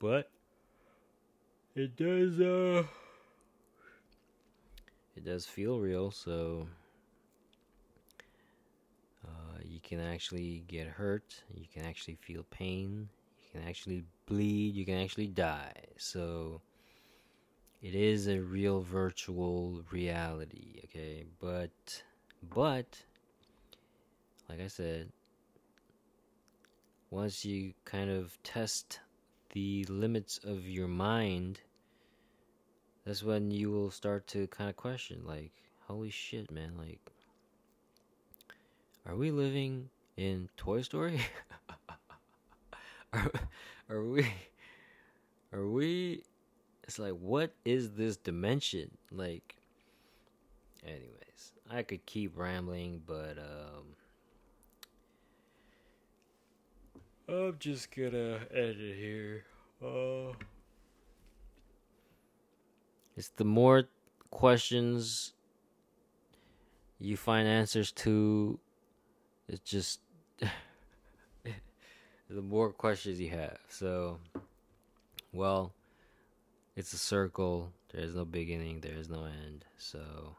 but 0.00 0.30
it 1.74 1.96
does 1.96 2.40
uh 2.40 2.82
it 5.16 5.24
does 5.24 5.46
feel 5.46 5.78
real 5.78 6.10
so 6.10 6.66
uh, 9.24 9.58
you 9.62 9.78
can 9.80 10.00
actually 10.00 10.64
get 10.66 10.86
hurt 10.88 11.42
you 11.54 11.66
can 11.72 11.84
actually 11.84 12.16
feel 12.16 12.44
pain 12.50 13.08
you 13.52 13.60
can 13.60 13.68
actually 13.68 14.04
bleed 14.26 14.74
you 14.74 14.84
can 14.84 14.98
actually 14.98 15.26
die 15.26 15.72
so 15.96 16.60
it 17.82 17.94
is 17.94 18.26
a 18.26 18.40
real 18.40 18.80
virtual 18.80 19.82
reality 19.90 20.80
okay 20.84 21.24
but 21.40 22.02
but 22.54 23.02
like 24.48 24.60
I 24.62 24.68
said, 24.68 25.10
once 27.10 27.44
you 27.44 27.74
kind 27.84 28.10
of 28.10 28.42
test 28.42 29.00
the 29.52 29.84
limits 29.84 30.40
of 30.42 30.66
your 30.66 30.88
mind, 30.88 31.60
that's 33.04 33.22
when 33.22 33.50
you 33.50 33.70
will 33.70 33.90
start 33.90 34.26
to 34.28 34.46
kind 34.46 34.70
of 34.70 34.76
question, 34.76 35.22
like, 35.26 35.52
holy 35.86 36.10
shit, 36.10 36.50
man, 36.50 36.72
like, 36.78 37.00
are 39.06 39.16
we 39.16 39.30
living 39.30 39.90
in 40.16 40.48
Toy 40.56 40.80
Story? 40.82 41.20
are, 43.12 43.30
are 43.90 44.04
we, 44.04 44.26
are 45.52 45.66
we, 45.66 46.22
it's 46.84 46.98
like, 46.98 47.14
what 47.14 47.52
is 47.64 47.92
this 47.92 48.16
dimension? 48.16 48.90
Like, 49.10 49.56
anyways, 50.84 51.52
I 51.70 51.82
could 51.82 52.04
keep 52.06 52.36
rambling, 52.36 53.02
but, 53.06 53.38
um, 53.38 53.84
I'm 57.28 57.56
just 57.58 57.94
gonna 57.94 58.40
end 58.54 58.80
it 58.80 58.96
here. 58.96 59.44
Uh, 59.84 60.32
it's 63.16 63.28
the 63.36 63.44
more 63.44 63.84
questions 64.30 65.34
you 66.98 67.18
find 67.18 67.46
answers 67.46 67.92
to, 67.92 68.58
it's 69.46 69.60
just 69.60 70.00
the 72.34 72.42
more 72.42 72.72
questions 72.72 73.20
you 73.20 73.30
have. 73.30 73.58
So, 73.68 74.18
well, 75.32 75.72
it's 76.76 76.92
a 76.92 76.98
circle. 76.98 77.72
There 77.92 78.02
is 78.02 78.14
no 78.14 78.24
beginning, 78.24 78.80
there 78.80 78.96
is 78.96 79.08
no 79.08 79.24
end. 79.24 79.64
So, 79.78 80.36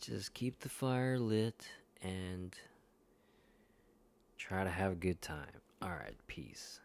just 0.00 0.34
keep 0.34 0.60
the 0.60 0.68
fire 0.68 1.18
lit 1.18 1.68
and 2.02 2.54
Try 4.40 4.64
to 4.64 4.70
have 4.70 4.92
a 4.92 4.96
good 4.96 5.20
time. 5.20 5.60
All 5.82 5.90
right, 5.90 6.16
peace. 6.26 6.80